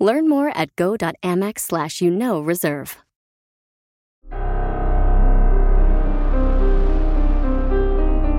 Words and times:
Learn 0.00 0.28
more 0.28 0.48
at 0.56 0.74
go.amex 0.76 1.60
slash 1.60 2.00
you 2.00 2.10
know 2.10 2.40
reserve. 2.40 2.96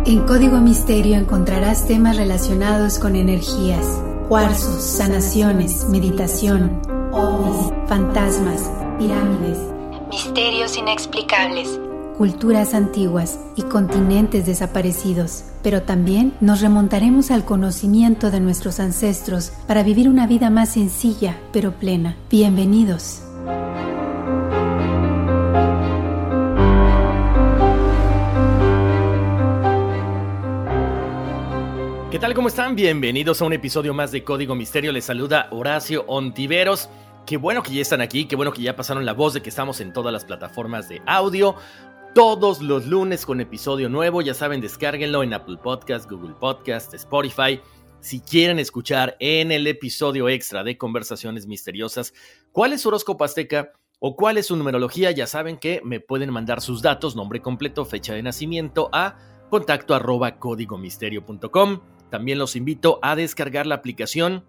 En 0.03 0.25
Código 0.25 0.59
Misterio 0.59 1.15
encontrarás 1.15 1.87
temas 1.87 2.17
relacionados 2.17 2.97
con 2.97 3.15
energías, 3.15 3.85
cuarzos, 4.27 4.83
sanaciones, 4.83 5.85
meditación, 5.89 6.81
ovnis, 7.13 7.71
fantasmas, 7.87 8.69
pirámides, 8.97 9.59
misterios 10.09 10.75
inexplicables, 10.75 11.79
culturas 12.17 12.73
antiguas 12.73 13.39
y 13.55 13.63
continentes 13.63 14.45
desaparecidos. 14.45 15.43
Pero 15.63 15.83
también 15.83 16.33
nos 16.41 16.61
remontaremos 16.61 17.31
al 17.31 17.45
conocimiento 17.45 18.31
de 18.31 18.39
nuestros 18.39 18.79
ancestros 18.79 19.51
para 19.67 19.83
vivir 19.83 20.09
una 20.09 20.27
vida 20.27 20.49
más 20.49 20.73
sencilla 20.73 21.37
pero 21.51 21.71
plena. 21.71 22.15
Bienvenidos. 22.29 23.23
¿Qué 32.11 32.19
tal? 32.19 32.33
¿Cómo 32.33 32.49
están? 32.49 32.75
Bienvenidos 32.75 33.41
a 33.41 33.45
un 33.45 33.53
episodio 33.53 33.93
más 33.93 34.11
de 34.11 34.23
Código 34.23 34.53
Misterio. 34.53 34.91
Les 34.91 35.05
saluda 35.05 35.47
Horacio 35.51 36.03
Ontiveros. 36.07 36.89
Qué 37.25 37.37
bueno 37.37 37.63
que 37.63 37.73
ya 37.73 37.81
están 37.81 38.01
aquí, 38.01 38.25
qué 38.25 38.35
bueno 38.35 38.51
que 38.51 38.61
ya 38.61 38.75
pasaron 38.75 39.05
la 39.05 39.13
voz 39.13 39.33
de 39.33 39.41
que 39.41 39.49
estamos 39.49 39.79
en 39.79 39.93
todas 39.93 40.11
las 40.11 40.25
plataformas 40.25 40.89
de 40.89 41.01
audio. 41.05 41.55
Todos 42.13 42.61
los 42.61 42.87
lunes 42.87 43.25
con 43.25 43.39
episodio 43.39 43.87
nuevo, 43.87 44.21
ya 44.21 44.33
saben, 44.33 44.59
descárguenlo 44.59 45.23
en 45.23 45.33
Apple 45.33 45.55
Podcast, 45.63 46.11
Google 46.11 46.35
Podcast, 46.37 46.93
Spotify. 46.93 47.61
Si 48.01 48.19
quieren 48.19 48.59
escuchar 48.59 49.15
en 49.21 49.49
el 49.53 49.65
episodio 49.65 50.27
extra 50.27 50.65
de 50.65 50.77
Conversaciones 50.77 51.47
Misteriosas 51.47 52.13
cuál 52.51 52.73
es 52.73 52.81
su 52.81 52.89
horóscopo 52.89 53.23
azteca 53.23 53.71
o 53.99 54.17
cuál 54.17 54.37
es 54.37 54.47
su 54.47 54.57
numerología, 54.57 55.11
ya 55.11 55.25
saben 55.25 55.57
que 55.57 55.79
me 55.85 56.01
pueden 56.01 56.31
mandar 56.31 56.59
sus 56.59 56.81
datos, 56.81 57.15
nombre 57.15 57.41
completo, 57.41 57.85
fecha 57.85 58.13
de 58.13 58.23
nacimiento 58.23 58.89
a 58.91 59.15
contacto 59.49 59.95
arroba 59.95 60.37
códigomisterio.com. 60.37 61.79
También 62.09 62.39
los 62.39 62.57
invito 62.57 62.99
a 63.01 63.15
descargar 63.15 63.67
la 63.67 63.75
aplicación 63.75 64.43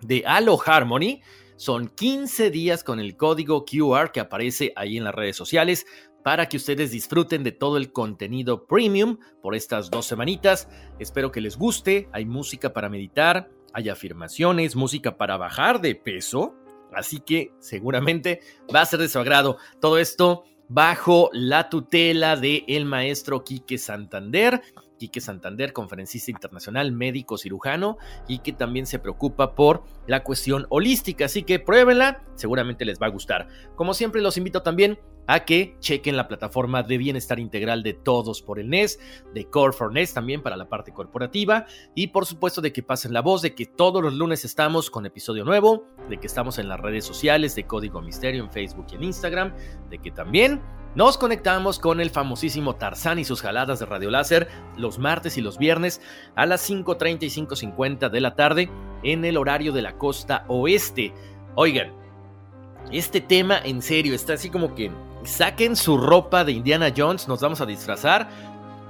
de 0.00 0.24
Halo 0.26 0.58
Harmony. 0.64 1.20
Son 1.56 1.88
15 1.88 2.50
días 2.50 2.82
con 2.82 2.98
el 2.98 3.16
código 3.16 3.66
QR 3.66 4.10
que 4.10 4.20
aparece 4.20 4.72
ahí 4.74 4.96
en 4.96 5.04
las 5.04 5.14
redes 5.14 5.36
sociales 5.36 5.86
para 6.24 6.48
que 6.48 6.56
ustedes 6.56 6.90
disfruten 6.90 7.44
de 7.44 7.52
todo 7.52 7.76
el 7.76 7.92
contenido 7.92 8.66
premium 8.66 9.18
por 9.42 9.54
estas 9.54 9.90
dos 9.90 10.06
semanitas. 10.06 10.68
Espero 10.98 11.30
que 11.30 11.42
les 11.42 11.58
guste. 11.58 12.08
Hay 12.12 12.24
música 12.24 12.72
para 12.72 12.88
meditar, 12.88 13.50
hay 13.74 13.90
afirmaciones, 13.90 14.74
música 14.74 15.18
para 15.18 15.36
bajar 15.36 15.82
de 15.82 15.94
peso. 15.94 16.54
Así 16.94 17.20
que 17.20 17.52
seguramente 17.58 18.40
va 18.74 18.80
a 18.80 18.86
ser 18.86 19.00
de 19.00 19.08
su 19.08 19.18
agrado. 19.18 19.58
Todo 19.82 19.98
esto 19.98 20.44
bajo 20.66 21.28
la 21.34 21.68
tutela 21.68 22.36
del 22.36 22.64
el 22.68 22.86
maestro 22.86 23.44
Quique 23.44 23.76
Santander. 23.76 24.62
Quique 24.98 25.20
Santander, 25.20 25.74
conferencista 25.74 26.30
internacional, 26.30 26.90
médico 26.90 27.36
cirujano 27.36 27.98
y 28.28 28.38
que 28.38 28.52
también 28.52 28.86
se 28.86 28.98
preocupa 28.98 29.54
por 29.54 29.82
la 30.06 30.22
cuestión 30.22 30.66
holística. 30.70 31.26
Así 31.26 31.42
que 31.42 31.58
pruébenla, 31.58 32.22
seguramente 32.34 32.86
les 32.86 32.98
va 32.98 33.08
a 33.08 33.10
gustar. 33.10 33.46
Como 33.76 33.92
siempre, 33.92 34.22
los 34.22 34.38
invito 34.38 34.62
también 34.62 34.98
a 35.26 35.44
que 35.44 35.76
chequen 35.80 36.16
la 36.16 36.28
plataforma 36.28 36.82
de 36.82 36.98
bienestar 36.98 37.38
integral 37.38 37.82
de 37.82 37.94
todos 37.94 38.42
por 38.42 38.58
el 38.58 38.68
NES, 38.68 38.98
de 39.32 39.48
Core 39.48 39.72
for 39.72 39.92
NES 39.92 40.14
también 40.14 40.42
para 40.42 40.56
la 40.56 40.68
parte 40.68 40.92
corporativa 40.92 41.66
y 41.94 42.08
por 42.08 42.26
supuesto 42.26 42.60
de 42.60 42.72
que 42.72 42.82
pasen 42.82 43.12
la 43.12 43.22
voz 43.22 43.42
de 43.42 43.54
que 43.54 43.66
todos 43.66 44.02
los 44.02 44.14
lunes 44.14 44.44
estamos 44.44 44.90
con 44.90 45.06
episodio 45.06 45.44
nuevo, 45.44 45.86
de 46.08 46.18
que 46.18 46.26
estamos 46.26 46.58
en 46.58 46.68
las 46.68 46.80
redes 46.80 47.04
sociales 47.04 47.54
de 47.54 47.66
Código 47.66 48.00
Misterio 48.02 48.42
en 48.42 48.50
Facebook 48.50 48.86
y 48.92 48.96
en 48.96 49.04
Instagram, 49.04 49.54
de 49.90 49.98
que 49.98 50.10
también 50.10 50.60
nos 50.94 51.18
conectamos 51.18 51.80
con 51.80 52.00
el 52.00 52.10
famosísimo 52.10 52.76
Tarzán 52.76 53.18
y 53.18 53.24
sus 53.24 53.42
jaladas 53.42 53.80
de 53.80 53.86
radio 53.86 54.10
láser 54.10 54.48
los 54.76 55.00
martes 55.00 55.36
y 55.36 55.40
los 55.40 55.58
viernes 55.58 56.00
a 56.36 56.46
las 56.46 56.70
5.30 56.70 57.24
y 57.24 57.44
5.50 57.46 58.10
de 58.10 58.20
la 58.20 58.36
tarde 58.36 58.70
en 59.02 59.24
el 59.24 59.36
horario 59.36 59.72
de 59.72 59.82
la 59.82 59.98
costa 59.98 60.44
oeste. 60.46 61.12
Oigan, 61.56 61.92
este 62.92 63.20
tema 63.20 63.58
en 63.58 63.82
serio 63.82 64.14
está 64.14 64.34
así 64.34 64.50
como 64.50 64.74
que 64.76 64.92
saquen 65.24 65.76
su 65.76 65.96
ropa 65.96 66.44
de 66.44 66.52
Indiana 66.52 66.92
Jones, 66.96 67.28
nos 67.28 67.40
vamos 67.40 67.60
a 67.60 67.66
disfrazar, 67.66 68.28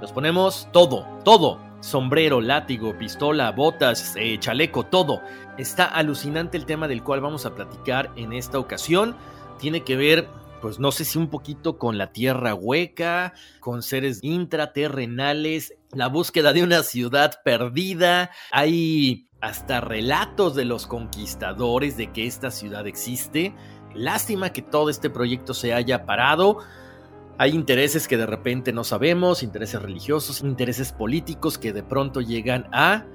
nos 0.01 0.11
ponemos 0.11 0.67
todo, 0.71 1.05
todo, 1.23 1.59
sombrero, 1.79 2.41
látigo, 2.41 2.97
pistola, 2.97 3.51
botas, 3.51 4.15
eh, 4.17 4.37
chaleco, 4.39 4.83
todo. 4.83 5.21
Está 5.57 5.85
alucinante 5.85 6.57
el 6.57 6.65
tema 6.65 6.87
del 6.87 7.03
cual 7.03 7.21
vamos 7.21 7.45
a 7.45 7.55
platicar 7.55 8.11
en 8.15 8.33
esta 8.33 8.59
ocasión. 8.59 9.15
Tiene 9.59 9.83
que 9.83 9.95
ver, 9.95 10.27
pues 10.61 10.79
no 10.79 10.91
sé 10.91 11.05
si 11.05 11.17
un 11.17 11.29
poquito 11.29 11.77
con 11.77 11.97
la 11.97 12.11
tierra 12.11 12.53
hueca, 12.53 13.33
con 13.59 13.83
seres 13.83 14.19
intraterrenales, 14.21 15.75
la 15.91 16.07
búsqueda 16.07 16.53
de 16.53 16.63
una 16.63 16.83
ciudad 16.83 17.39
perdida. 17.43 18.31
Hay 18.51 19.29
hasta 19.41 19.79
relatos 19.79 20.55
de 20.55 20.65
los 20.65 20.87
conquistadores 20.87 21.97
de 21.97 22.11
que 22.11 22.25
esta 22.25 22.51
ciudad 22.51 22.87
existe. 22.87 23.53
Lástima 23.95 24.51
que 24.51 24.61
todo 24.61 24.89
este 24.89 25.09
proyecto 25.09 25.53
se 25.53 25.73
haya 25.73 26.05
parado. 26.05 26.59
Hay 27.37 27.51
intereses 27.51 28.07
que 28.07 28.17
de 28.17 28.25
repente 28.25 28.71
no 28.71 28.83
sabemos, 28.83 29.43
intereses 29.43 29.81
religiosos, 29.81 30.41
intereses 30.41 30.91
políticos 30.91 31.57
que 31.57 31.73
de 31.73 31.83
pronto 31.83 32.21
llegan 32.21 32.67
a 32.71 33.05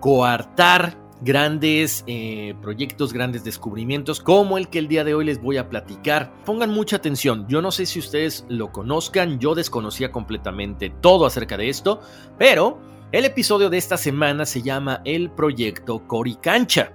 coartar 0.00 0.96
grandes 1.22 2.04
eh, 2.06 2.54
proyectos, 2.62 3.12
grandes 3.12 3.44
descubrimientos, 3.44 4.20
como 4.20 4.58
el 4.58 4.68
que 4.68 4.78
el 4.78 4.88
día 4.88 5.04
de 5.04 5.14
hoy 5.14 5.24
les 5.24 5.40
voy 5.40 5.58
a 5.58 5.68
platicar. 5.68 6.32
Pongan 6.44 6.70
mucha 6.70 6.96
atención, 6.96 7.46
yo 7.48 7.60
no 7.62 7.70
sé 7.70 7.86
si 7.86 7.98
ustedes 7.98 8.44
lo 8.48 8.72
conozcan, 8.72 9.38
yo 9.38 9.54
desconocía 9.54 10.10
completamente 10.10 10.90
todo 11.00 11.26
acerca 11.26 11.56
de 11.56 11.68
esto, 11.68 12.00
pero 12.38 12.80
el 13.12 13.24
episodio 13.24 13.70
de 13.70 13.78
esta 13.78 13.96
semana 13.96 14.46
se 14.46 14.62
llama 14.62 15.02
El 15.04 15.30
Proyecto 15.30 16.06
Coricancha. 16.06 16.92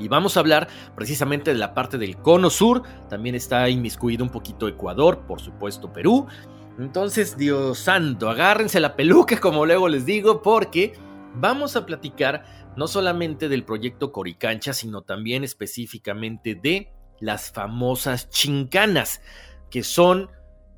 Y 0.00 0.08
vamos 0.08 0.36
a 0.36 0.40
hablar 0.40 0.68
precisamente 0.96 1.52
de 1.52 1.58
la 1.58 1.74
parte 1.74 1.98
del 1.98 2.16
cono 2.16 2.50
sur. 2.50 2.82
También 3.08 3.34
está 3.34 3.68
inmiscuido 3.68 4.24
un 4.24 4.30
poquito 4.30 4.66
Ecuador, 4.66 5.26
por 5.26 5.40
supuesto 5.40 5.92
Perú. 5.92 6.26
Entonces, 6.78 7.36
Dios 7.36 7.78
santo, 7.78 8.30
agárrense 8.30 8.80
la 8.80 8.96
peluca, 8.96 9.38
como 9.38 9.66
luego 9.66 9.88
les 9.88 10.06
digo, 10.06 10.40
porque 10.40 10.94
vamos 11.34 11.76
a 11.76 11.84
platicar 11.84 12.44
no 12.76 12.88
solamente 12.88 13.48
del 13.48 13.64
proyecto 13.64 14.12
Coricancha, 14.12 14.72
sino 14.72 15.02
también 15.02 15.44
específicamente 15.44 16.54
de 16.54 16.92
las 17.20 17.50
famosas 17.50 18.30
chincanas, 18.30 19.20
que 19.70 19.82
son 19.82 20.30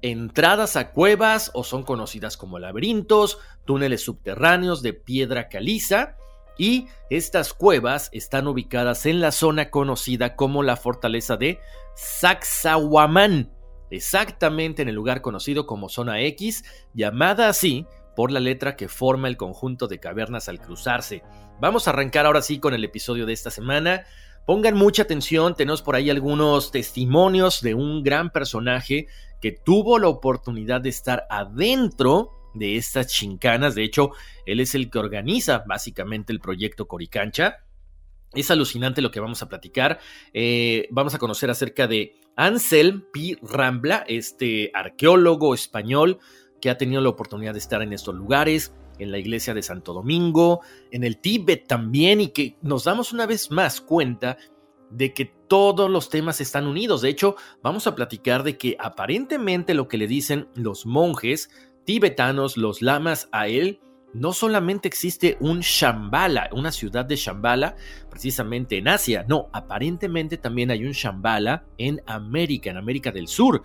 entradas 0.03 0.75
a 0.75 0.91
cuevas 0.91 1.53
o 1.55 1.63
son 1.63 1.85
conocidas 1.85 2.37
como 2.37 2.59
laberintos, 2.59 3.39
túneles 3.65 4.03
subterráneos 4.03 4.83
de 4.83 4.95
piedra 4.95 5.49
caliza 5.49 6.17
y 6.59 6.89
estas 7.11 7.55
cuevas 7.55 8.09
están 8.13 8.47
ubicadas 8.47 9.07
en 9.07 9.21
la 9.21 9.33
zona 9.33 9.71
conocida 9.71 10.37
como 10.37 10.63
la 10.63 10.77
fortaleza 10.77 11.37
de 11.37 11.59
Sacsayhuamán, 11.95 13.53
exactamente 13.91 14.83
en 14.83 14.89
el 14.89 14.95
lugar 14.95 15.23
conocido 15.23 15.67
como 15.67 15.89
zona 15.89 16.21
X, 16.23 16.65
llamada 16.95 17.49
así 17.49 17.87
por 18.17 18.31
la 18.31 18.41
letra 18.41 18.77
que 18.77 18.89
forma 18.89 19.29
el 19.29 19.37
conjunto 19.37 19.89
de 19.89 20.01
cavernas 20.01 20.49
al 20.49 20.61
cruzarse. 20.61 21.23
Vamos 21.61 21.87
a 21.87 21.91
arrancar 21.91 22.27
ahora 22.27 22.43
sí 22.43 22.59
con 22.59 22.75
el 22.75 22.85
episodio 22.85 23.27
de 23.27 23.33
esta 23.33 23.51
semana. 23.51 24.05
Pongan 24.47 24.77
mucha 24.77 25.03
atención, 25.03 25.55
tenemos 25.55 25.83
por 25.83 25.95
ahí 25.95 26.11
algunos 26.11 26.73
testimonios 26.73 27.63
de 27.63 27.75
un 27.75 28.03
gran 28.03 28.31
personaje 28.31 29.07
que 29.41 29.53
tuvo 29.53 29.99
la 29.99 30.09
oportunidad 30.09 30.81
de 30.81 30.89
estar 30.89 31.27
adentro 31.31 32.42
de 32.55 32.77
estas 32.77 33.09
chincanas. 33.09 33.75
De 33.75 33.85
hecho, 33.85 34.11
él 34.47 34.61
es 34.61 34.75
el 34.75 34.91
que 34.91 34.99
organiza 34.99 35.65
básicamente 35.67 36.33
el 36.33 36.41
proyecto 36.41 36.87
Coricancha. 36.87 37.65
Es 38.33 38.51
alucinante 38.51 39.03
lo 39.03 39.11
que 39.11 39.21
vamos 39.21 39.43
a 39.43 39.49
platicar. 39.49 39.99
Eh, 40.33 40.89
vamos 40.91 41.15
a 41.15 41.19
conocer 41.19 41.51
acerca 41.51 41.87
de 41.87 42.15
Anselm 42.37 43.05
P. 43.13 43.37
Rambla, 43.43 44.05
este 44.09 44.71
arqueólogo 44.75 45.55
español 45.55 46.19
que 46.61 46.71
ha 46.71 46.79
tenido 46.79 47.03
la 47.03 47.11
oportunidad 47.11 47.53
de 47.53 47.59
estar 47.59 47.83
en 47.83 47.93
estos 47.93 48.15
lugares, 48.15 48.73
en 48.99 49.11
la 49.11 49.19
iglesia 49.19 49.53
de 49.53 49.63
Santo 49.63 49.93
Domingo, 49.93 50.61
en 50.93 51.05
el 51.05 51.19
Tíbet 51.19 51.67
también, 51.67 52.21
y 52.21 52.29
que 52.29 52.57
nos 52.63 52.85
damos 52.85 53.13
una 53.13 53.27
vez 53.27 53.51
más 53.51 53.81
cuenta 53.81 54.39
de 54.89 55.13
que 55.13 55.25
todos 55.25 55.91
los 55.91 56.09
temas 56.09 56.41
están 56.41 56.67
unidos. 56.67 57.03
De 57.03 57.09
hecho, 57.09 57.37
vamos 57.63 57.87
a 57.87 57.95
platicar 57.95 58.43
de 58.45 58.57
que 58.57 58.77
aparentemente 58.79 59.75
lo 59.75 59.89
que 59.89 59.99
le 59.99 60.07
dicen 60.07 60.49
los 60.55 60.87
monjes 60.87 61.51
tibetanos, 61.85 62.57
los 62.57 62.83
lamas 62.83 63.29
a 63.33 63.49
él, 63.49 63.81
no 64.15 64.33
solamente 64.33 64.89
existe 64.89 65.37
un 65.41 65.61
Shambhala, 65.61 66.51
una 66.53 66.71
ciudad 66.71 67.05
de 67.05 67.17
Shambhala, 67.17 67.77
precisamente 68.11 68.77
en 68.77 68.89
Asia, 68.89 69.25
no, 69.29 69.49
aparentemente 69.53 70.37
también 70.37 70.71
hay 70.71 70.85
un 70.85 70.93
Shambhala 70.93 71.65
en 71.79 72.03
América, 72.07 72.71
en 72.71 72.77
América 72.77 73.11
del 73.11 73.27
Sur, 73.29 73.63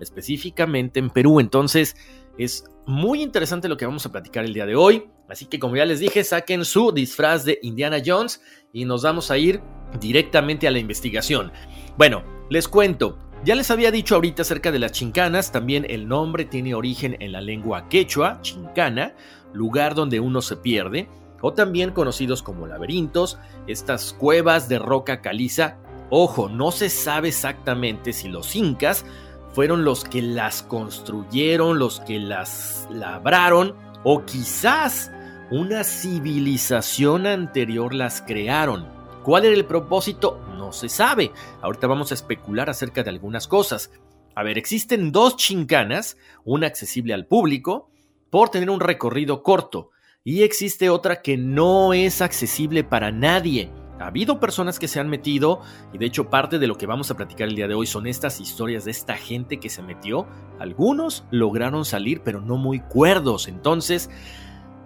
específicamente 0.00 1.00
en 1.00 1.10
Perú. 1.10 1.40
Entonces, 1.40 1.96
es 2.38 2.64
muy 2.86 3.22
interesante 3.22 3.68
lo 3.68 3.76
que 3.76 3.86
vamos 3.86 4.06
a 4.06 4.12
platicar 4.12 4.44
el 4.44 4.54
día 4.54 4.66
de 4.66 4.76
hoy. 4.76 5.04
Así 5.28 5.46
que 5.46 5.58
como 5.58 5.76
ya 5.76 5.84
les 5.84 6.00
dije, 6.00 6.24
saquen 6.24 6.64
su 6.64 6.92
disfraz 6.92 7.44
de 7.44 7.58
Indiana 7.62 7.98
Jones 8.04 8.42
y 8.72 8.84
nos 8.84 9.02
vamos 9.02 9.30
a 9.30 9.38
ir 9.38 9.60
directamente 10.00 10.66
a 10.66 10.70
la 10.70 10.78
investigación. 10.78 11.52
Bueno, 11.96 12.24
les 12.48 12.66
cuento, 12.66 13.18
ya 13.44 13.54
les 13.54 13.70
había 13.70 13.90
dicho 13.90 14.14
ahorita 14.14 14.42
acerca 14.42 14.70
de 14.70 14.78
las 14.78 14.92
chincanas, 14.92 15.50
también 15.50 15.86
el 15.88 16.06
nombre 16.06 16.44
tiene 16.44 16.74
origen 16.74 17.16
en 17.20 17.32
la 17.32 17.40
lengua 17.40 17.88
quechua, 17.88 18.40
chincana, 18.42 19.14
lugar 19.52 19.94
donde 19.94 20.20
uno 20.20 20.42
se 20.42 20.56
pierde, 20.56 21.08
o 21.40 21.54
también 21.54 21.92
conocidos 21.92 22.42
como 22.42 22.66
laberintos, 22.66 23.38
estas 23.66 24.12
cuevas 24.12 24.68
de 24.68 24.78
roca 24.78 25.22
caliza. 25.22 25.78
Ojo, 26.10 26.48
no 26.48 26.70
se 26.70 26.90
sabe 26.90 27.28
exactamente 27.28 28.12
si 28.12 28.28
los 28.28 28.54
incas 28.56 29.06
fueron 29.54 29.84
los 29.84 30.04
que 30.04 30.20
las 30.20 30.62
construyeron, 30.62 31.78
los 31.78 32.00
que 32.00 32.18
las 32.18 32.86
labraron, 32.90 33.74
o 34.04 34.24
quizás 34.24 35.10
una 35.50 35.82
civilización 35.82 37.26
anterior 37.26 37.94
las 37.94 38.20
crearon. 38.20 38.99
¿Cuál 39.22 39.44
era 39.44 39.54
el 39.54 39.66
propósito? 39.66 40.40
No 40.56 40.72
se 40.72 40.88
sabe. 40.88 41.32
Ahorita 41.60 41.86
vamos 41.86 42.10
a 42.10 42.14
especular 42.14 42.70
acerca 42.70 43.02
de 43.02 43.10
algunas 43.10 43.46
cosas. 43.46 43.90
A 44.34 44.42
ver, 44.42 44.56
existen 44.56 45.12
dos 45.12 45.36
chincanas, 45.36 46.16
una 46.44 46.66
accesible 46.66 47.12
al 47.12 47.26
público, 47.26 47.90
por 48.30 48.48
tener 48.48 48.70
un 48.70 48.80
recorrido 48.80 49.42
corto, 49.42 49.90
y 50.24 50.42
existe 50.42 50.88
otra 50.88 51.20
que 51.20 51.36
no 51.36 51.92
es 51.92 52.22
accesible 52.22 52.84
para 52.84 53.10
nadie. 53.10 53.70
Ha 53.98 54.06
habido 54.06 54.40
personas 54.40 54.78
que 54.78 54.88
se 54.88 54.98
han 54.98 55.10
metido 55.10 55.60
y 55.92 55.98
de 55.98 56.06
hecho 56.06 56.30
parte 56.30 56.58
de 56.58 56.66
lo 56.66 56.76
que 56.76 56.86
vamos 56.86 57.10
a 57.10 57.16
platicar 57.16 57.48
el 57.48 57.54
día 57.54 57.68
de 57.68 57.74
hoy 57.74 57.86
son 57.86 58.06
estas 58.06 58.40
historias 58.40 58.86
de 58.86 58.92
esta 58.92 59.16
gente 59.16 59.60
que 59.60 59.68
se 59.68 59.82
metió. 59.82 60.26
Algunos 60.58 61.24
lograron 61.30 61.84
salir 61.84 62.22
pero 62.22 62.40
no 62.40 62.56
muy 62.56 62.80
cuerdos. 62.80 63.46
Entonces 63.46 64.08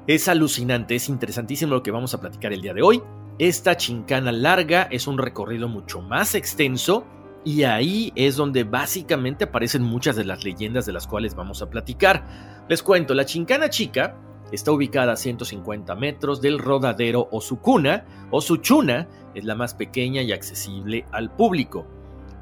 es 0.06 0.29
alucinante, 0.29 0.95
es 0.95 1.09
interesantísimo 1.09 1.75
lo 1.75 1.83
que 1.83 1.91
vamos 1.91 2.15
a 2.15 2.21
platicar 2.21 2.53
el 2.53 2.62
día 2.62 2.75
de 2.75 2.83
hoy. 2.83 3.03
Esta 3.39 3.77
chincana 3.77 4.33
larga 4.33 4.83
es 4.91 5.06
un 5.06 5.19
recorrido 5.19 5.69
mucho 5.69 6.01
más 6.01 6.35
extenso 6.35 7.05
y 7.45 7.65
ahí 7.65 8.12
es 8.15 8.37
donde 8.37 8.65
básicamente 8.65 9.45
aparecen 9.45 9.83
muchas 9.83 10.17
de 10.17 10.25
las 10.25 10.45
leyendas 10.45 10.87
de 10.87 10.93
las 10.93 11.06
cuales 11.06 11.35
vamos 11.35 11.62
a 11.62 11.71
platicar. 11.71 12.65
Les 12.69 12.83
cuento, 12.83 13.15
la 13.15 13.27
chincana 13.27 13.69
chica 13.69 14.17
Está 14.53 14.71
ubicada 14.71 15.15
a 15.15 15.17
150 15.17 15.97
metros 15.97 16.41
del 16.41 16.59
rodadero 16.61 17.29
o 17.33 17.41
su 17.41 17.59
cuna, 17.59 18.05
o 18.31 18.41
su 18.41 18.59
chuna, 18.59 19.09
es 19.35 19.45
la 19.45 19.57
más 19.57 19.75
pequeña 19.75 20.23
y 20.23 20.31
accesible 20.31 21.07
al 21.11 21.35
público. 21.35 21.87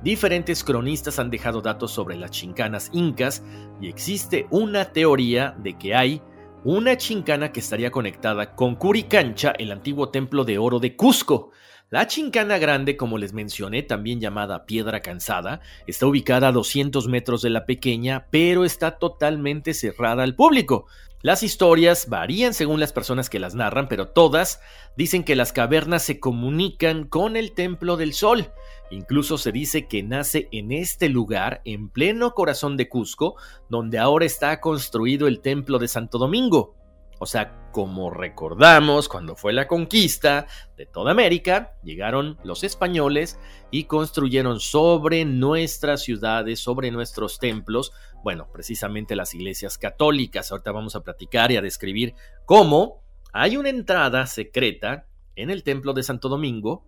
Diferentes 0.02 0.62
cronistas 0.62 1.18
han 1.18 1.30
dejado 1.30 1.62
datos 1.62 1.92
sobre 1.92 2.16
las 2.16 2.32
chincanas 2.32 2.90
incas 2.92 3.42
y 3.80 3.88
existe 3.88 4.46
una 4.50 4.86
teoría 4.86 5.56
de 5.62 5.78
que 5.78 5.94
hay 5.94 6.20
una 6.64 6.96
chincana 6.96 7.50
que 7.50 7.58
estaría 7.58 7.90
conectada 7.90 8.54
con 8.54 8.76
Curicancha, 8.76 9.52
el 9.58 9.72
antiguo 9.72 10.10
templo 10.10 10.44
de 10.44 10.58
oro 10.58 10.78
de 10.78 10.94
Cusco. 10.94 11.50
La 11.90 12.06
chincana 12.06 12.56
grande, 12.58 12.96
como 12.96 13.18
les 13.18 13.32
mencioné, 13.32 13.82
también 13.82 14.20
llamada 14.20 14.64
Piedra 14.64 15.00
Cansada, 15.00 15.60
está 15.86 16.06
ubicada 16.06 16.48
a 16.48 16.52
200 16.52 17.08
metros 17.08 17.42
de 17.42 17.50
la 17.50 17.66
pequeña, 17.66 18.26
pero 18.30 18.64
está 18.64 18.92
totalmente 18.98 19.74
cerrada 19.74 20.22
al 20.22 20.36
público. 20.36 20.86
Las 21.20 21.42
historias 21.42 22.08
varían 22.08 22.54
según 22.54 22.80
las 22.80 22.92
personas 22.92 23.28
que 23.28 23.40
las 23.40 23.54
narran, 23.54 23.88
pero 23.88 24.08
todas 24.08 24.60
dicen 24.96 25.24
que 25.24 25.36
las 25.36 25.52
cavernas 25.52 26.04
se 26.04 26.20
comunican 26.20 27.04
con 27.04 27.36
el 27.36 27.52
Templo 27.52 27.96
del 27.96 28.12
Sol. 28.12 28.52
Incluso 28.92 29.38
se 29.38 29.52
dice 29.52 29.88
que 29.88 30.02
nace 30.02 30.48
en 30.52 30.70
este 30.70 31.08
lugar, 31.08 31.62
en 31.64 31.88
pleno 31.88 32.32
corazón 32.34 32.76
de 32.76 32.90
Cusco, 32.90 33.36
donde 33.70 33.98
ahora 33.98 34.26
está 34.26 34.60
construido 34.60 35.26
el 35.26 35.40
Templo 35.40 35.78
de 35.78 35.88
Santo 35.88 36.18
Domingo. 36.18 36.76
O 37.18 37.24
sea, 37.24 37.70
como 37.72 38.10
recordamos, 38.10 39.08
cuando 39.08 39.34
fue 39.34 39.54
la 39.54 39.66
conquista 39.66 40.46
de 40.76 40.84
toda 40.84 41.12
América, 41.12 41.72
llegaron 41.82 42.36
los 42.44 42.64
españoles 42.64 43.40
y 43.70 43.84
construyeron 43.84 44.60
sobre 44.60 45.24
nuestras 45.24 46.02
ciudades, 46.02 46.60
sobre 46.60 46.90
nuestros 46.90 47.38
templos, 47.38 47.92
bueno, 48.22 48.48
precisamente 48.52 49.16
las 49.16 49.32
iglesias 49.32 49.78
católicas. 49.78 50.52
Ahorita 50.52 50.70
vamos 50.70 50.96
a 50.96 51.02
platicar 51.02 51.50
y 51.50 51.56
a 51.56 51.62
describir 51.62 52.14
cómo 52.44 53.02
hay 53.32 53.56
una 53.56 53.70
entrada 53.70 54.26
secreta 54.26 55.06
en 55.34 55.50
el 55.50 55.62
templo 55.62 55.94
de 55.94 56.02
Santo 56.02 56.28
Domingo 56.28 56.84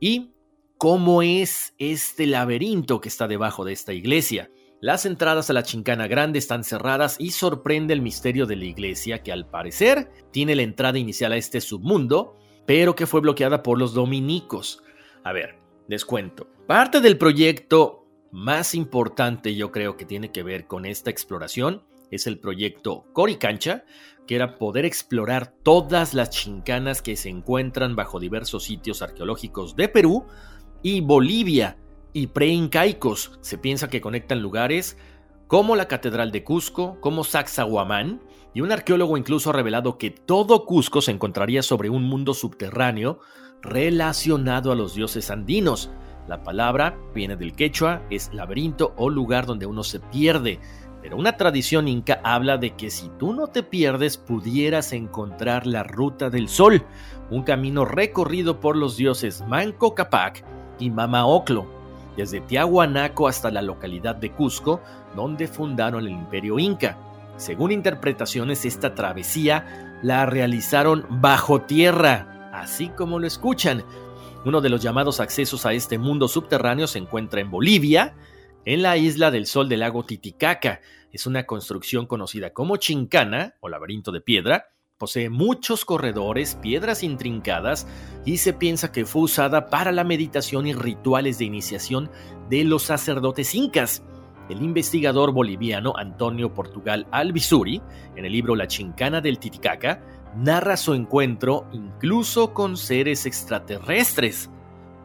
y 0.00 0.34
cómo 0.78 1.22
es 1.22 1.74
este 1.78 2.26
laberinto 2.26 3.00
que 3.00 3.08
está 3.08 3.28
debajo 3.28 3.64
de 3.64 3.72
esta 3.72 3.92
iglesia. 3.92 4.50
Las 4.80 5.06
entradas 5.06 5.48
a 5.48 5.54
la 5.54 5.62
Chincana 5.62 6.06
Grande 6.06 6.38
están 6.38 6.64
cerradas 6.64 7.16
y 7.18 7.30
sorprende 7.30 7.94
el 7.94 8.02
misterio 8.02 8.46
de 8.46 8.56
la 8.56 8.64
iglesia 8.64 9.22
que 9.22 9.32
al 9.32 9.46
parecer 9.46 10.10
tiene 10.30 10.54
la 10.54 10.62
entrada 10.62 10.98
inicial 10.98 11.32
a 11.32 11.36
este 11.36 11.60
submundo, 11.60 12.36
pero 12.66 12.94
que 12.94 13.06
fue 13.06 13.20
bloqueada 13.20 13.62
por 13.62 13.78
los 13.78 13.94
dominicos. 13.94 14.82
A 15.22 15.32
ver, 15.32 15.56
les 15.88 16.04
cuento. 16.04 16.48
Parte 16.66 17.00
del 17.00 17.16
proyecto 17.16 18.06
más 18.30 18.74
importante 18.74 19.54
yo 19.54 19.70
creo 19.70 19.96
que 19.96 20.04
tiene 20.04 20.32
que 20.32 20.42
ver 20.42 20.66
con 20.66 20.84
esta 20.84 21.08
exploración 21.08 21.82
es 22.10 22.26
el 22.26 22.38
proyecto 22.38 23.06
Coricancha, 23.12 23.84
que 24.26 24.36
era 24.36 24.58
poder 24.58 24.84
explorar 24.84 25.54
todas 25.62 26.14
las 26.14 26.30
chincanas 26.30 27.02
que 27.02 27.16
se 27.16 27.28
encuentran 27.28 27.96
bajo 27.96 28.20
diversos 28.20 28.64
sitios 28.64 29.02
arqueológicos 29.02 29.76
de 29.76 29.88
Perú 29.88 30.26
y 30.84 31.00
Bolivia, 31.00 31.78
y 32.12 32.26
preincaicos. 32.28 33.38
Se 33.40 33.56
piensa 33.56 33.88
que 33.88 34.02
conectan 34.02 34.42
lugares 34.42 34.98
como 35.48 35.76
la 35.76 35.88
Catedral 35.88 36.30
de 36.30 36.44
Cusco, 36.44 37.00
como 37.00 37.24
Sacsayhuamán, 37.24 38.20
y 38.52 38.60
un 38.60 38.70
arqueólogo 38.70 39.16
incluso 39.16 39.48
ha 39.48 39.54
revelado 39.54 39.96
que 39.96 40.10
todo 40.10 40.66
Cusco 40.66 41.00
se 41.00 41.10
encontraría 41.10 41.62
sobre 41.62 41.88
un 41.88 42.04
mundo 42.04 42.34
subterráneo 42.34 43.18
relacionado 43.62 44.72
a 44.72 44.74
los 44.74 44.94
dioses 44.94 45.30
andinos. 45.30 45.90
La 46.28 46.42
palabra 46.42 46.98
viene 47.14 47.36
del 47.36 47.54
quechua, 47.54 48.02
es 48.10 48.30
laberinto 48.34 48.92
o 48.98 49.08
lugar 49.08 49.46
donde 49.46 49.64
uno 49.64 49.84
se 49.84 50.00
pierde. 50.00 50.60
Pero 51.00 51.16
una 51.16 51.38
tradición 51.38 51.88
inca 51.88 52.20
habla 52.24 52.58
de 52.58 52.74
que 52.74 52.90
si 52.90 53.08
tú 53.18 53.32
no 53.32 53.46
te 53.46 53.62
pierdes 53.62 54.18
pudieras 54.18 54.92
encontrar 54.92 55.66
la 55.66 55.82
ruta 55.82 56.28
del 56.28 56.48
sol, 56.48 56.84
un 57.30 57.42
camino 57.42 57.86
recorrido 57.86 58.60
por 58.60 58.76
los 58.76 58.98
dioses 58.98 59.42
Manco 59.48 59.94
Capac 59.94 60.44
y 60.78 60.90
Mama 60.90 61.26
Oclo, 61.26 61.66
desde 62.16 62.40
Tiahuanaco 62.40 63.28
hasta 63.28 63.50
la 63.50 63.62
localidad 63.62 64.16
de 64.16 64.32
Cusco, 64.32 64.80
donde 65.16 65.48
fundaron 65.48 66.06
el 66.06 66.12
imperio 66.12 66.58
inca. 66.58 66.96
Según 67.36 67.72
interpretaciones, 67.72 68.64
esta 68.64 68.94
travesía 68.94 69.98
la 70.02 70.26
realizaron 70.26 71.06
bajo 71.08 71.62
tierra, 71.62 72.50
así 72.52 72.88
como 72.88 73.18
lo 73.18 73.26
escuchan. 73.26 73.84
Uno 74.44 74.60
de 74.60 74.68
los 74.68 74.82
llamados 74.82 75.20
accesos 75.20 75.66
a 75.66 75.72
este 75.72 75.98
mundo 75.98 76.28
subterráneo 76.28 76.86
se 76.86 76.98
encuentra 76.98 77.40
en 77.40 77.50
Bolivia, 77.50 78.14
en 78.64 78.82
la 78.82 78.96
isla 78.96 79.30
del 79.30 79.46
Sol 79.46 79.68
del 79.68 79.80
lago 79.80 80.04
Titicaca. 80.04 80.80
Es 81.12 81.26
una 81.26 81.44
construcción 81.44 82.06
conocida 82.06 82.52
como 82.52 82.76
Chincana, 82.76 83.54
o 83.60 83.68
laberinto 83.68 84.12
de 84.12 84.20
piedra, 84.20 84.73
Posee 84.96 85.28
muchos 85.28 85.84
corredores, 85.84 86.54
piedras 86.54 87.02
intrincadas 87.02 87.88
y 88.24 88.36
se 88.36 88.52
piensa 88.52 88.92
que 88.92 89.04
fue 89.04 89.22
usada 89.22 89.66
para 89.66 89.90
la 89.90 90.04
meditación 90.04 90.68
y 90.68 90.72
rituales 90.72 91.36
de 91.38 91.46
iniciación 91.46 92.12
de 92.48 92.62
los 92.62 92.84
sacerdotes 92.84 93.56
incas. 93.56 94.04
El 94.48 94.62
investigador 94.62 95.32
boliviano 95.32 95.94
Antonio 95.96 96.54
Portugal 96.54 97.08
Albizuri, 97.10 97.82
en 98.14 98.24
el 98.24 98.30
libro 98.30 98.54
La 98.54 98.68
Chincana 98.68 99.20
del 99.20 99.40
Titicaca, 99.40 100.00
narra 100.36 100.76
su 100.76 100.94
encuentro 100.94 101.66
incluso 101.72 102.54
con 102.54 102.76
seres 102.76 103.26
extraterrestres. 103.26 104.48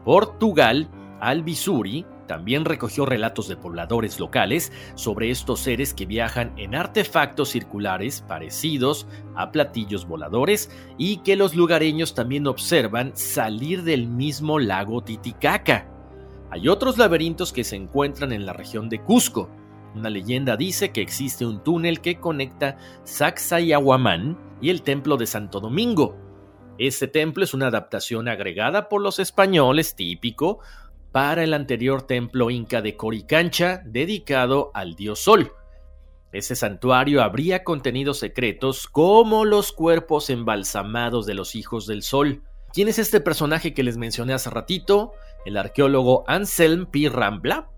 Portugal 0.04 0.88
Albizuri 1.20 2.06
también 2.30 2.64
recogió 2.64 3.06
relatos 3.06 3.48
de 3.48 3.56
pobladores 3.56 4.20
locales 4.20 4.70
sobre 4.94 5.32
estos 5.32 5.58
seres 5.58 5.92
que 5.92 6.06
viajan 6.06 6.56
en 6.56 6.76
artefactos 6.76 7.48
circulares 7.48 8.24
parecidos 8.28 9.08
a 9.34 9.50
platillos 9.50 10.06
voladores 10.06 10.70
y 10.96 11.16
que 11.24 11.34
los 11.34 11.56
lugareños 11.56 12.14
también 12.14 12.46
observan 12.46 13.10
salir 13.16 13.82
del 13.82 14.06
mismo 14.06 14.60
lago 14.60 15.02
Titicaca. 15.02 15.88
Hay 16.52 16.68
otros 16.68 16.98
laberintos 16.98 17.52
que 17.52 17.64
se 17.64 17.74
encuentran 17.74 18.30
en 18.30 18.46
la 18.46 18.52
región 18.52 18.88
de 18.88 19.02
Cusco. 19.02 19.50
Una 19.96 20.08
leyenda 20.08 20.56
dice 20.56 20.92
que 20.92 21.00
existe 21.00 21.44
un 21.44 21.64
túnel 21.64 22.00
que 22.00 22.20
conecta 22.20 22.78
Sacsayhuamán 23.02 24.38
y 24.60 24.70
el 24.70 24.82
templo 24.82 25.16
de 25.16 25.26
Santo 25.26 25.58
Domingo. 25.58 26.16
Este 26.78 27.08
templo 27.08 27.44
es 27.44 27.54
una 27.54 27.66
adaptación 27.66 28.26
agregada 28.28 28.88
por 28.88 29.02
los 29.02 29.18
españoles 29.18 29.96
típico 29.96 30.60
para 31.12 31.42
el 31.42 31.54
anterior 31.54 32.02
templo 32.02 32.50
inca 32.50 32.82
de 32.82 32.96
Coricancha 32.96 33.82
dedicado 33.84 34.70
al 34.74 34.94
dios 34.94 35.20
Sol. 35.20 35.52
Ese 36.32 36.54
santuario 36.54 37.22
habría 37.22 37.64
contenido 37.64 38.14
secretos 38.14 38.86
como 38.86 39.44
los 39.44 39.72
cuerpos 39.72 40.30
embalsamados 40.30 41.26
de 41.26 41.34
los 41.34 41.56
hijos 41.56 41.86
del 41.86 42.02
Sol. 42.02 42.44
¿Quién 42.72 42.86
es 42.86 43.00
este 43.00 43.20
personaje 43.20 43.74
que 43.74 43.82
les 43.82 43.96
mencioné 43.96 44.32
hace 44.32 44.48
ratito? 44.48 45.12
El 45.44 45.56
arqueólogo 45.56 46.22
Anselm 46.28 46.86
P. 46.86 47.08
Rambla. 47.08 47.68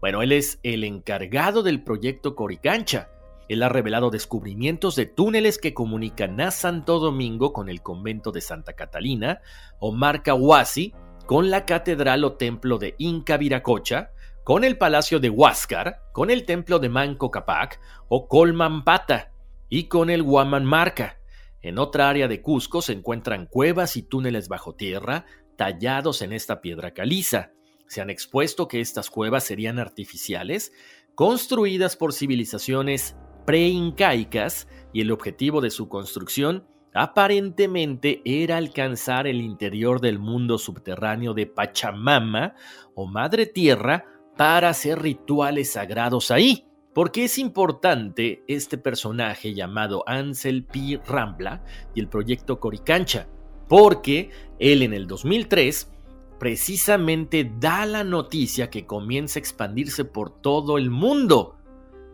Bueno, 0.00 0.22
él 0.22 0.32
es 0.32 0.58
el 0.64 0.82
encargado 0.82 1.62
del 1.62 1.84
proyecto 1.84 2.34
Coricancha. 2.34 3.08
Él 3.48 3.62
ha 3.62 3.68
revelado 3.68 4.10
descubrimientos 4.10 4.96
de 4.96 5.06
túneles 5.06 5.58
que 5.58 5.74
comunican 5.74 6.40
a 6.40 6.50
Santo 6.50 6.98
Domingo 6.98 7.52
con 7.52 7.68
el 7.68 7.82
convento 7.82 8.32
de 8.32 8.40
Santa 8.40 8.72
Catalina 8.72 9.40
o 9.78 9.92
Marcahuasi 9.92 10.92
con 11.32 11.48
la 11.48 11.64
catedral 11.64 12.24
o 12.24 12.34
templo 12.34 12.76
de 12.76 12.94
Inca 12.98 13.38
Viracocha, 13.38 14.10
con 14.44 14.64
el 14.64 14.76
palacio 14.76 15.18
de 15.18 15.30
Huáscar, 15.30 16.02
con 16.12 16.30
el 16.30 16.44
templo 16.44 16.78
de 16.78 16.90
Manco 16.90 17.30
Capac 17.30 17.80
o 18.08 18.28
Colmampata 18.28 19.32
y 19.70 19.84
con 19.84 20.10
el 20.10 20.20
Huaman 20.20 20.66
Marca. 20.66 21.20
En 21.62 21.78
otra 21.78 22.10
área 22.10 22.28
de 22.28 22.42
Cusco 22.42 22.82
se 22.82 22.92
encuentran 22.92 23.46
cuevas 23.46 23.96
y 23.96 24.02
túneles 24.02 24.48
bajo 24.48 24.74
tierra 24.74 25.24
tallados 25.56 26.20
en 26.20 26.34
esta 26.34 26.60
piedra 26.60 26.92
caliza. 26.92 27.52
Se 27.86 28.02
han 28.02 28.10
expuesto 28.10 28.68
que 28.68 28.82
estas 28.82 29.08
cuevas 29.08 29.44
serían 29.44 29.78
artificiales, 29.78 30.70
construidas 31.14 31.96
por 31.96 32.12
civilizaciones 32.12 33.16
preincaicas 33.46 34.68
y 34.92 35.00
el 35.00 35.10
objetivo 35.10 35.62
de 35.62 35.70
su 35.70 35.88
construcción 35.88 36.68
aparentemente 36.94 38.22
era 38.24 38.56
alcanzar 38.56 39.26
el 39.26 39.40
interior 39.40 40.00
del 40.00 40.18
mundo 40.18 40.58
subterráneo 40.58 41.34
de 41.34 41.46
Pachamama 41.46 42.54
o 42.94 43.06
Madre 43.06 43.46
Tierra 43.46 44.04
para 44.36 44.70
hacer 44.70 45.00
rituales 45.00 45.72
sagrados 45.72 46.30
ahí. 46.30 46.66
¿Por 46.94 47.10
qué 47.10 47.24
es 47.24 47.38
importante 47.38 48.42
este 48.46 48.76
personaje 48.76 49.54
llamado 49.54 50.04
Ansel 50.06 50.64
P. 50.64 51.00
Rambla 51.06 51.64
y 51.94 52.00
el 52.00 52.08
proyecto 52.08 52.60
Coricancha? 52.60 53.28
Porque 53.66 54.30
él 54.58 54.82
en 54.82 54.92
el 54.92 55.06
2003 55.06 55.90
precisamente 56.38 57.50
da 57.58 57.86
la 57.86 58.04
noticia 58.04 58.68
que 58.68 58.84
comienza 58.84 59.38
a 59.38 59.40
expandirse 59.40 60.04
por 60.04 60.42
todo 60.42 60.76
el 60.76 60.90
mundo. 60.90 61.56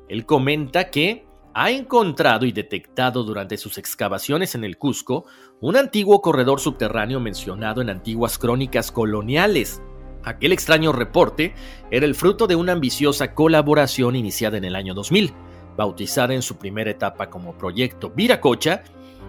Él 0.09 0.27
comenta 0.27 0.91
que 0.91 1.28
ha 1.61 1.73
encontrado 1.73 2.47
y 2.47 2.53
detectado 2.53 3.25
durante 3.25 3.57
sus 3.57 3.79
excavaciones 3.79 4.55
en 4.55 4.63
el 4.63 4.79
Cusco 4.79 5.25
un 5.61 5.77
antiguo 5.77 6.23
corredor 6.23 6.61
subterráneo 6.61 7.19
mencionado 7.19 7.83
en 7.83 7.91
antiguas 7.91 8.39
crónicas 8.39 8.93
coloniales. 8.93 9.83
Aquel 10.23 10.53
extraño 10.53 10.93
reporte 10.93 11.57
era 11.91 12.07
el 12.07 12.15
fruto 12.15 12.47
de 12.47 12.55
una 12.55 12.75
ambiciosa 12.75 13.35
colaboración 13.35 14.15
iniciada 14.15 14.57
en 14.57 14.67
el 14.67 14.77
año 14.77 14.95
2000, 14.95 15.33
bautizada 15.77 16.33
en 16.33 16.43
su 16.43 16.59
primera 16.59 16.93
etapa 16.93 17.29
como 17.29 17.59
Proyecto 17.59 18.11
Viracocha 18.11 18.85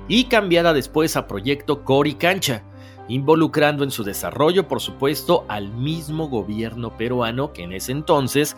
y 0.07 0.25
cambiada 0.25 0.71
después 0.71 1.17
a 1.17 1.25
Proyecto 1.25 1.83
Coricancha, 1.83 2.61
involucrando 3.07 3.83
en 3.83 3.89
su 3.89 4.03
desarrollo, 4.03 4.67
por 4.67 4.81
supuesto, 4.81 5.45
al 5.47 5.71
mismo 5.71 6.29
gobierno 6.29 6.95
peruano 6.95 7.53
que 7.53 7.63
en 7.63 7.73
ese 7.73 7.91
entonces 7.91 8.55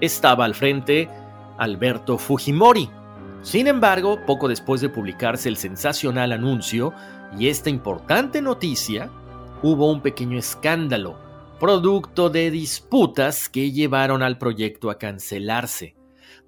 estaba 0.00 0.44
al 0.44 0.56
frente 0.56 1.08
Alberto 1.56 2.18
Fujimori. 2.18 2.90
Sin 3.42 3.66
embargo, 3.66 4.20
poco 4.24 4.46
después 4.46 4.80
de 4.80 4.88
publicarse 4.88 5.48
el 5.48 5.56
sensacional 5.56 6.30
anuncio 6.30 6.94
y 7.36 7.48
esta 7.48 7.70
importante 7.70 8.40
noticia, 8.40 9.10
hubo 9.62 9.90
un 9.90 10.00
pequeño 10.00 10.38
escándalo, 10.38 11.18
producto 11.58 12.30
de 12.30 12.52
disputas 12.52 13.48
que 13.48 13.72
llevaron 13.72 14.22
al 14.22 14.38
proyecto 14.38 14.90
a 14.90 14.98
cancelarse. 14.98 15.96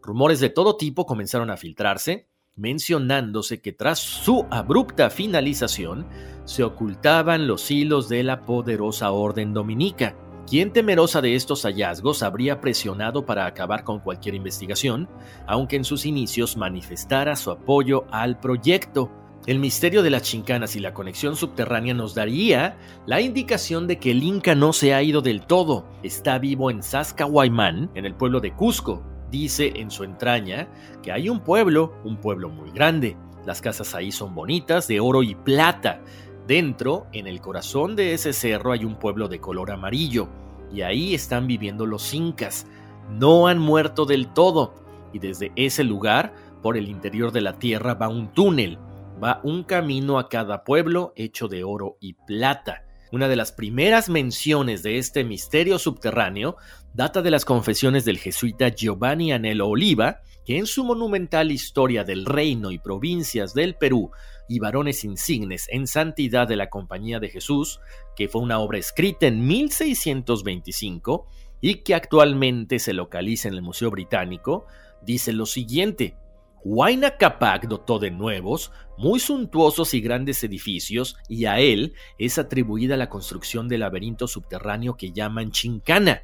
Rumores 0.03 0.39
de 0.39 0.51
todo 0.51 0.77
tipo 0.77 1.05
comenzaron 1.05 1.51
a 1.51 1.57
filtrarse, 1.57 2.29
mencionándose 2.55 3.61
que 3.61 3.73
tras 3.73 3.99
su 3.99 4.47
abrupta 4.51 5.11
finalización 5.11 6.07
se 6.45 6.63
ocultaban 6.63 7.49
los 7.49 7.73
hilos 7.73 8.09
de 8.09 8.23
la 8.23 8.43
poderosa 8.43 9.11
orden 9.11 9.53
dominica, 9.53 10.15
quien 10.47 10.73
temerosa 10.73 11.21
de 11.21 11.35
estos 11.35 11.63
hallazgos 11.63 12.23
habría 12.23 12.61
presionado 12.61 13.25
para 13.25 13.47
acabar 13.47 13.85
con 13.85 14.01
cualquier 14.01 14.35
investigación, 14.35 15.09
aunque 15.47 15.77
en 15.77 15.85
sus 15.85 16.07
inicios 16.07 16.57
manifestara 16.57 17.37
su 17.37 17.51
apoyo 17.51 18.05
al 18.11 18.39
proyecto. 18.39 19.11
El 19.47 19.59
misterio 19.59 20.03
de 20.03 20.11
las 20.11 20.23
chincanas 20.23 20.75
y 20.77 20.81
la 20.81 20.95
conexión 20.95 21.37
subterránea 21.37 21.93
nos 21.93 22.15
daría 22.15 22.79
la 23.07 23.21
indicación 23.21 23.87
de 23.87 23.99
que 23.99 24.11
el 24.11 24.23
Inca 24.23 24.55
no 24.55 24.73
se 24.73 24.95
ha 24.95 25.03
ido 25.03 25.21
del 25.21 25.43
todo, 25.47 25.87
está 26.03 26.39
vivo 26.39 26.71
en 26.71 26.83
Sascahuaymán, 26.83 27.91
en 27.95 28.07
el 28.07 28.15
pueblo 28.15 28.41
de 28.41 28.53
Cusco. 28.53 29.03
Dice 29.31 29.73
en 29.77 29.91
su 29.91 30.05
entraña 30.05 30.69
que 31.03 31.11
hay 31.11 31.29
un 31.29 31.41
pueblo, 31.41 31.95
un 32.05 32.19
pueblo 32.19 32.49
muy 32.49 32.71
grande. 32.71 33.17
Las 33.45 33.61
casas 33.61 33.95
ahí 33.95 34.11
son 34.13 34.35
bonitas, 34.35 34.89
de 34.89 35.01
oro 35.01 35.23
y 35.23 35.35
plata, 35.35 36.01
Dentro, 36.47 37.07
en 37.13 37.27
el 37.27 37.41
corazón 37.41 37.97
de 37.97 38.13
ese 38.13 38.35
cerro 38.35 38.73
hay 38.73 38.85
un 38.85 38.99
pueblo 38.99 39.29
de 39.29 39.41
color 39.41 39.71
amarillo, 39.71 40.29
y 40.73 40.83
ahí 40.83 41.15
están 41.15 41.47
viviendo 41.47 41.87
los 41.87 42.13
incas. 42.13 42.67
No 43.11 43.47
han 43.47 43.59
muerto 43.59 44.05
del 44.05 44.29
todo, 44.29 44.75
y 45.13 45.21
desde 45.21 45.53
ese 45.57 45.85
lugar, 45.85 46.35
por 46.63 46.77
el 46.77 46.89
interior 46.89 47.33
de 47.33 47.41
la 47.41 47.59
tierra, 47.59 47.95
va 47.95 48.09
un 48.09 48.33
túnel, 48.33 48.79
va 49.23 49.41
un 49.43 49.65
camino 49.65 50.19
a 50.19 50.29
cada 50.29 50.65
pueblo 50.65 51.15
hecho 51.17 51.49
de 51.49 51.65
oro 51.65 51.97
y 52.01 52.13
plata. 52.13 52.85
Una 53.11 53.29
de 53.29 53.37
las 53.37 53.53
primeras 53.53 54.11
menciones 54.11 54.83
de 54.83 54.99
este 54.99 55.25
misterio 55.25 55.79
subterráneo 55.79 56.57
data 56.95 57.23
de 57.23 57.31
las 57.31 57.45
confesiones 57.45 58.05
del 58.05 58.19
jesuita 58.19 58.69
Giovanni 58.69 59.33
Anelo 59.33 59.69
Oliva, 59.69 60.21
que 60.45 60.59
en 60.59 60.67
su 60.67 60.85
monumental 60.85 61.53
Historia 61.53 62.05
del 62.05 62.27
Reino 62.27 62.71
y 62.71 62.79
Provincias 62.79 63.55
del 63.55 63.77
Perú 63.77 64.11
y 64.49 64.59
varones 64.59 65.05
insignes 65.05 65.67
en 65.71 65.87
santidad 65.87 66.47
de 66.47 66.57
la 66.57 66.71
Compañía 66.71 67.21
de 67.21 67.29
Jesús, 67.29 67.81
que 68.17 68.29
fue 68.29 68.43
una 68.43 68.59
obra 68.59 68.79
escrita 68.79 69.27
en 69.27 69.47
1625 69.47 71.27
y 71.61 71.77
que 71.77 71.95
actualmente 71.95 72.79
se 72.79 72.93
localiza 72.93 73.49
en 73.49 73.55
el 73.55 73.63
Museo 73.63 73.91
Británico, 73.91 74.67
dice 75.03 75.33
lo 75.33 75.47
siguiente. 75.47 76.17
Huayna 76.65 77.19
Capac 77.19 77.67
dotó 77.69 77.99
de 77.99 78.11
nuevos, 78.11 78.73
muy 78.97 79.21
suntuosos 79.21 79.93
y 79.93 80.01
grandes 80.01 80.43
edificios, 80.45 81.17
y 81.29 81.45
a 81.45 81.61
él 81.61 81.95
es 82.19 82.39
atribuida 82.39 82.97
la 82.97 83.11
construcción 83.11 83.69
del 83.69 83.81
laberinto 83.81 84.27
subterráneo 84.27 84.97
que 84.97 85.13
llaman 85.13 85.51
Chincana, 85.51 86.23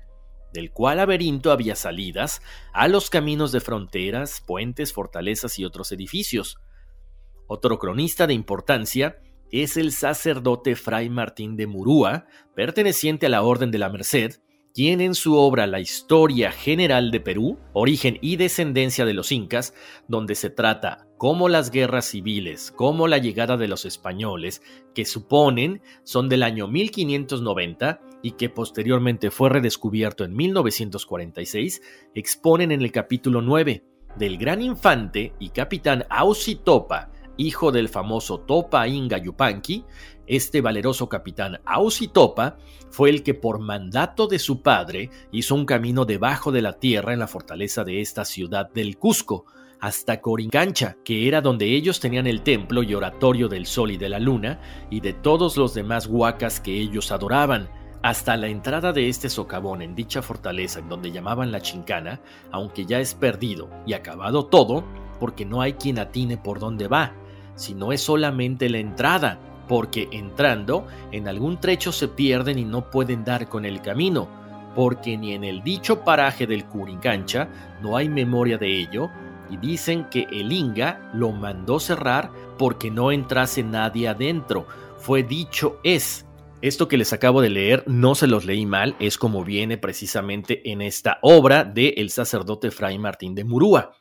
del 0.53 0.73
cual 0.73 0.97
laberinto 0.97 1.53
había 1.53 1.77
salidas 1.77 2.41
a 2.73 2.89
los 2.89 3.11
caminos 3.11 3.53
de 3.53 3.61
fronteras, 3.61 4.43
puentes, 4.47 4.93
fortalezas 4.93 5.59
y 5.59 5.65
otros 5.65 5.93
edificios. 5.93 6.59
Otro 7.53 7.81
cronista 7.81 8.29
de 8.29 8.35
importancia 8.35 9.19
es 9.51 9.77
el 9.77 9.91
sacerdote 9.91 10.77
Fray 10.77 11.11
Martín 11.11 11.57
de 11.57 11.67
Murúa, 11.67 12.27
perteneciente 12.55 13.27
a 13.27 13.29
la 13.29 13.43
Orden 13.43 13.73
de 13.73 13.79
la 13.79 13.89
Merced, 13.89 14.37
quien 14.73 15.01
en 15.01 15.17
su 15.17 15.35
obra 15.35 15.67
La 15.67 15.81
Historia 15.81 16.53
General 16.53 17.11
de 17.11 17.19
Perú, 17.19 17.59
Origen 17.73 18.19
y 18.21 18.37
Descendencia 18.37 19.05
de 19.05 19.15
los 19.15 19.33
Incas, 19.33 19.75
donde 20.07 20.37
se 20.37 20.49
trata 20.49 21.09
cómo 21.19 21.49
las 21.49 21.73
guerras 21.73 22.05
civiles, 22.05 22.71
como 22.71 23.09
la 23.09 23.19
llegada 23.19 23.57
de 23.57 23.67
los 23.67 23.85
españoles, 23.85 24.63
que 24.95 25.05
suponen 25.05 25.83
son 26.05 26.29
del 26.29 26.45
año 26.45 26.69
1590 26.69 28.01
y 28.23 28.31
que 28.33 28.49
posteriormente 28.49 29.33
fue 29.33 29.49
redescubierto 29.49 30.23
en 30.23 30.37
1946, 30.37 31.83
exponen 32.15 32.71
en 32.71 32.83
el 32.83 32.93
capítulo 32.93 33.43
9 33.43 33.83
del 34.17 34.39
gran 34.39 34.63
infante 34.63 35.35
y 35.41 35.51
capitán 35.51 36.05
Ausitopa, 36.11 37.11
hijo 37.41 37.73
del 37.73 37.89
famoso 37.89 38.41
Topa 38.41 38.87
Inga 38.87 39.19
Yupanqui, 39.19 39.85
este 40.27 40.61
valeroso 40.61 41.09
capitán 41.09 41.61
Ausitopa 41.65 42.59
fue 42.91 43.11
el 43.11 43.23
que 43.23 43.35
por 43.35 43.59
mandato 43.59 44.27
de 44.27 44.39
su 44.39 44.63
padre 44.63 45.11
hizo 45.33 45.55
un 45.55 45.65
camino 45.65 46.05
debajo 46.05 46.53
de 46.53 46.63
la 46.63 46.75
tierra 46.75 47.13
en 47.13 47.19
la 47.19 47.27
fortaleza 47.27 47.83
de 47.83 48.01
esta 48.01 48.25
ciudad 48.25 48.71
del 48.71 48.99
Cusco, 48.99 49.47
hasta 49.81 50.21
Corincancha, 50.21 50.99
que 51.05 51.27
era 51.27 51.41
donde 51.41 51.75
ellos 51.75 52.01
tenían 52.01 52.27
el 52.27 52.43
templo 52.43 52.83
y 52.83 52.95
oratorio 52.95 53.49
del 53.49 53.65
sol 53.65 53.91
y 53.91 53.97
de 53.97 54.11
la 54.11 54.19
luna, 54.19 54.61
y 54.91 55.01
de 55.01 55.15
todos 55.15 55.57
los 55.57 55.73
demás 55.73 56.07
huacas 56.07 56.61
que 56.61 56.79
ellos 56.79 57.11
adoraban, 57.11 57.71
hasta 58.03 58.37
la 58.37 58.49
entrada 58.49 58.93
de 58.93 59.09
este 59.09 59.31
socavón 59.31 59.83
en 59.83 59.95
dicha 59.95 60.23
fortaleza 60.23 60.81
en 60.81 60.89
donde 60.89 61.11
llamaban 61.11 61.51
la 61.51 61.61
chincana, 61.61 62.21
aunque 62.51 62.85
ya 62.85 63.01
es 63.01 63.15
perdido 63.15 63.71
y 63.87 63.95
acabado 63.95 64.47
todo, 64.47 64.85
porque 65.19 65.45
no 65.45 65.61
hay 65.61 65.75
quien 65.75 65.99
atine 65.99 66.37
por 66.37 66.61
dónde 66.61 66.89
va, 66.89 67.15
si 67.61 67.75
no 67.75 67.93
es 67.93 68.01
solamente 68.01 68.71
la 68.71 68.79
entrada, 68.79 69.39
porque 69.69 70.09
entrando 70.13 70.87
en 71.13 71.29
algún 71.29 71.61
trecho 71.61 71.93
se 71.93 72.09
pierden 72.09 72.59
y 72.59 72.65
no 72.65 72.91
pueden 72.91 73.23
dar 73.23 73.49
con 73.49 73.67
el 73.67 73.83
camino, 73.83 74.29
porque 74.75 75.19
ni 75.19 75.35
en 75.35 75.45
el 75.45 75.63
dicho 75.63 76.03
paraje 76.03 76.47
del 76.47 76.65
Curincancha 76.65 77.49
no 77.83 77.97
hay 77.97 78.09
memoria 78.09 78.57
de 78.57 78.81
ello, 78.81 79.11
y 79.51 79.59
dicen 79.59 80.07
que 80.11 80.27
el 80.33 80.53
Inga 80.53 81.11
lo 81.13 81.33
mandó 81.33 81.81
cerrar 81.81 82.31
porque 82.57 82.91
no 82.91 83.13
entrase 83.13 83.63
nadie 83.63 84.09
adentro. 84.09 84.67
Fue 84.97 85.23
dicho 85.23 85.81
es, 85.83 86.27
Esto 86.63 86.89
que 86.89 86.97
les 86.97 87.13
acabo 87.13 87.43
de 87.43 87.51
leer 87.51 87.85
no 87.87 88.15
se 88.15 88.27
los 88.27 88.45
leí 88.45 88.65
mal, 88.65 88.97
es 89.01 89.19
como 89.19 89.45
viene 89.45 89.77
precisamente 89.77 90.71
en 90.71 90.83
esta 90.83 91.19
obra 91.23 91.65
de 91.65 91.95
el 91.97 92.11
sacerdote 92.11 92.71
Fray 92.71 92.99
Martín 92.99 93.35
de 93.35 93.45
Murúa. 93.45 93.93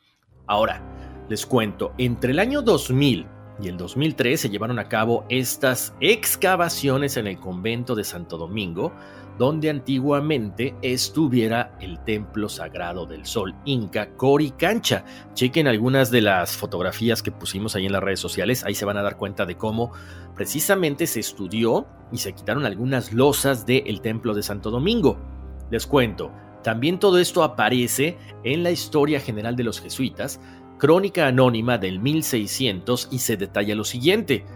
Ahora, 0.46 0.82
les 1.28 1.46
cuento, 1.46 1.92
entre 1.98 2.32
el 2.32 2.38
año 2.38 2.62
2000 2.62 3.26
y 3.62 3.68
el 3.68 3.76
2003 3.76 4.40
se 4.40 4.48
llevaron 4.48 4.78
a 4.78 4.88
cabo 4.88 5.24
estas 5.28 5.94
excavaciones 6.00 7.16
en 7.16 7.26
el 7.26 7.38
convento 7.38 7.94
de 7.94 8.04
Santo 8.04 8.38
Domingo, 8.38 8.92
donde 9.38 9.70
antiguamente 9.70 10.74
estuviera 10.82 11.76
el 11.80 12.02
templo 12.04 12.48
sagrado 12.48 13.06
del 13.06 13.24
sol 13.26 13.54
inca 13.64 14.10
Coricancha. 14.16 15.04
Chequen 15.34 15.66
algunas 15.66 16.10
de 16.10 16.20
las 16.20 16.56
fotografías 16.56 17.22
que 17.22 17.32
pusimos 17.32 17.74
ahí 17.74 17.86
en 17.86 17.92
las 17.92 18.02
redes 18.02 18.20
sociales, 18.20 18.64
ahí 18.64 18.74
se 18.74 18.84
van 18.84 18.96
a 18.96 19.02
dar 19.02 19.16
cuenta 19.16 19.46
de 19.46 19.56
cómo 19.56 19.92
precisamente 20.34 21.06
se 21.06 21.20
estudió 21.20 21.86
y 22.12 22.18
se 22.18 22.32
quitaron 22.32 22.66
algunas 22.66 23.12
losas 23.12 23.66
del 23.66 24.00
templo 24.00 24.34
de 24.34 24.42
Santo 24.42 24.70
Domingo. 24.70 25.18
Les 25.70 25.86
cuento, 25.86 26.32
también 26.62 26.98
todo 26.98 27.18
esto 27.18 27.42
aparece 27.42 28.18
en 28.44 28.62
la 28.62 28.70
historia 28.70 29.20
general 29.20 29.56
de 29.56 29.64
los 29.64 29.80
jesuitas, 29.80 30.40
crónica 30.80 31.26
anónima 31.26 31.76
del 31.78 32.00
1600 32.00 33.08
y 33.12 33.18
se 33.18 33.36
detalla 33.36 33.76
lo 33.76 33.84
siguiente, 33.84 34.46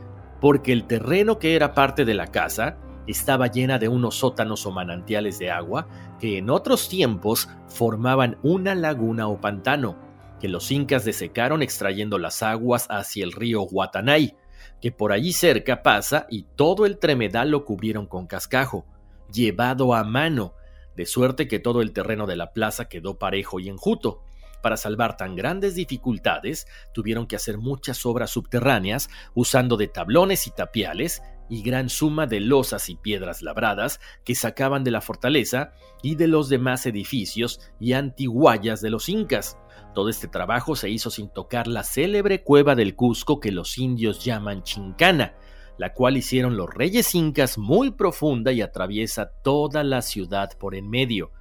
porque 0.41 0.73
el 0.73 0.87
terreno 0.87 1.39
que 1.39 1.55
era 1.55 1.75
parte 1.75 2.05
de 2.05 2.15
la 2.15 2.29
casa 2.29 2.79
estaba 3.07 3.49
llena 3.49 3.79
de 3.79 3.89
unos 3.89 4.17
sótanos 4.17 4.65
o 4.65 4.73
manantiales 4.73 5.39
de 5.39 5.51
agua 5.51 5.87
que 6.19 6.39
en 6.39 6.49
otros 6.49 6.89
tiempos 6.89 7.51
formaban 7.69 8.39
una 8.43 8.75
laguna 8.75 9.29
o 9.29 9.39
pantano, 9.39 9.99
que 10.41 10.49
los 10.49 10.71
incas 10.73 11.05
desecaron 11.05 11.63
extrayendo 11.63 12.19
las 12.19 12.43
aguas 12.43 12.87
hacia 12.89 13.23
el 13.23 13.33
río 13.33 13.61
Guatanay, 13.61 14.35
que 14.81 14.91
por 14.91 15.13
allí 15.13 15.35
cerca 15.35 15.83
pasa 15.83 16.27
y 16.31 16.47
todo 16.57 16.87
el 16.87 16.99
tremedal 16.99 17.51
lo 17.51 17.67
cubrieron 17.67 18.07
con 18.07 18.27
cascajo, 18.27 18.87
llevado 19.31 19.95
a 19.95 20.05
mano, 20.05 20.55
de 20.97 21.05
suerte 21.05 21.49
que 21.49 21.59
todo 21.59 21.83
el 21.83 21.93
terreno 21.93 22.27
de 22.27 22.37
la 22.37 22.55
plaza 22.55 22.89
quedó 22.89 23.19
parejo 23.19 23.61
y 23.61 23.69
enjuto. 23.69 24.23
Para 24.65 24.79
salvar 24.79 25.19
tan 25.19 25.37
grandes 25.37 25.75
dificultades, 25.75 26.67
tuvieron 26.95 27.27
que 27.27 27.37
hacer 27.37 27.59
muchas 27.59 28.07
obras 28.07 28.31
subterráneas, 28.31 29.11
usando 29.35 29.77
de 29.77 29.89
tablones 29.89 30.47
y 30.47 30.53
tapiales, 30.53 31.23
y 31.51 31.61
gran 31.61 31.91
suma 31.91 32.27
de 32.27 32.41
losas 32.41 32.89
y 32.89 32.95
piedras 32.95 33.43
labradas 33.43 34.01
que 34.25 34.35
sacaban 34.35 34.83
de 34.83 34.91
la 34.91 35.03
fortaleza 35.03 35.73
y 36.03 36.15
de 36.15 36.29
los 36.29 36.49
demás 36.49 36.87
edificios 36.87 37.61
y 37.79 37.93
antiguallas 37.93 38.81
de 38.81 38.89
los 38.89 39.11
incas. 39.11 39.59
Todo 39.95 40.09
este 40.09 40.29
trabajo 40.29 40.77
se 40.77 40.89
hizo 40.89 41.11
sin 41.11 41.29
tocar 41.29 41.67
la 41.67 41.83
célebre 41.83 42.43
cueva 42.43 42.75
del 42.75 42.97
Cusco 42.97 43.41
que 43.41 43.53
los 43.53 43.77
indios 43.77 44.25
llaman 44.25 44.63
Chincana, 44.63 45.35
la 45.77 45.93
cual 45.93 46.17
hicieron 46.17 46.57
los 46.57 46.73
reyes 46.73 47.15
incas 47.15 47.59
muy 47.59 47.91
profunda 47.91 48.51
y 48.51 48.63
atraviesa 48.63 49.31
toda 49.43 49.85
la 49.85 50.01
ciudad 50.01 50.57
por 50.59 50.75
en 50.75 50.89
medio, 50.89 51.33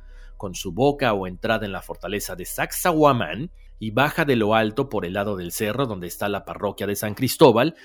con 0.44 0.56
su 0.56 0.74
boca 0.74 1.14
o 1.14 1.26
entrada 1.26 1.66
en 1.66 1.72
la 1.72 1.82
fortaleza 1.82 2.36
de 2.36 2.44
Sacsayhuamán 2.44 3.50
y 3.80 3.92
baja 3.92 4.26
de 4.26 4.36
lo 4.36 4.56
alto 4.56 4.90
por 4.90 5.06
el 5.06 5.14
lado 5.14 5.38
del 5.38 5.54
cerro 5.54 5.86
donde 5.86 6.08
está 6.08 6.28
la 6.28 6.44
parroquia 6.44 6.86
de 6.86 6.98
San 6.98 7.14
Cristóbal 7.14 7.76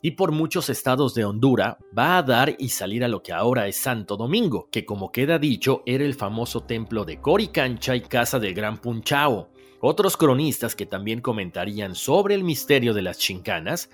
y 0.00 0.12
por 0.12 0.32
muchos 0.32 0.70
estados 0.70 1.12
de 1.12 1.26
Honduras 1.26 1.76
va 1.96 2.16
a 2.16 2.22
dar 2.22 2.56
y 2.58 2.70
salir 2.70 3.04
a 3.04 3.08
lo 3.08 3.22
que 3.22 3.34
ahora 3.34 3.68
es 3.68 3.76
Santo 3.76 4.16
Domingo, 4.16 4.70
que 4.72 4.86
como 4.86 5.12
queda 5.12 5.38
dicho 5.38 5.82
era 5.84 6.06
el 6.06 6.14
famoso 6.14 6.62
templo 6.62 7.04
de 7.04 7.20
Coricancha 7.20 7.94
y 7.94 8.00
casa 8.00 8.38
del 8.38 8.54
Gran 8.54 8.78
Punchao. 8.78 9.50
Otros 9.82 10.16
cronistas 10.16 10.74
que 10.74 10.86
también 10.86 11.20
comentarían 11.20 11.94
sobre 11.94 12.34
el 12.34 12.44
misterio 12.44 12.94
de 12.94 13.02
las 13.02 13.18
chincanas 13.18 13.90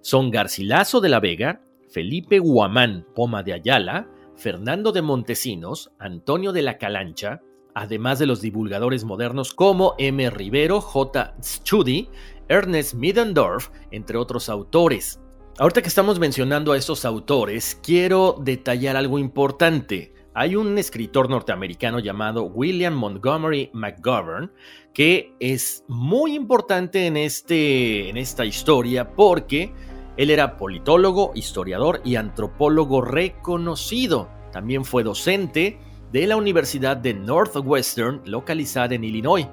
son 0.00 0.30
Garcilaso 0.30 1.02
de 1.02 1.10
la 1.10 1.20
Vega, 1.20 1.60
Felipe 1.90 2.38
Guamán 2.38 3.06
Poma 3.14 3.42
de 3.42 3.52
Ayala, 3.52 4.08
Fernando 4.34 4.92
de 4.92 5.02
Montesinos, 5.02 5.90
Antonio 5.98 6.52
de 6.52 6.62
la 6.62 6.78
Calancha, 6.78 7.42
además 7.76 8.18
de 8.18 8.24
los 8.24 8.40
divulgadores 8.40 9.04
modernos 9.04 9.52
como 9.52 9.94
M. 9.98 10.30
Rivero, 10.30 10.80
J. 10.80 11.34
Studi, 11.42 12.08
Ernest 12.48 12.94
Middendorf, 12.94 13.68
entre 13.90 14.16
otros 14.16 14.48
autores. 14.48 15.20
Ahorita 15.58 15.82
que 15.82 15.88
estamos 15.88 16.18
mencionando 16.18 16.72
a 16.72 16.78
estos 16.78 17.04
autores, 17.04 17.78
quiero 17.82 18.40
detallar 18.42 18.96
algo 18.96 19.18
importante. 19.18 20.14
Hay 20.32 20.56
un 20.56 20.78
escritor 20.78 21.28
norteamericano 21.28 21.98
llamado 21.98 22.44
William 22.44 22.94
Montgomery 22.94 23.68
McGovern 23.74 24.50
que 24.94 25.34
es 25.38 25.84
muy 25.86 26.34
importante 26.34 27.06
en, 27.06 27.18
este, 27.18 28.08
en 28.08 28.16
esta 28.16 28.46
historia 28.46 29.14
porque 29.14 29.74
él 30.16 30.30
era 30.30 30.56
politólogo, 30.56 31.32
historiador 31.34 32.00
y 32.06 32.16
antropólogo 32.16 33.02
reconocido. 33.02 34.30
También 34.50 34.86
fue 34.86 35.02
docente 35.02 35.78
de 36.16 36.26
la 36.26 36.36
Universidad 36.38 36.96
de 36.96 37.12
Northwestern, 37.12 38.22
localizada 38.24 38.94
en 38.94 39.04
Illinois. 39.04 39.46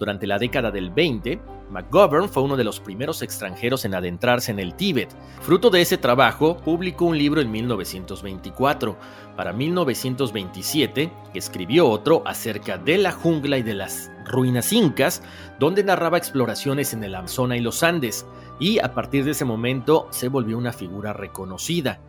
Durante 0.00 0.26
la 0.26 0.36
década 0.36 0.72
del 0.72 0.90
20, 0.90 1.40
McGovern 1.70 2.28
fue 2.28 2.42
uno 2.42 2.56
de 2.56 2.64
los 2.64 2.80
primeros 2.80 3.22
extranjeros 3.22 3.84
en 3.84 3.94
adentrarse 3.94 4.50
en 4.50 4.58
el 4.58 4.74
Tíbet. 4.74 5.14
Fruto 5.42 5.70
de 5.70 5.80
ese 5.80 5.96
trabajo, 5.96 6.56
publicó 6.56 7.04
un 7.04 7.16
libro 7.16 7.40
en 7.40 7.52
1924. 7.52 8.96
Para 9.36 9.52
1927, 9.52 11.12
escribió 11.34 11.88
otro 11.88 12.24
acerca 12.26 12.78
de 12.78 12.98
la 12.98 13.12
jungla 13.12 13.56
y 13.58 13.62
de 13.62 13.74
las 13.74 14.10
ruinas 14.24 14.72
incas, 14.72 15.22
donde 15.60 15.84
narraba 15.84 16.18
exploraciones 16.18 16.94
en 16.94 17.04
el 17.04 17.14
Amazonas 17.14 17.58
y 17.58 17.60
los 17.60 17.84
Andes, 17.84 18.26
y 18.58 18.80
a 18.80 18.92
partir 18.92 19.24
de 19.24 19.30
ese 19.30 19.44
momento 19.44 20.08
se 20.10 20.26
volvió 20.26 20.58
una 20.58 20.72
figura 20.72 21.12
reconocida. 21.12 22.00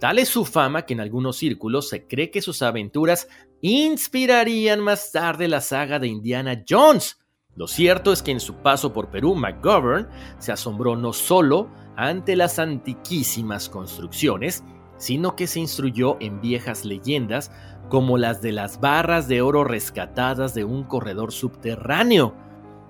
Tal 0.00 0.18
es 0.18 0.28
su 0.28 0.44
fama 0.44 0.82
que 0.82 0.94
en 0.94 1.00
algunos 1.00 1.36
círculos 1.36 1.88
se 1.88 2.06
cree 2.06 2.30
que 2.30 2.42
sus 2.42 2.62
aventuras 2.62 3.28
inspirarían 3.60 4.80
más 4.80 5.10
tarde 5.12 5.48
la 5.48 5.60
saga 5.60 5.98
de 5.98 6.06
Indiana 6.06 6.64
Jones, 6.68 7.18
lo 7.58 7.66
cierto 7.66 8.12
es 8.12 8.22
que 8.22 8.30
en 8.30 8.38
su 8.38 8.54
paso 8.54 8.92
por 8.92 9.10
Perú, 9.10 9.34
McGovern 9.34 10.08
se 10.38 10.52
asombró 10.52 10.94
no 10.94 11.12
solo 11.12 11.68
ante 11.96 12.36
las 12.36 12.60
antiquísimas 12.60 13.68
construcciones, 13.68 14.62
sino 14.96 15.34
que 15.34 15.48
se 15.48 15.58
instruyó 15.58 16.18
en 16.20 16.40
viejas 16.40 16.84
leyendas 16.84 17.50
como 17.88 18.16
las 18.16 18.42
de 18.42 18.52
las 18.52 18.78
barras 18.78 19.26
de 19.26 19.42
oro 19.42 19.64
rescatadas 19.64 20.54
de 20.54 20.62
un 20.62 20.84
corredor 20.84 21.32
subterráneo, 21.32 22.32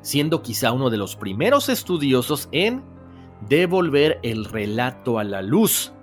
siendo 0.02 0.42
quizá 0.42 0.72
uno 0.72 0.90
de 0.90 0.98
los 0.98 1.16
primeros 1.16 1.70
estudiosos 1.70 2.50
en 2.52 2.84
devolver 3.48 4.20
el 4.22 4.44
relato 4.44 5.18
a 5.18 5.24
la 5.24 5.40
luz. 5.40 5.94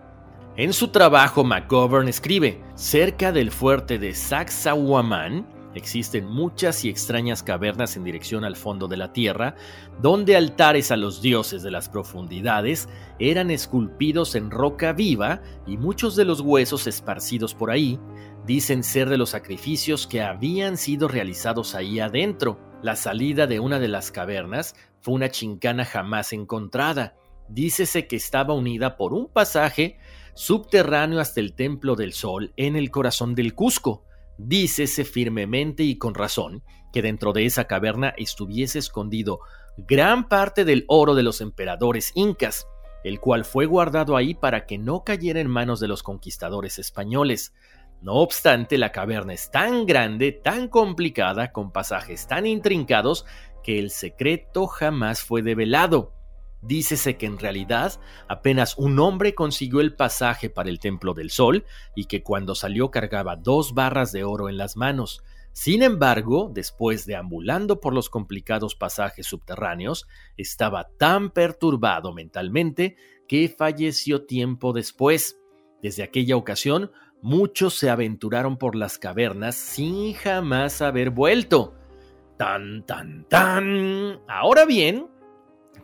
En 0.58 0.72
su 0.72 0.88
trabajo, 0.88 1.44
McGovern 1.44 2.08
escribe, 2.08 2.62
cerca 2.76 3.34
del 3.34 3.52
fuerte 3.52 4.00
de 4.00 4.14
Sacsayhuamán, 4.14 5.46
Existen 5.76 6.26
muchas 6.26 6.86
y 6.86 6.90
extrañas 6.90 7.44
cavernas 7.44 7.98
en 7.98 8.06
dirección 8.06 8.46
al 8.46 8.56
fondo 8.56 8.88
de 8.88 8.96
la 8.96 9.12
tierra, 9.12 9.56
donde 10.02 10.38
altares 10.38 10.90
a 10.90 10.96
los 10.96 11.22
dioses 11.22 11.64
de 11.64 11.72
las 11.72 11.90
profundidades 11.90 12.88
eran 13.20 13.52
esculpidos 13.52 14.36
en 14.36 14.52
roca 14.52 14.94
viva 14.94 15.42
y 15.68 15.76
muchos 15.76 16.16
de 16.16 16.24
los 16.24 16.40
huesos 16.40 16.88
esparcidos 16.88 17.54
por 17.54 17.72
ahí 17.72 18.00
dicen 18.46 18.84
ser 18.84 19.10
de 19.10 19.18
los 19.18 19.32
sacrificios 19.32 20.08
que 20.08 20.22
habían 20.22 20.78
sido 20.78 21.10
realizados 21.10 21.76
ahí 21.76 22.00
adentro. 22.00 22.58
La 22.82 22.96
salida 22.96 23.46
de 23.46 23.60
una 23.60 23.78
de 23.78 23.90
las 23.90 24.12
cavernas 24.12 24.76
fue 25.02 25.16
una 25.16 25.30
chincana 25.30 25.84
jamás 25.84 26.32
encontrada. 26.32 27.18
Dícese 27.50 28.08
que 28.08 28.16
estaba 28.16 28.54
unida 28.54 28.96
por 28.96 29.14
un 29.14 29.28
pasaje 29.28 29.98
subterráneo 30.36 31.20
hasta 31.20 31.40
el 31.40 31.54
Templo 31.54 31.96
del 31.96 32.14
Sol 32.14 32.54
en 32.58 32.76
el 32.76 32.92
corazón 32.92 33.34
del 33.34 33.56
Cusco. 33.56 34.04
Dícese 34.38 35.06
firmemente 35.06 35.84
y 35.84 35.98
con 35.98 36.14
razón 36.14 36.62
que 36.94 37.02
dentro 37.02 37.34
de 37.34 37.46
esa 37.46 37.66
caverna 37.66 38.14
estuviese 38.18 38.80
escondido 38.80 39.40
gran 39.78 40.28
parte 40.28 40.66
del 40.66 40.86
oro 40.88 41.16
de 41.16 41.24
los 41.24 41.42
emperadores 41.42 42.12
incas, 42.16 42.68
el 43.04 43.20
cual 43.20 43.46
fue 43.46 43.66
guardado 43.66 44.18
ahí 44.18 44.34
para 44.34 44.66
que 44.66 44.78
no 44.78 45.04
cayera 45.04 45.40
en 45.40 45.48
manos 45.48 45.80
de 45.80 45.88
los 45.88 46.04
conquistadores 46.04 46.80
españoles. 46.80 47.54
No 48.02 48.16
obstante, 48.16 48.78
la 48.78 48.92
caverna 48.92 49.34
es 49.34 49.52
tan 49.52 49.86
grande, 49.86 50.32
tan 50.32 50.68
complicada, 50.68 51.52
con 51.52 51.72
pasajes 51.72 52.28
tan 52.28 52.46
intrincados, 52.46 53.26
que 53.64 53.80
el 53.80 53.90
secreto 53.90 54.68
jamás 54.68 55.22
fue 55.22 55.42
develado. 55.42 56.15
Dícese 56.66 57.16
que 57.18 57.28
en 57.28 57.38
realidad 57.38 58.00
apenas 58.28 58.78
un 58.78 59.00
hombre 59.00 59.36
consiguió 59.36 59.82
el 59.82 59.96
pasaje 59.96 60.50
para 60.50 60.70
el 60.70 60.80
Templo 60.80 61.14
del 61.14 61.30
Sol 61.30 61.66
y 61.96 62.06
que 62.06 62.24
cuando 62.24 62.56
salió 62.56 62.90
cargaba 62.90 63.36
dos 63.36 63.74
barras 63.74 64.12
de 64.12 64.24
oro 64.24 64.50
en 64.50 64.58
las 64.58 64.76
manos. 64.76 65.24
Sin 65.52 65.84
embargo, 65.84 66.52
después 66.54 67.06
de 67.06 67.16
ambulando 67.16 67.80
por 67.80 67.94
los 67.94 68.10
complicados 68.10 68.76
pasajes 68.76 69.28
subterráneos, 69.28 70.08
estaba 70.36 70.90
tan 70.98 71.30
perturbado 71.30 72.14
mentalmente 72.14 72.98
que 73.28 73.48
falleció 73.48 74.26
tiempo 74.26 74.74
después. 74.74 75.40
Desde 75.82 76.04
aquella 76.04 76.36
ocasión, 76.36 76.92
muchos 77.22 77.76
se 77.76 77.90
aventuraron 77.90 78.58
por 78.58 78.76
las 78.76 78.98
cavernas 78.98 79.56
sin 79.56 80.14
jamás 80.14 80.82
haber 80.82 81.12
vuelto. 81.12 81.74
Tan, 82.38 82.86
tan, 82.86 83.26
tan. 83.30 84.20
Ahora 84.28 84.66
bien, 84.66 85.08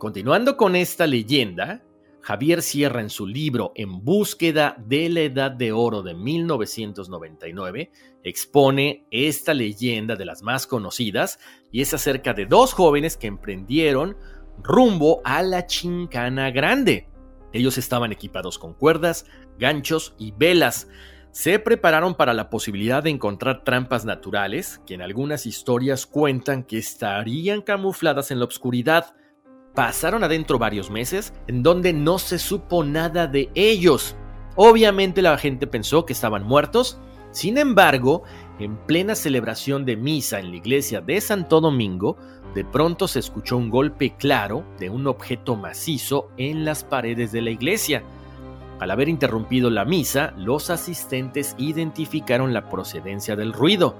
Continuando 0.02 0.56
con 0.56 0.74
esta 0.74 1.06
leyenda, 1.06 1.80
Javier 2.22 2.60
Sierra 2.60 3.00
en 3.00 3.08
su 3.08 3.24
libro 3.24 3.70
En 3.76 4.04
búsqueda 4.04 4.74
de 4.84 5.08
la 5.08 5.20
Edad 5.20 5.52
de 5.52 5.70
Oro 5.70 6.02
de 6.02 6.12
1999 6.12 7.92
expone 8.24 9.06
esta 9.12 9.54
leyenda 9.54 10.16
de 10.16 10.24
las 10.24 10.42
más 10.42 10.66
conocidas 10.66 11.38
y 11.70 11.82
es 11.82 11.94
acerca 11.94 12.34
de 12.34 12.46
dos 12.46 12.72
jóvenes 12.72 13.16
que 13.16 13.28
emprendieron 13.28 14.16
rumbo 14.60 15.20
a 15.24 15.40
la 15.44 15.68
Chincana 15.68 16.50
Grande. 16.50 17.08
Ellos 17.52 17.78
estaban 17.78 18.10
equipados 18.10 18.58
con 18.58 18.74
cuerdas, 18.74 19.24
ganchos 19.56 20.16
y 20.18 20.32
velas. 20.32 20.88
Se 21.30 21.60
prepararon 21.60 22.16
para 22.16 22.34
la 22.34 22.50
posibilidad 22.50 23.04
de 23.04 23.10
encontrar 23.10 23.62
trampas 23.62 24.04
naturales 24.04 24.82
que 24.84 24.94
en 24.94 25.02
algunas 25.02 25.46
historias 25.46 26.06
cuentan 26.06 26.64
que 26.64 26.78
estarían 26.78 27.62
camufladas 27.62 28.32
en 28.32 28.40
la 28.40 28.46
oscuridad 28.46 29.14
Pasaron 29.74 30.22
adentro 30.22 30.58
varios 30.58 30.90
meses 30.90 31.32
en 31.46 31.62
donde 31.62 31.92
no 31.92 32.18
se 32.18 32.38
supo 32.38 32.84
nada 32.84 33.26
de 33.26 33.50
ellos. 33.54 34.16
Obviamente 34.54 35.22
la 35.22 35.38
gente 35.38 35.66
pensó 35.66 36.04
que 36.04 36.12
estaban 36.12 36.44
muertos. 36.44 36.98
Sin 37.30 37.56
embargo, 37.56 38.22
en 38.58 38.76
plena 38.76 39.14
celebración 39.14 39.86
de 39.86 39.96
misa 39.96 40.40
en 40.40 40.50
la 40.50 40.56
iglesia 40.56 41.00
de 41.00 41.18
Santo 41.22 41.62
Domingo, 41.62 42.18
de 42.54 42.66
pronto 42.66 43.08
se 43.08 43.18
escuchó 43.18 43.56
un 43.56 43.70
golpe 43.70 44.14
claro 44.18 44.66
de 44.78 44.90
un 44.90 45.06
objeto 45.06 45.56
macizo 45.56 46.28
en 46.36 46.66
las 46.66 46.84
paredes 46.84 47.32
de 47.32 47.40
la 47.40 47.50
iglesia. 47.50 48.02
Al 48.78 48.90
haber 48.90 49.08
interrumpido 49.08 49.70
la 49.70 49.86
misa, 49.86 50.34
los 50.36 50.68
asistentes 50.68 51.54
identificaron 51.56 52.52
la 52.52 52.68
procedencia 52.68 53.36
del 53.36 53.54
ruido. 53.54 53.96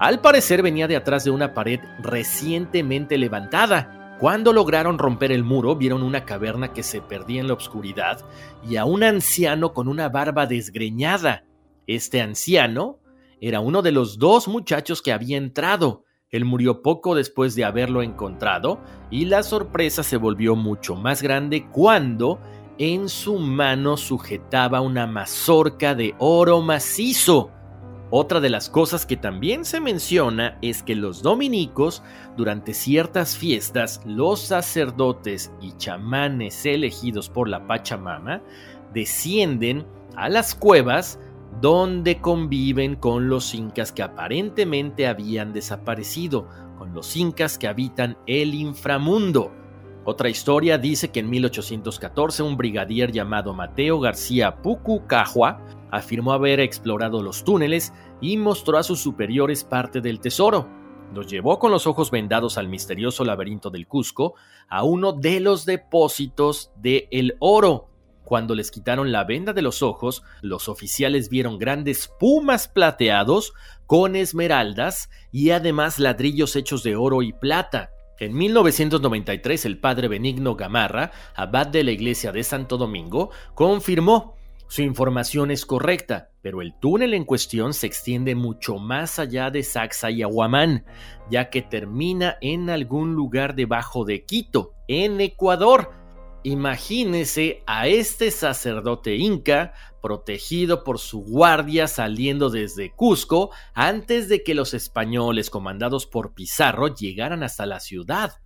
Al 0.00 0.20
parecer 0.20 0.62
venía 0.62 0.88
de 0.88 0.96
atrás 0.96 1.22
de 1.22 1.30
una 1.30 1.54
pared 1.54 1.78
recientemente 2.00 3.18
levantada. 3.18 4.01
Cuando 4.22 4.52
lograron 4.52 4.98
romper 4.98 5.32
el 5.32 5.42
muro, 5.42 5.74
vieron 5.74 6.04
una 6.04 6.24
caverna 6.24 6.72
que 6.72 6.84
se 6.84 7.00
perdía 7.00 7.40
en 7.40 7.48
la 7.48 7.54
oscuridad 7.54 8.24
y 8.64 8.76
a 8.76 8.84
un 8.84 9.02
anciano 9.02 9.74
con 9.74 9.88
una 9.88 10.08
barba 10.10 10.46
desgreñada. 10.46 11.44
Este 11.88 12.20
anciano 12.20 13.00
era 13.40 13.58
uno 13.58 13.82
de 13.82 13.90
los 13.90 14.20
dos 14.20 14.46
muchachos 14.46 15.02
que 15.02 15.10
había 15.12 15.38
entrado. 15.38 16.04
Él 16.30 16.44
murió 16.44 16.82
poco 16.82 17.16
después 17.16 17.56
de 17.56 17.64
haberlo 17.64 18.00
encontrado 18.00 18.78
y 19.10 19.24
la 19.24 19.42
sorpresa 19.42 20.04
se 20.04 20.18
volvió 20.18 20.54
mucho 20.54 20.94
más 20.94 21.20
grande 21.20 21.66
cuando 21.72 22.38
en 22.78 23.08
su 23.08 23.40
mano 23.40 23.96
sujetaba 23.96 24.82
una 24.82 25.08
mazorca 25.08 25.96
de 25.96 26.14
oro 26.20 26.60
macizo. 26.60 27.50
Otra 28.14 28.40
de 28.40 28.50
las 28.50 28.68
cosas 28.68 29.06
que 29.06 29.16
también 29.16 29.64
se 29.64 29.80
menciona 29.80 30.58
es 30.60 30.82
que 30.82 30.94
los 30.94 31.22
dominicos, 31.22 32.02
durante 32.36 32.74
ciertas 32.74 33.38
fiestas, 33.38 34.02
los 34.04 34.38
sacerdotes 34.40 35.50
y 35.62 35.72
chamanes 35.78 36.66
elegidos 36.66 37.30
por 37.30 37.48
la 37.48 37.66
Pachamama 37.66 38.42
descienden 38.92 39.86
a 40.14 40.28
las 40.28 40.54
cuevas 40.54 41.18
donde 41.62 42.20
conviven 42.20 42.96
con 42.96 43.30
los 43.30 43.54
incas 43.54 43.92
que 43.92 44.02
aparentemente 44.02 45.06
habían 45.06 45.54
desaparecido, 45.54 46.46
con 46.76 46.92
los 46.92 47.16
incas 47.16 47.56
que 47.56 47.66
habitan 47.66 48.18
el 48.26 48.52
inframundo. 48.52 49.52
Otra 50.04 50.28
historia 50.28 50.78
dice 50.78 51.12
que 51.12 51.20
en 51.20 51.30
1814 51.30 52.42
un 52.42 52.56
brigadier 52.56 53.12
llamado 53.12 53.54
Mateo 53.54 54.00
García 54.00 54.56
Pucucajua 54.60 55.64
afirmó 55.92 56.32
haber 56.32 56.58
explorado 56.58 57.22
los 57.22 57.44
túneles 57.44 57.92
y 58.20 58.36
mostró 58.36 58.78
a 58.78 58.82
sus 58.82 59.00
superiores 59.00 59.62
parte 59.62 60.00
del 60.00 60.18
tesoro. 60.18 60.68
Los 61.14 61.28
llevó 61.28 61.60
con 61.60 61.70
los 61.70 61.86
ojos 61.86 62.10
vendados 62.10 62.58
al 62.58 62.68
misterioso 62.68 63.24
laberinto 63.24 63.70
del 63.70 63.86
Cusco, 63.86 64.34
a 64.68 64.82
uno 64.82 65.12
de 65.12 65.38
los 65.38 65.66
depósitos 65.66 66.72
de 66.76 67.06
el 67.12 67.36
oro. 67.38 67.88
Cuando 68.24 68.56
les 68.56 68.72
quitaron 68.72 69.12
la 69.12 69.22
venda 69.22 69.52
de 69.52 69.62
los 69.62 69.82
ojos, 69.82 70.24
los 70.40 70.68
oficiales 70.68 71.28
vieron 71.28 71.58
grandes 71.58 72.10
pumas 72.18 72.66
plateados 72.66 73.52
con 73.86 74.16
esmeraldas 74.16 75.10
y 75.30 75.50
además 75.50 76.00
ladrillos 76.00 76.56
hechos 76.56 76.82
de 76.82 76.96
oro 76.96 77.22
y 77.22 77.32
plata. 77.32 77.90
En 78.22 78.34
1993 78.34 79.64
el 79.64 79.78
padre 79.78 80.06
Benigno 80.06 80.54
Gamarra, 80.54 81.10
abad 81.34 81.66
de 81.66 81.82
la 81.82 81.90
iglesia 81.90 82.30
de 82.30 82.44
Santo 82.44 82.78
Domingo, 82.78 83.30
confirmó 83.56 84.36
su 84.68 84.82
información 84.82 85.50
es 85.50 85.66
correcta, 85.66 86.30
pero 86.40 86.62
el 86.62 86.72
túnel 86.78 87.14
en 87.14 87.24
cuestión 87.24 87.74
se 87.74 87.88
extiende 87.88 88.36
mucho 88.36 88.78
más 88.78 89.18
allá 89.18 89.50
de 89.50 89.64
Saxa 89.64 90.12
y 90.12 90.22
Aguamán, 90.22 90.84
ya 91.32 91.50
que 91.50 91.62
termina 91.62 92.36
en 92.40 92.70
algún 92.70 93.14
lugar 93.14 93.56
debajo 93.56 94.04
de 94.04 94.24
Quito, 94.24 94.72
en 94.86 95.20
Ecuador. 95.20 95.90
Imagínese 96.44 97.62
a 97.66 97.86
este 97.86 98.32
sacerdote 98.32 99.16
inca 99.16 99.74
protegido 100.02 100.82
por 100.82 100.98
su 100.98 101.20
guardia 101.20 101.86
saliendo 101.86 102.50
desde 102.50 102.90
Cusco 102.90 103.50
antes 103.74 104.28
de 104.28 104.42
que 104.42 104.54
los 104.54 104.74
españoles 104.74 105.50
comandados 105.50 106.06
por 106.06 106.34
Pizarro 106.34 106.92
llegaran 106.92 107.44
hasta 107.44 107.64
la 107.64 107.78
ciudad. 107.78 108.40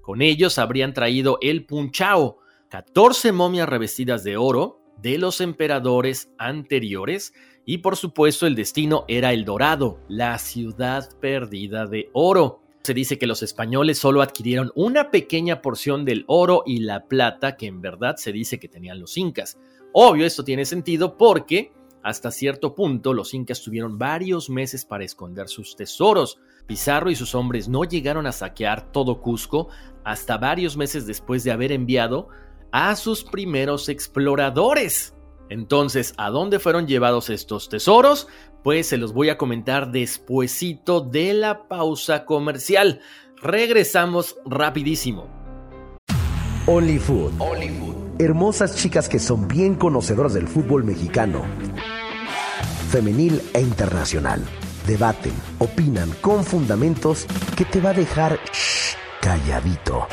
Con 0.00 0.22
ellos 0.22 0.58
habrían 0.58 0.94
traído 0.94 1.38
el 1.42 1.66
punchao, 1.66 2.38
14 2.68 3.32
momias 3.32 3.68
revestidas 3.68 4.22
de 4.22 4.36
oro, 4.36 4.80
de 4.98 5.18
los 5.18 5.40
emperadores 5.40 6.30
anteriores 6.38 7.32
y 7.66 7.78
por 7.78 7.96
supuesto 7.96 8.46
el 8.46 8.54
destino 8.54 9.04
era 9.08 9.32
el 9.32 9.44
Dorado, 9.44 10.00
la 10.08 10.38
ciudad 10.38 11.08
perdida 11.20 11.86
de 11.86 12.10
oro. 12.12 12.59
Se 12.82 12.94
dice 12.94 13.18
que 13.18 13.26
los 13.26 13.42
españoles 13.42 13.98
solo 13.98 14.22
adquirieron 14.22 14.72
una 14.74 15.10
pequeña 15.10 15.60
porción 15.60 16.04
del 16.04 16.24
oro 16.26 16.62
y 16.64 16.78
la 16.80 17.06
plata 17.06 17.56
que 17.56 17.66
en 17.66 17.82
verdad 17.82 18.16
se 18.16 18.32
dice 18.32 18.58
que 18.58 18.68
tenían 18.68 19.00
los 19.00 19.16
incas. 19.18 19.58
Obvio, 19.92 20.24
esto 20.24 20.44
tiene 20.44 20.64
sentido 20.64 21.18
porque 21.18 21.72
hasta 22.02 22.30
cierto 22.30 22.74
punto 22.74 23.12
los 23.12 23.34
incas 23.34 23.62
tuvieron 23.62 23.98
varios 23.98 24.48
meses 24.48 24.86
para 24.86 25.04
esconder 25.04 25.48
sus 25.48 25.76
tesoros. 25.76 26.38
Pizarro 26.66 27.10
y 27.10 27.16
sus 27.16 27.34
hombres 27.34 27.68
no 27.68 27.84
llegaron 27.84 28.26
a 28.26 28.32
saquear 28.32 28.90
todo 28.92 29.20
Cusco 29.20 29.68
hasta 30.04 30.38
varios 30.38 30.76
meses 30.76 31.06
después 31.06 31.44
de 31.44 31.50
haber 31.50 31.72
enviado 31.72 32.28
a 32.72 32.96
sus 32.96 33.24
primeros 33.24 33.88
exploradores. 33.90 35.14
Entonces, 35.50 36.14
¿a 36.16 36.30
dónde 36.30 36.60
fueron 36.60 36.86
llevados 36.86 37.28
estos 37.28 37.68
tesoros? 37.68 38.28
Pues 38.62 38.88
se 38.88 38.98
los 38.98 39.12
voy 39.14 39.30
a 39.30 39.38
comentar 39.38 39.90
despuesito 39.90 41.00
de 41.00 41.32
la 41.32 41.66
pausa 41.68 42.24
comercial. 42.24 43.00
Regresamos 43.42 44.36
rapidísimo. 44.44 45.26
Only 46.66 46.98
Food. 46.98 47.32
Only 47.38 47.68
Food. 47.70 47.94
Hermosas 48.18 48.76
chicas 48.76 49.08
que 49.08 49.18
son 49.18 49.48
bien 49.48 49.74
conocedoras 49.74 50.34
del 50.34 50.46
fútbol 50.46 50.84
mexicano. 50.84 51.42
Femenil 52.90 53.40
e 53.54 53.60
internacional. 53.60 54.44
Debaten, 54.86 55.32
opinan 55.58 56.10
con 56.20 56.44
fundamentos 56.44 57.26
que 57.56 57.64
te 57.64 57.80
va 57.80 57.90
a 57.90 57.94
dejar 57.94 58.38
calladito 59.20 60.06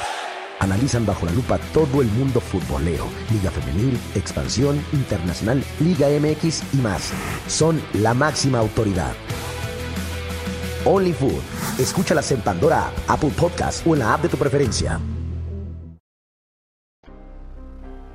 analizan 0.59 1.05
bajo 1.05 1.25
la 1.25 1.31
lupa 1.31 1.57
todo 1.73 2.01
el 2.01 2.07
mundo 2.09 2.39
futbolero, 2.39 3.05
Liga 3.31 3.51
Femenil, 3.51 3.97
Expansión, 4.15 4.83
Internacional, 4.93 5.63
Liga 5.79 6.07
MX 6.07 6.73
y 6.73 6.77
más. 6.77 7.13
Son 7.47 7.81
la 7.93 8.13
máxima 8.13 8.59
autoridad. 8.59 9.13
Only 10.85 11.13
Food. 11.13 11.41
Escúchalas 11.79 12.31
en 12.31 12.41
Pandora, 12.41 12.91
Apple 13.07 13.31
Podcast 13.37 13.85
o 13.85 13.93
en 13.93 13.99
la 13.99 14.13
app 14.13 14.21
de 14.21 14.29
tu 14.29 14.37
preferencia. 14.37 14.99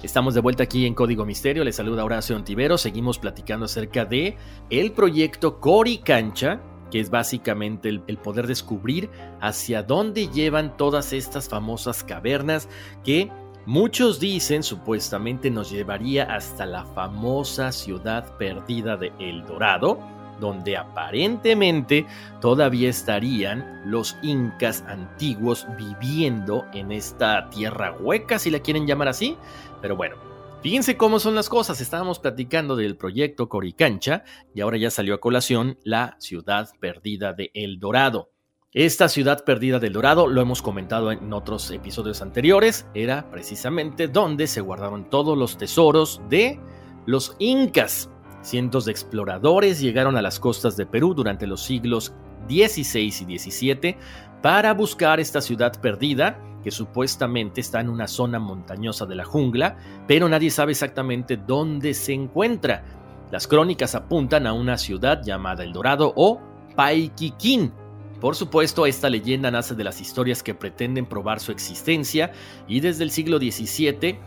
Estamos 0.02 0.35
de 0.35 0.40
vuelta 0.40 0.64
aquí 0.64 0.85
en 0.85 0.94
Código 0.94 1.24
Misterio. 1.24 1.62
Les 1.62 1.76
saluda 1.76 2.05
Horacio 2.05 2.35
Antivero. 2.35 2.76
Seguimos 2.76 3.18
platicando 3.18 3.66
acerca 3.66 4.05
de 4.05 4.37
el 4.68 4.92
proyecto 4.92 5.61
Cori 5.61 5.98
Cancha, 5.98 6.61
que 6.92 7.00
es 7.00 7.11
básicamente 7.11 7.88
el, 7.88 8.18
poder 8.18 8.46
descubrir 8.46 9.09
hacia 9.40 9.83
dónde 9.83 10.28
llevan 10.28 10.76
todas 10.76 11.14
estas 11.14 11.48
famosas 11.48 12.05
cavernas 12.05 12.68
que 13.02 13.31
muchos 13.64 14.20
dicen 14.20 14.62
supuestamente 14.62 15.50
nos 15.50 15.70
llevaría 15.70 16.24
hasta 16.24 16.66
la 16.66 16.85
famosa 16.85 17.72
ciudad 17.72 18.37
perdida 18.37 18.98
de 18.98 19.11
El 19.18 19.44
Dorado, 19.46 19.98
donde 20.38 20.76
aparentemente 20.76 22.05
todavía 22.40 22.90
estarían 22.90 23.81
los 23.87 24.16
incas 24.22 24.85
antiguos 24.87 25.66
viviendo 25.78 26.66
en 26.74 26.92
esta 26.92 27.48
tierra 27.48 27.96
hueca, 27.98 28.38
si 28.38 28.50
la 28.50 28.59
quieren 28.59 28.87
llamar 28.87 29.09
así. 29.09 29.38
Pero 29.81 29.96
bueno, 29.96 30.16
Fíjense 30.62 30.96
cómo 30.96 31.18
son 31.18 31.35
las 31.35 31.48
cosas. 31.48 31.81
Estábamos 31.81 32.20
platicando 32.20 32.77
del 32.77 32.96
proyecto 32.96 33.48
Coricancha 33.48 34.22
y 34.55 34.61
ahora 34.61 34.77
ya 34.77 34.92
salió 34.92 35.14
a 35.14 35.20
colación 35.20 35.77
la 35.83 36.14
ciudad 36.20 36.70
perdida 36.79 37.33
de 37.33 37.51
El 37.53 37.81
Dorado. 37.81 38.31
Esta 38.70 39.09
ciudad 39.09 39.44
perdida 39.44 39.81
del 39.81 39.92
Dorado, 39.92 40.29
lo 40.29 40.40
hemos 40.40 40.62
comentado 40.62 41.11
en 41.11 41.33
otros 41.33 41.68
episodios 41.72 42.22
anteriores, 42.22 42.87
era 42.94 43.29
precisamente 43.29 44.07
donde 44.07 44.46
se 44.46 44.61
guardaron 44.61 45.11
todos 45.11 45.37
los 45.37 45.59
tesoros 45.59 46.22
de 46.31 46.61
los 47.07 47.35
incas. 47.40 48.09
Cientos 48.42 48.85
de 48.85 48.92
exploradores 48.92 49.81
llegaron 49.81 50.16
a 50.16 50.22
las 50.22 50.38
costas 50.38 50.77
de 50.77 50.87
Perú 50.87 51.12
durante 51.12 51.48
los 51.48 51.61
siglos 51.61 52.14
XVI 52.48 53.12
y 53.29 53.38
XVII 53.38 53.96
para 54.40 54.75
buscar 54.75 55.18
esta 55.18 55.40
ciudad 55.40 55.81
perdida 55.81 56.38
que 56.62 56.70
supuestamente 56.70 57.61
está 57.61 57.81
en 57.81 57.88
una 57.88 58.09
zona 58.09 58.38
montañosa 58.38 59.07
de 59.07 59.14
la 59.14 59.25
jungla, 59.25 59.77
pero 60.07 60.29
nadie 60.29 60.51
sabe 60.51 60.72
exactamente 60.72 61.37
dónde 61.37 61.94
se 61.94 62.12
encuentra. 62.12 62.85
Las 63.31 63.46
crónicas 63.46 63.94
apuntan 63.94 64.46
a 64.46 64.53
una 64.53 64.79
ciudad 64.79 65.22
llamada 65.22 65.64
El 65.64 65.72
Dorado 65.72 66.12
o 66.16 66.40
Paiquiquín. 66.77 67.72
Por 68.20 68.37
supuesto, 68.37 68.87
esta 68.87 69.11
leyenda 69.11 69.51
nace 69.51 69.75
de 69.75 69.85
las 69.85 70.01
historias 70.01 70.42
que 70.42 70.55
pretenden 70.55 71.07
probar 71.07 71.40
su 71.40 71.51
existencia 71.51 72.33
y 72.68 72.81
desde 72.81 73.05
el 73.05 73.11
siglo 73.11 73.38
XVII 73.38 74.18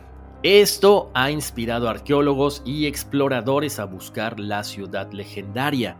esto 0.43 1.09
ha 1.15 1.31
inspirado 1.31 1.87
a 1.87 1.91
arqueólogos 1.91 2.61
y 2.65 2.85
exploradores 2.85 3.79
a 3.79 3.85
buscar 3.85 4.39
la 4.39 4.63
ciudad 4.63 5.11
legendaria. 5.11 5.97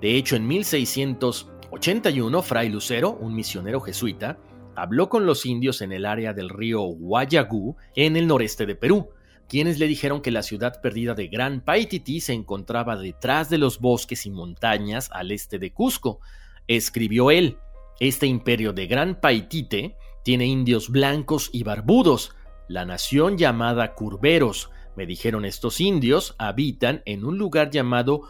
De 0.00 0.16
hecho, 0.16 0.34
en 0.34 0.48
1681, 0.48 2.42
Fray 2.42 2.68
Lucero, 2.68 3.12
un 3.12 3.32
misionero 3.34 3.80
jesuita, 3.80 4.38
habló 4.80 5.08
con 5.08 5.26
los 5.26 5.44
indios 5.46 5.82
en 5.82 5.92
el 5.92 6.06
área 6.06 6.32
del 6.32 6.48
río 6.48 6.82
Guayagú, 6.82 7.76
en 7.94 8.16
el 8.16 8.26
noreste 8.26 8.66
de 8.66 8.74
Perú, 8.74 9.10
quienes 9.48 9.78
le 9.78 9.86
dijeron 9.86 10.22
que 10.22 10.30
la 10.30 10.42
ciudad 10.42 10.80
perdida 10.80 11.14
de 11.14 11.28
Gran 11.28 11.60
Paititi 11.60 12.20
se 12.20 12.32
encontraba 12.32 12.96
detrás 12.96 13.50
de 13.50 13.58
los 13.58 13.80
bosques 13.80 14.24
y 14.26 14.30
montañas 14.30 15.10
al 15.12 15.32
este 15.32 15.58
de 15.58 15.72
Cusco. 15.72 16.20
Escribió 16.66 17.30
él, 17.30 17.58
este 17.98 18.26
imperio 18.26 18.72
de 18.72 18.86
Gran 18.86 19.20
Paitite 19.20 19.96
tiene 20.24 20.46
indios 20.46 20.88
blancos 20.88 21.50
y 21.52 21.62
barbudos, 21.62 22.34
la 22.68 22.84
nación 22.84 23.36
llamada 23.36 23.94
Curveros, 23.94 24.70
me 24.96 25.06
dijeron 25.06 25.44
estos 25.44 25.80
indios, 25.80 26.34
habitan 26.38 27.02
en 27.04 27.24
un 27.24 27.38
lugar 27.38 27.70
llamado 27.70 28.22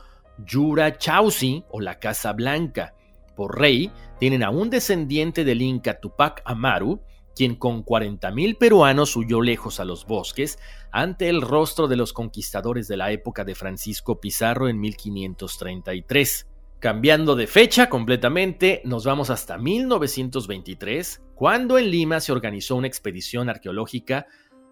Yurachausi 0.46 1.64
o 1.70 1.80
la 1.80 1.98
Casa 1.98 2.32
Blanca. 2.32 2.94
Por 3.36 3.58
rey, 3.58 3.90
tienen 4.18 4.42
a 4.42 4.50
un 4.50 4.70
descendiente 4.70 5.44
del 5.44 5.62
Inca 5.62 6.00
Tupac 6.00 6.42
Amaru, 6.44 7.00
quien 7.34 7.56
con 7.56 7.84
40.000 7.84 8.58
peruanos 8.58 9.16
huyó 9.16 9.40
lejos 9.40 9.80
a 9.80 9.84
los 9.84 10.06
bosques 10.06 10.58
ante 10.92 11.28
el 11.28 11.40
rostro 11.40 11.88
de 11.88 11.96
los 11.96 12.12
conquistadores 12.12 12.88
de 12.88 12.96
la 12.96 13.12
época 13.12 13.44
de 13.44 13.54
Francisco 13.54 14.20
Pizarro 14.20 14.68
en 14.68 14.78
1533. 14.80 16.46
Cambiando 16.80 17.36
de 17.36 17.46
fecha 17.46 17.88
completamente, 17.88 18.82
nos 18.84 19.04
vamos 19.04 19.30
hasta 19.30 19.58
1923, 19.58 21.22
cuando 21.34 21.78
en 21.78 21.90
Lima 21.90 22.20
se 22.20 22.32
organizó 22.32 22.76
una 22.76 22.86
expedición 22.86 23.48
arqueológica 23.48 24.26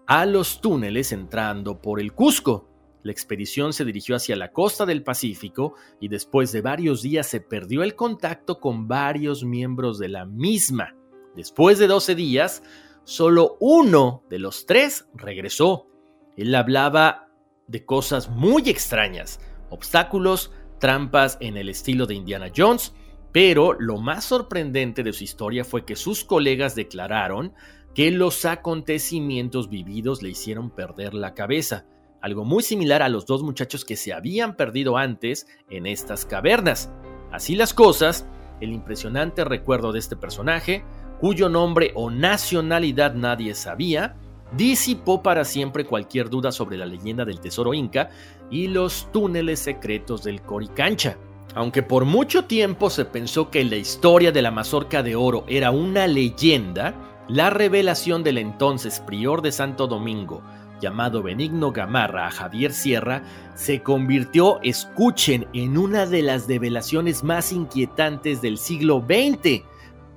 a 0.07 0.25
los 0.25 0.59
túneles 0.59 1.11
entrando 1.11 1.81
por 1.81 1.99
el 1.99 2.13
Cusco. 2.13 2.68
La 3.03 3.11
expedición 3.11 3.73
se 3.73 3.85
dirigió 3.85 4.15
hacia 4.15 4.35
la 4.35 4.51
costa 4.51 4.85
del 4.85 5.03
Pacífico 5.03 5.75
y 5.99 6.09
después 6.09 6.51
de 6.51 6.61
varios 6.61 7.01
días 7.01 7.27
se 7.27 7.39
perdió 7.39 7.83
el 7.83 7.95
contacto 7.95 8.59
con 8.59 8.87
varios 8.87 9.43
miembros 9.43 9.99
de 9.99 10.09
la 10.09 10.25
misma. 10.25 10.95
Después 11.35 11.79
de 11.79 11.87
12 11.87 12.15
días, 12.15 12.63
solo 13.03 13.57
uno 13.59 14.23
de 14.29 14.39
los 14.39 14.65
tres 14.65 15.07
regresó. 15.13 15.87
Él 16.35 16.53
hablaba 16.55 17.29
de 17.67 17.85
cosas 17.85 18.29
muy 18.29 18.69
extrañas, 18.69 19.39
obstáculos, 19.69 20.51
trampas 20.79 21.37
en 21.39 21.57
el 21.57 21.69
estilo 21.69 22.05
de 22.05 22.15
Indiana 22.15 22.51
Jones, 22.55 22.93
pero 23.31 23.73
lo 23.73 23.97
más 23.97 24.25
sorprendente 24.25 25.03
de 25.03 25.13
su 25.13 25.23
historia 25.23 25.63
fue 25.63 25.85
que 25.85 25.95
sus 25.95 26.23
colegas 26.23 26.75
declararon 26.75 27.53
que 27.93 28.11
los 28.11 28.45
acontecimientos 28.45 29.69
vividos 29.69 30.21
le 30.21 30.29
hicieron 30.29 30.69
perder 30.69 31.13
la 31.13 31.33
cabeza, 31.33 31.85
algo 32.21 32.45
muy 32.45 32.63
similar 32.63 33.01
a 33.01 33.09
los 33.09 33.25
dos 33.25 33.43
muchachos 33.43 33.85
que 33.85 33.95
se 33.95 34.13
habían 34.13 34.55
perdido 34.55 34.97
antes 34.97 35.47
en 35.69 35.85
estas 35.85 36.25
cavernas. 36.25 36.91
Así 37.31 37.55
las 37.55 37.73
cosas, 37.73 38.25
el 38.61 38.73
impresionante 38.73 39.43
recuerdo 39.45 39.91
de 39.91 39.99
este 39.99 40.15
personaje, 40.15 40.83
cuyo 41.19 41.49
nombre 41.49 41.91
o 41.95 42.09
nacionalidad 42.09 43.13
nadie 43.13 43.53
sabía, 43.55 44.15
disipó 44.51 45.21
para 45.21 45.45
siempre 45.45 45.85
cualquier 45.85 46.29
duda 46.29 46.51
sobre 46.51 46.77
la 46.77 46.85
leyenda 46.85 47.25
del 47.25 47.39
tesoro 47.39 47.73
inca 47.73 48.09
y 48.49 48.67
los 48.67 49.11
túneles 49.11 49.59
secretos 49.59 50.23
del 50.23 50.41
Coricancha. 50.41 51.17
Aunque 51.55 51.83
por 51.83 52.05
mucho 52.05 52.45
tiempo 52.45 52.89
se 52.89 53.05
pensó 53.05 53.49
que 53.49 53.63
la 53.63 53.75
historia 53.75 54.31
de 54.31 54.41
la 54.41 54.51
mazorca 54.51 55.03
de 55.03 55.15
oro 55.15 55.45
era 55.47 55.71
una 55.71 56.07
leyenda, 56.07 56.93
la 57.27 57.49
revelación 57.49 58.23
del 58.23 58.37
entonces 58.37 58.99
prior 58.99 59.41
de 59.41 59.51
Santo 59.51 59.87
Domingo, 59.87 60.41
llamado 60.79 61.23
Benigno 61.23 61.71
Gamarra 61.71 62.27
a 62.27 62.31
Javier 62.31 62.73
Sierra, 62.73 63.23
se 63.55 63.81
convirtió, 63.81 64.59
escuchen, 64.61 65.47
en 65.53 65.77
una 65.77 66.05
de 66.05 66.21
las 66.21 66.47
revelaciones 66.47 67.23
más 67.23 67.51
inquietantes 67.51 68.41
del 68.41 68.57
siglo 68.57 69.05
XX, 69.07 69.63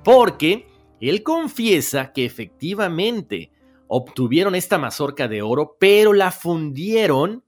porque 0.05 0.67
él 1.01 1.23
confiesa 1.23 2.13
que 2.13 2.25
efectivamente 2.25 3.51
obtuvieron 3.89 4.55
esta 4.55 4.79
mazorca 4.79 5.29
de 5.29 5.43
oro, 5.43 5.77
pero 5.79 6.13
la 6.13 6.31
fundieron 6.31 7.45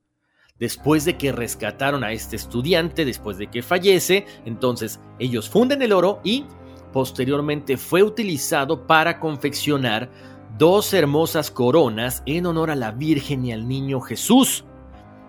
después 0.59 1.05
de 1.05 1.17
que 1.17 1.33
rescataron 1.33 2.05
a 2.05 2.13
este 2.13 2.37
estudiante, 2.37 3.05
después 3.05 3.39
de 3.39 3.49
que 3.49 3.63
fallece. 3.63 4.27
Entonces 4.45 5.01
ellos 5.19 5.49
funden 5.49 5.83
el 5.83 5.93
oro 5.93 6.21
y 6.25 6.45
posteriormente 6.93 7.77
fue 7.77 8.03
utilizado 8.03 8.87
para 8.87 9.19
confeccionar 9.19 10.11
dos 10.59 10.95
hermosas 10.95 11.51
coronas 11.51 12.23
en 12.27 12.47
honor 12.47 12.71
a 12.71 12.77
la 12.77 12.93
Virgen 12.93 13.45
y 13.45 13.53
al 13.53 13.67
Niño 13.67 14.01
Jesús. 14.01 14.65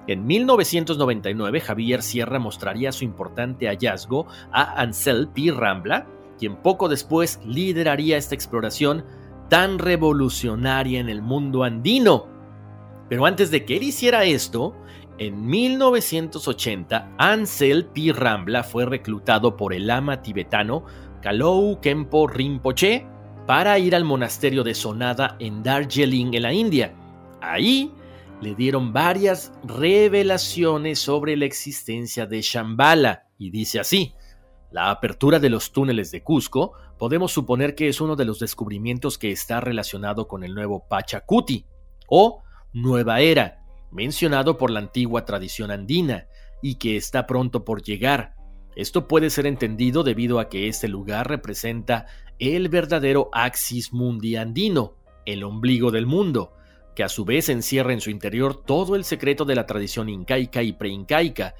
En 0.07 0.27
1999, 0.27 1.61
Javier 1.61 2.03
Sierra 2.03 2.37
mostraría 2.37 2.91
su 2.91 3.05
importante 3.05 3.67
hallazgo 3.67 4.27
a 4.51 4.79
Ansel 4.79 5.29
P. 5.29 5.51
Rambla, 5.51 6.05
quien 6.37 6.57
poco 6.57 6.89
después 6.89 7.39
lideraría 7.43 8.17
esta 8.17 8.35
exploración 8.35 9.03
tan 9.49 9.79
revolucionaria 9.79 10.99
en 10.99 11.09
el 11.09 11.23
mundo 11.23 11.63
andino. 11.63 12.27
Pero 13.09 13.25
antes 13.25 13.49
de 13.49 13.65
que 13.65 13.77
él 13.77 13.83
hiciera 13.83 14.25
esto, 14.25 14.75
en 15.17 15.47
1980 15.47 17.15
Ansel 17.17 17.85
P. 17.85 18.13
Rambla 18.13 18.63
fue 18.63 18.85
reclutado 18.85 19.57
por 19.57 19.73
el 19.73 19.87
lama 19.87 20.21
tibetano 20.21 20.83
Kalou 21.21 21.79
Kempo 21.81 22.27
Rinpoche 22.27 23.14
para 23.45 23.77
ir 23.77 23.95
al 23.95 24.03
monasterio 24.03 24.63
de 24.63 24.73
Sonada 24.73 25.35
en 25.39 25.61
Darjeeling, 25.61 26.33
en 26.33 26.41
la 26.41 26.53
India. 26.53 26.93
Ahí 27.41 27.91
le 28.41 28.55
dieron 28.55 28.91
varias 28.91 29.53
revelaciones 29.63 30.99
sobre 30.99 31.37
la 31.37 31.45
existencia 31.45 32.25
de 32.25 32.41
Shambhala, 32.41 33.27
y 33.37 33.51
dice 33.51 33.79
así, 33.79 34.13
la 34.71 34.89
apertura 34.89 35.39
de 35.39 35.49
los 35.49 35.71
túneles 35.71 36.11
de 36.11 36.23
Cusco 36.23 36.73
podemos 36.97 37.31
suponer 37.31 37.75
que 37.75 37.87
es 37.87 38.01
uno 38.01 38.15
de 38.15 38.25
los 38.25 38.39
descubrimientos 38.39 39.17
que 39.17 39.31
está 39.31 39.61
relacionado 39.61 40.27
con 40.27 40.43
el 40.43 40.53
nuevo 40.53 40.85
Pachacuti 40.87 41.65
o 42.07 42.43
Nueva 42.73 43.19
Era, 43.19 43.61
mencionado 43.91 44.57
por 44.57 44.71
la 44.71 44.79
antigua 44.79 45.23
tradición 45.23 45.71
andina 45.71 46.27
y 46.61 46.75
que 46.75 46.97
está 46.97 47.27
pronto 47.27 47.63
por 47.63 47.83
llegar. 47.83 48.35
Esto 48.75 49.07
puede 49.07 49.29
ser 49.29 49.47
entendido 49.47 50.03
debido 50.03 50.39
a 50.39 50.49
que 50.49 50.67
este 50.67 50.89
lugar 50.89 51.29
representa 51.29 52.07
el 52.39 52.69
verdadero 52.69 53.29
Axis 53.31 53.93
Mundi 53.93 54.35
andino, 54.35 54.95
el 55.25 55.43
ombligo 55.43 55.91
del 55.91 56.05
mundo, 56.05 56.53
que 56.95 57.03
a 57.03 57.09
su 57.09 57.25
vez 57.25 57.49
encierra 57.49 57.93
en 57.93 58.01
su 58.01 58.09
interior 58.09 58.63
todo 58.63 58.95
el 58.95 59.03
secreto 59.03 59.45
de 59.45 59.55
la 59.55 59.65
tradición 59.65 60.09
incaica 60.09 60.63
y 60.63 60.73
preincaica, 60.73 61.55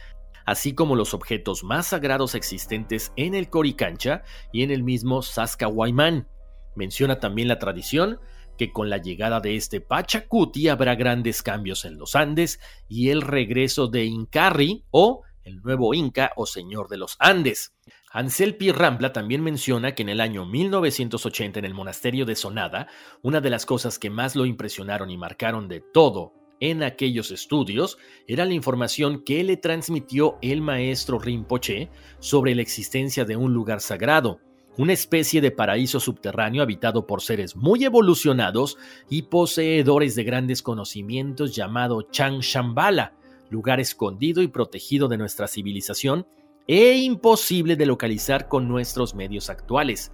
así 0.46 0.74
como 0.74 0.96
los 0.96 1.14
objetos 1.14 1.64
más 1.64 1.88
sagrados 1.88 2.36
existentes 2.36 3.12
en 3.16 3.36
el 3.36 3.50
Coricancha 3.50 4.24
y 4.52 4.64
en 4.64 4.72
el 4.72 4.84
mismo 4.84 5.22
Saskahuaymán. 5.22 6.28
Menciona 6.76 7.20
también 7.20 7.48
la 7.48 7.60
tradición 7.60 8.20
que 8.58 8.72
con 8.72 8.90
la 8.90 8.98
llegada 8.98 9.42
de 9.42 9.56
este 9.56 9.82
Pachacuti 9.82 10.70
habrá 10.70 10.96
grandes 10.96 11.42
cambios 11.42 11.84
en 11.86 11.98
los 11.98 12.16
Andes 12.16 12.60
y 12.88 13.10
el 13.10 13.22
regreso 13.22 13.88
de 13.88 14.06
Incarri 14.06 14.86
o 14.92 15.24
el 15.44 15.62
nuevo 15.62 15.94
Inca 15.94 16.32
o 16.36 16.46
Señor 16.46 16.88
de 16.90 16.98
los 16.98 17.18
Andes. 17.20 17.74
Ansel 18.16 18.56
P. 18.56 18.72
Rambla 18.72 19.12
también 19.12 19.44
menciona 19.44 19.94
que 19.94 20.02
en 20.02 20.08
el 20.08 20.22
año 20.22 20.46
1980 20.46 21.60
en 21.60 21.66
el 21.66 21.74
monasterio 21.74 22.26
de 22.26 22.38
Sonada, 22.38 22.88
una 23.22 23.42
de 23.42 23.50
las 23.50 23.66
cosas 23.66 24.00
que 24.00 24.10
más 24.10 24.38
lo 24.38 24.46
impresionaron 24.46 25.10
y 25.12 25.18
marcaron 25.18 25.68
de 25.68 25.82
todo 25.82 26.32
en 26.62 26.82
aquellos 26.82 27.32
estudios 27.32 27.98
era 28.26 28.46
la 28.46 28.54
información 28.54 29.22
que 29.26 29.44
le 29.44 29.58
transmitió 29.58 30.38
el 30.42 30.62
maestro 30.62 31.20
Rinpoche 31.20 31.90
sobre 32.20 32.56
la 32.56 32.62
existencia 32.62 33.26
de 33.26 33.36
un 33.36 33.54
lugar 33.54 33.82
sagrado, 33.82 34.40
una 34.78 34.94
especie 34.94 35.42
de 35.42 35.52
paraíso 35.52 36.00
subterráneo 36.00 36.64
habitado 36.64 37.06
por 37.06 37.22
seres 37.22 37.58
muy 37.58 37.84
evolucionados 37.84 38.78
y 39.10 39.24
poseedores 39.24 40.16
de 40.16 40.24
grandes 40.24 40.62
conocimientos 40.62 41.54
llamado 41.54 42.04
Chang 42.12 42.40
Shambhala, 42.40 43.14
lugar 43.50 43.82
escondido 43.82 44.42
y 44.42 44.48
protegido 44.48 45.10
de 45.10 45.18
nuestra 45.18 45.50
civilización 45.50 46.26
e 46.68 46.98
imposible 46.98 47.76
de 47.76 47.86
localizar 47.86 48.48
con 48.48 48.68
nuestros 48.68 49.14
medios 49.16 49.50
actuales. 49.50 50.12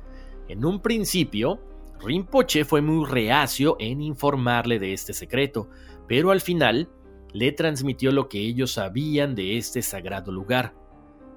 En 0.47 0.65
un 0.65 0.81
principio, 0.81 1.61
Rinpoche 2.03 2.65
fue 2.65 2.81
muy 2.81 3.05
reacio 3.05 3.77
en 3.79 4.01
informarle 4.01 4.79
de 4.79 4.93
este 4.93 5.13
secreto, 5.13 5.69
pero 6.07 6.31
al 6.31 6.41
final 6.41 6.89
le 7.31 7.51
transmitió 7.51 8.11
lo 8.11 8.27
que 8.27 8.39
ellos 8.39 8.73
sabían 8.73 9.35
de 9.35 9.57
este 9.57 9.81
sagrado 9.81 10.31
lugar. 10.31 10.73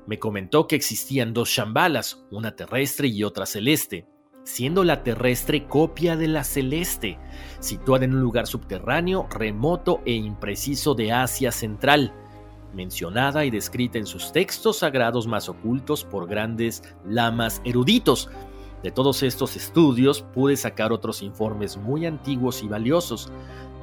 Me 0.06 0.18
comentó 0.18 0.66
que 0.66 0.76
existían 0.76 1.32
dos 1.32 1.48
Shambalas, 1.50 2.26
una 2.30 2.56
terrestre 2.56 3.08
y 3.08 3.22
otra 3.24 3.46
celeste. 3.46 4.06
siendo 4.44 4.84
la 4.84 5.02
terrestre 5.02 5.66
copia 5.66 6.16
de 6.16 6.28
la 6.28 6.44
celeste, 6.44 7.18
situada 7.60 8.04
en 8.04 8.14
un 8.14 8.20
lugar 8.20 8.46
subterráneo, 8.46 9.26
remoto 9.30 10.02
e 10.04 10.12
impreciso 10.12 10.94
de 10.94 11.12
Asia 11.12 11.50
Central, 11.50 12.12
mencionada 12.74 13.44
y 13.44 13.50
descrita 13.50 13.98
en 13.98 14.06
sus 14.06 14.32
textos 14.32 14.78
sagrados 14.78 15.26
más 15.26 15.48
ocultos 15.48 16.04
por 16.04 16.28
grandes 16.28 16.82
lamas 17.06 17.62
eruditos. 17.64 18.28
De 18.82 18.90
todos 18.90 19.22
estos 19.22 19.56
estudios 19.56 20.22
pude 20.22 20.56
sacar 20.56 20.92
otros 20.92 21.22
informes 21.22 21.76
muy 21.76 22.04
antiguos 22.04 22.62
y 22.62 22.68
valiosos, 22.68 23.32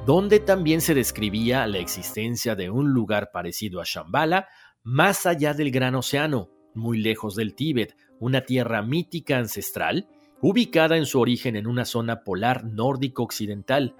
donde 0.06 0.40
también 0.40 0.80
se 0.80 0.94
describía 0.94 1.66
la 1.66 1.78
existencia 1.78 2.54
de 2.54 2.70
un 2.70 2.92
lugar 2.92 3.30
parecido 3.32 3.80
a 3.80 3.84
Shambhala, 3.84 4.48
más 4.84 5.26
allá 5.26 5.54
del 5.54 5.70
Gran 5.70 5.94
Océano, 5.94 6.50
muy 6.74 6.98
lejos 6.98 7.34
del 7.36 7.54
Tíbet, 7.54 7.96
una 8.18 8.42
tierra 8.42 8.82
mítica 8.82 9.38
ancestral, 9.38 10.08
ubicada 10.40 10.96
en 10.96 11.06
su 11.06 11.20
origen 11.20 11.56
en 11.56 11.66
una 11.66 11.84
zona 11.84 12.24
polar 12.24 12.64
nórdico 12.64 13.22
occidental, 13.22 13.94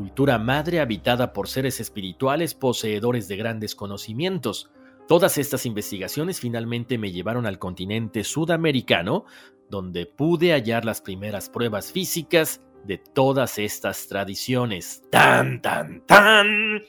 cultura 0.00 0.38
madre 0.38 0.80
habitada 0.80 1.34
por 1.34 1.46
seres 1.46 1.78
espirituales 1.78 2.54
poseedores 2.54 3.28
de 3.28 3.36
grandes 3.36 3.74
conocimientos. 3.74 4.70
Todas 5.06 5.36
estas 5.36 5.66
investigaciones 5.66 6.40
finalmente 6.40 6.96
me 6.96 7.12
llevaron 7.12 7.44
al 7.44 7.58
continente 7.58 8.24
sudamericano, 8.24 9.26
donde 9.68 10.06
pude 10.06 10.52
hallar 10.54 10.86
las 10.86 11.02
primeras 11.02 11.50
pruebas 11.50 11.92
físicas 11.92 12.62
de 12.86 12.96
todas 12.96 13.58
estas 13.58 14.08
tradiciones. 14.08 15.02
¡Tan, 15.10 15.60
tan, 15.60 16.00
tan! 16.06 16.80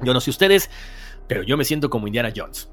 Yo 0.00 0.14
no 0.14 0.20
sé 0.20 0.30
ustedes, 0.30 0.70
pero 1.26 1.42
yo 1.42 1.56
me 1.56 1.64
siento 1.64 1.90
como 1.90 2.06
Indiana 2.06 2.32
Jones. 2.36 2.70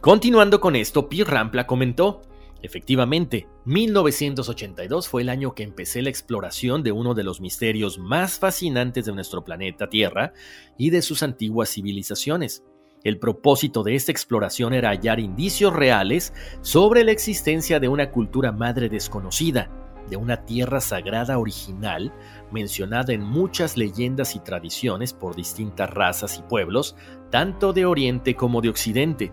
Continuando 0.00 0.58
con 0.58 0.74
esto, 0.74 1.10
Pierre 1.10 1.32
Rampla 1.32 1.66
comentó, 1.66 2.22
Efectivamente, 2.60 3.46
1982 3.66 5.08
fue 5.08 5.22
el 5.22 5.28
año 5.28 5.54
que 5.54 5.62
empecé 5.62 6.02
la 6.02 6.10
exploración 6.10 6.82
de 6.82 6.90
uno 6.90 7.14
de 7.14 7.22
los 7.22 7.40
misterios 7.40 7.98
más 7.98 8.38
fascinantes 8.38 9.06
de 9.06 9.12
nuestro 9.12 9.44
planeta 9.44 9.88
Tierra 9.88 10.32
y 10.76 10.90
de 10.90 11.02
sus 11.02 11.22
antiguas 11.22 11.70
civilizaciones. 11.70 12.64
El 13.04 13.18
propósito 13.20 13.84
de 13.84 13.94
esta 13.94 14.10
exploración 14.10 14.74
era 14.74 14.88
hallar 14.90 15.20
indicios 15.20 15.72
reales 15.72 16.32
sobre 16.60 17.04
la 17.04 17.12
existencia 17.12 17.78
de 17.78 17.88
una 17.88 18.10
cultura 18.10 18.50
madre 18.50 18.88
desconocida, 18.88 19.70
de 20.10 20.16
una 20.16 20.44
tierra 20.44 20.80
sagrada 20.80 21.38
original, 21.38 22.12
mencionada 22.50 23.12
en 23.12 23.22
muchas 23.22 23.76
leyendas 23.76 24.34
y 24.34 24.40
tradiciones 24.40 25.12
por 25.12 25.36
distintas 25.36 25.90
razas 25.90 26.38
y 26.38 26.42
pueblos, 26.42 26.96
tanto 27.30 27.72
de 27.72 27.86
Oriente 27.86 28.34
como 28.34 28.60
de 28.60 28.70
Occidente. 28.70 29.32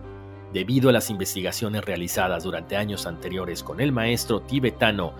Debido 0.56 0.88
a 0.88 0.92
las 0.92 1.10
investigaciones 1.10 1.84
realizadas 1.84 2.44
durante 2.44 2.78
años 2.78 3.06
anteriores 3.06 3.62
con 3.62 3.78
el 3.78 3.92
maestro 3.92 4.40
tibetano 4.40 5.12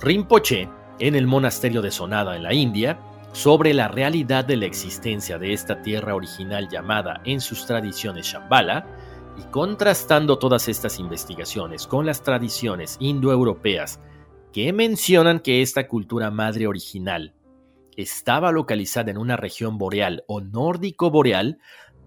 Rinpoche 0.00 0.66
en 0.98 1.14
el 1.14 1.26
monasterio 1.26 1.82
de 1.82 1.90
Sonada 1.90 2.34
en 2.36 2.42
la 2.42 2.54
India, 2.54 2.98
sobre 3.32 3.74
la 3.74 3.88
realidad 3.88 4.46
de 4.46 4.56
la 4.56 4.64
existencia 4.64 5.36
de 5.36 5.52
esta 5.52 5.82
tierra 5.82 6.14
original 6.14 6.70
llamada 6.70 7.20
en 7.26 7.42
sus 7.42 7.66
tradiciones 7.66 8.28
Shambhala, 8.28 8.86
y 9.36 9.42
contrastando 9.50 10.38
todas 10.38 10.70
estas 10.70 10.98
investigaciones 10.98 11.86
con 11.86 12.06
las 12.06 12.22
tradiciones 12.22 12.96
indoeuropeas 12.98 14.00
que 14.54 14.72
mencionan 14.72 15.40
que 15.40 15.60
esta 15.60 15.86
cultura 15.86 16.30
madre 16.30 16.66
original 16.66 17.34
estaba 17.98 18.52
localizada 18.52 19.10
en 19.10 19.18
una 19.18 19.36
región 19.36 19.76
boreal 19.76 20.24
o 20.28 20.40
nórdico 20.40 21.10
boreal, 21.10 21.58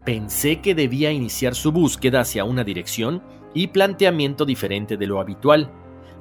pensé 0.04 0.62
que 0.62 0.76
debía 0.76 1.12
iniciar 1.12 1.56
su 1.56 1.72
búsqueda 1.72 2.22
hacia 2.22 2.44
una 2.44 2.64
dirección 2.64 3.22
y 3.54 3.68
planteamiento 3.68 4.46
diferente 4.46 4.98
de 4.98 5.08
lo 5.08 5.20
habitual. 5.20 5.72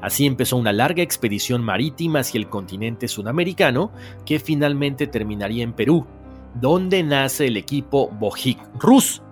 Así 0.00 0.26
empezó 0.26 0.56
una 0.56 0.72
larga 0.72 1.02
expedición 1.02 1.62
marítima 1.62 2.20
hacia 2.20 2.38
el 2.38 2.48
continente 2.48 3.08
sudamericano 3.08 3.92
que 4.24 4.38
finalmente 4.38 5.06
terminaría 5.06 5.62
en 5.62 5.72
Perú, 5.72 6.06
donde 6.54 7.02
nace 7.02 7.46
el 7.46 7.56
equipo 7.56 8.08
Bojic 8.08 8.58
Rus. 8.78 9.22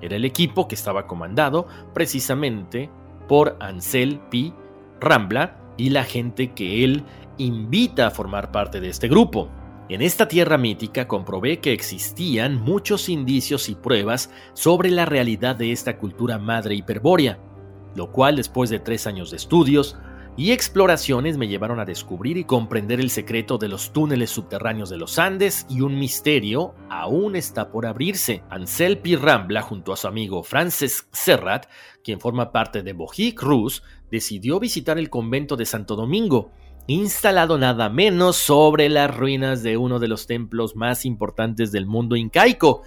Era 0.00 0.16
el 0.16 0.24
equipo 0.24 0.68
que 0.68 0.74
estaba 0.74 1.06
comandado 1.06 1.66
precisamente 1.94 2.90
por 3.26 3.56
Ansel 3.60 4.20
Pi 4.30 4.52
Rambla 5.00 5.56
y 5.76 5.90
la 5.90 6.04
gente 6.04 6.52
que 6.52 6.84
él 6.84 7.04
invita 7.38 8.08
a 8.08 8.10
formar 8.10 8.50
parte 8.50 8.80
de 8.80 8.88
este 8.88 9.08
grupo. 9.08 9.48
En 9.90 10.02
esta 10.02 10.28
tierra 10.28 10.58
mítica 10.58 11.08
comprobé 11.08 11.60
que 11.60 11.72
existían 11.72 12.60
muchos 12.60 13.08
indicios 13.08 13.70
y 13.70 13.74
pruebas 13.74 14.30
sobre 14.52 14.90
la 14.90 15.06
realidad 15.06 15.56
de 15.56 15.72
esta 15.72 15.96
cultura 15.96 16.38
madre 16.38 16.74
hiperbórea, 16.74 17.38
lo 17.94 18.12
cual 18.12 18.36
después 18.36 18.68
de 18.68 18.80
tres 18.80 19.06
años 19.06 19.30
de 19.30 19.38
estudios 19.38 19.96
y 20.36 20.52
exploraciones 20.52 21.38
me 21.38 21.48
llevaron 21.48 21.80
a 21.80 21.86
descubrir 21.86 22.36
y 22.36 22.44
comprender 22.44 23.00
el 23.00 23.08
secreto 23.08 23.56
de 23.56 23.68
los 23.68 23.94
túneles 23.94 24.28
subterráneos 24.28 24.90
de 24.90 24.98
los 24.98 25.18
Andes 25.18 25.64
y 25.70 25.80
un 25.80 25.98
misterio 25.98 26.74
aún 26.90 27.34
está 27.34 27.70
por 27.70 27.86
abrirse. 27.86 28.42
Ansel 28.50 28.98
Pirrambla 28.98 29.62
junto 29.62 29.94
a 29.94 29.96
su 29.96 30.06
amigo 30.06 30.42
Frances 30.42 31.08
Serrat, 31.12 31.64
quien 32.04 32.20
forma 32.20 32.52
parte 32.52 32.82
de 32.82 32.92
Bojic 32.92 33.40
Rus, 33.42 33.82
decidió 34.10 34.60
visitar 34.60 34.98
el 34.98 35.08
convento 35.08 35.56
de 35.56 35.64
Santo 35.64 35.96
Domingo, 35.96 36.52
instalado 36.88 37.58
nada 37.58 37.90
menos 37.90 38.36
sobre 38.36 38.88
las 38.88 39.14
ruinas 39.14 39.62
de 39.62 39.76
uno 39.76 39.98
de 39.98 40.08
los 40.08 40.26
templos 40.26 40.74
más 40.74 41.04
importantes 41.04 41.70
del 41.70 41.84
mundo 41.84 42.16
incaico, 42.16 42.82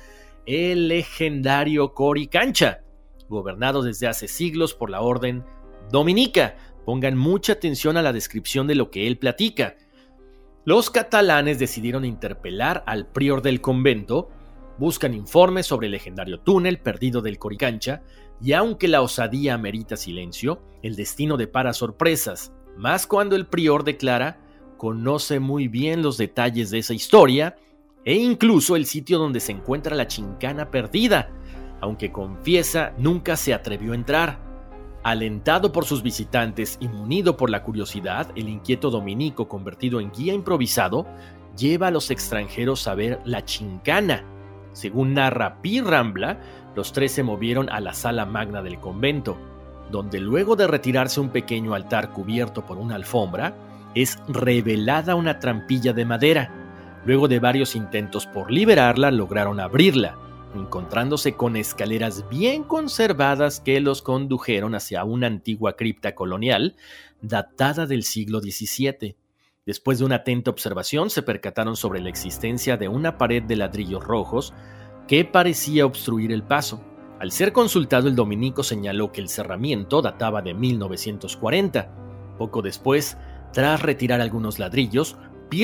el 0.47 0.87
legendario 0.87 1.93
Coricancha, 1.93 2.81
gobernado 3.29 3.83
desde 3.83 4.07
hace 4.07 4.27
siglos 4.27 4.73
por 4.73 4.89
la 4.89 5.01
orden 5.01 5.45
dominica. 5.91 6.55
Pongan 6.83 7.15
mucha 7.15 7.53
atención 7.53 7.95
a 7.95 8.01
la 8.01 8.11
descripción 8.11 8.65
de 8.65 8.73
lo 8.73 8.89
que 8.89 9.05
él 9.05 9.19
platica. 9.19 9.75
Los 10.65 10.89
catalanes 10.89 11.59
decidieron 11.59 12.03
interpelar 12.03 12.83
al 12.87 13.05
prior 13.05 13.43
del 13.43 13.61
convento, 13.61 14.29
buscan 14.79 15.13
informes 15.13 15.67
sobre 15.67 15.85
el 15.85 15.91
legendario 15.91 16.39
túnel 16.39 16.79
perdido 16.79 17.21
del 17.21 17.37
Coricancha, 17.37 18.01
y 18.41 18.53
aunque 18.53 18.87
la 18.87 19.03
osadía 19.03 19.53
amerita 19.53 19.95
silencio, 19.95 20.63
el 20.81 20.95
destino 20.95 21.37
depara 21.37 21.73
sorpresas, 21.73 22.51
más 22.77 23.07
cuando 23.07 23.35
el 23.35 23.45
prior 23.45 23.83
declara 23.83 24.39
conoce 24.77 25.39
muy 25.39 25.67
bien 25.67 26.01
los 26.01 26.17
detalles 26.17 26.71
de 26.71 26.79
esa 26.79 26.93
historia 26.93 27.55
e 28.03 28.15
incluso 28.15 28.75
el 28.75 28.85
sitio 28.85 29.19
donde 29.19 29.39
se 29.39 29.51
encuentra 29.51 29.95
la 29.95 30.07
chincana 30.07 30.71
perdida, 30.71 31.29
aunque 31.81 32.11
confiesa 32.11 32.93
nunca 32.97 33.35
se 33.35 33.53
atrevió 33.53 33.91
a 33.91 33.95
entrar. 33.95 34.39
Alentado 35.03 35.71
por 35.71 35.85
sus 35.85 36.03
visitantes 36.03 36.77
y 36.79 36.87
munido 36.87 37.37
por 37.37 37.49
la 37.49 37.63
curiosidad, 37.63 38.31
el 38.35 38.49
inquieto 38.49 38.91
dominico, 38.91 39.47
convertido 39.47 39.99
en 39.99 40.11
guía 40.11 40.33
improvisado, 40.33 41.07
lleva 41.57 41.87
a 41.87 41.91
los 41.91 42.11
extranjeros 42.11 42.87
a 42.87 42.95
ver 42.95 43.19
la 43.25 43.43
chincana. 43.43 44.23
Según 44.73 45.15
narra 45.15 45.61
Pi 45.61 45.81
Rambla, 45.81 46.39
los 46.75 46.93
tres 46.93 47.11
se 47.11 47.23
movieron 47.23 47.69
a 47.69 47.79
la 47.79 47.93
sala 47.93 48.25
magna 48.25 48.61
del 48.61 48.79
convento, 48.79 49.37
donde 49.91 50.19
luego 50.19 50.55
de 50.55 50.67
retirarse 50.67 51.19
un 51.19 51.29
pequeño 51.29 51.73
altar 51.73 52.11
cubierto 52.11 52.65
por 52.65 52.77
una 52.77 52.95
alfombra, 52.95 53.55
es 53.93 54.17
revelada 54.27 55.15
una 55.15 55.39
trampilla 55.39 55.93
de 55.93 56.05
madera. 56.05 57.01
Luego 57.05 57.27
de 57.27 57.39
varios 57.39 57.75
intentos 57.75 58.25
por 58.25 58.51
liberarla, 58.51 59.11
lograron 59.11 59.59
abrirla, 59.59 60.17
encontrándose 60.55 61.33
con 61.33 61.55
escaleras 61.55 62.27
bien 62.29 62.63
conservadas 62.63 63.59
que 63.59 63.79
los 63.79 64.01
condujeron 64.01 64.75
hacia 64.75 65.03
una 65.03 65.27
antigua 65.27 65.75
cripta 65.75 66.15
colonial 66.15 66.75
datada 67.21 67.85
del 67.85 68.03
siglo 68.03 68.39
XVII. 68.39 69.15
Después 69.65 69.99
de 69.99 70.05
una 70.05 70.15
atenta 70.15 70.51
observación, 70.51 71.09
se 71.09 71.21
percataron 71.21 71.75
sobre 71.75 72.01
la 72.01 72.09
existencia 72.09 72.77
de 72.77 72.87
una 72.87 73.17
pared 73.17 73.43
de 73.43 73.55
ladrillos 73.55 74.03
rojos 74.03 74.53
que 75.07 75.25
parecía 75.25 75.85
obstruir 75.85 76.31
el 76.31 76.43
paso. 76.43 76.83
Al 77.21 77.31
ser 77.31 77.53
consultado, 77.53 78.07
el 78.07 78.15
dominico 78.15 78.63
señaló 78.63 79.11
que 79.11 79.21
el 79.21 79.29
cerramiento 79.29 80.01
databa 80.01 80.41
de 80.41 80.55
1940. 80.55 81.87
Poco 82.39 82.63
después, 82.63 83.15
tras 83.53 83.83
retirar 83.83 84.21
algunos 84.21 84.57
ladrillos, 84.57 85.17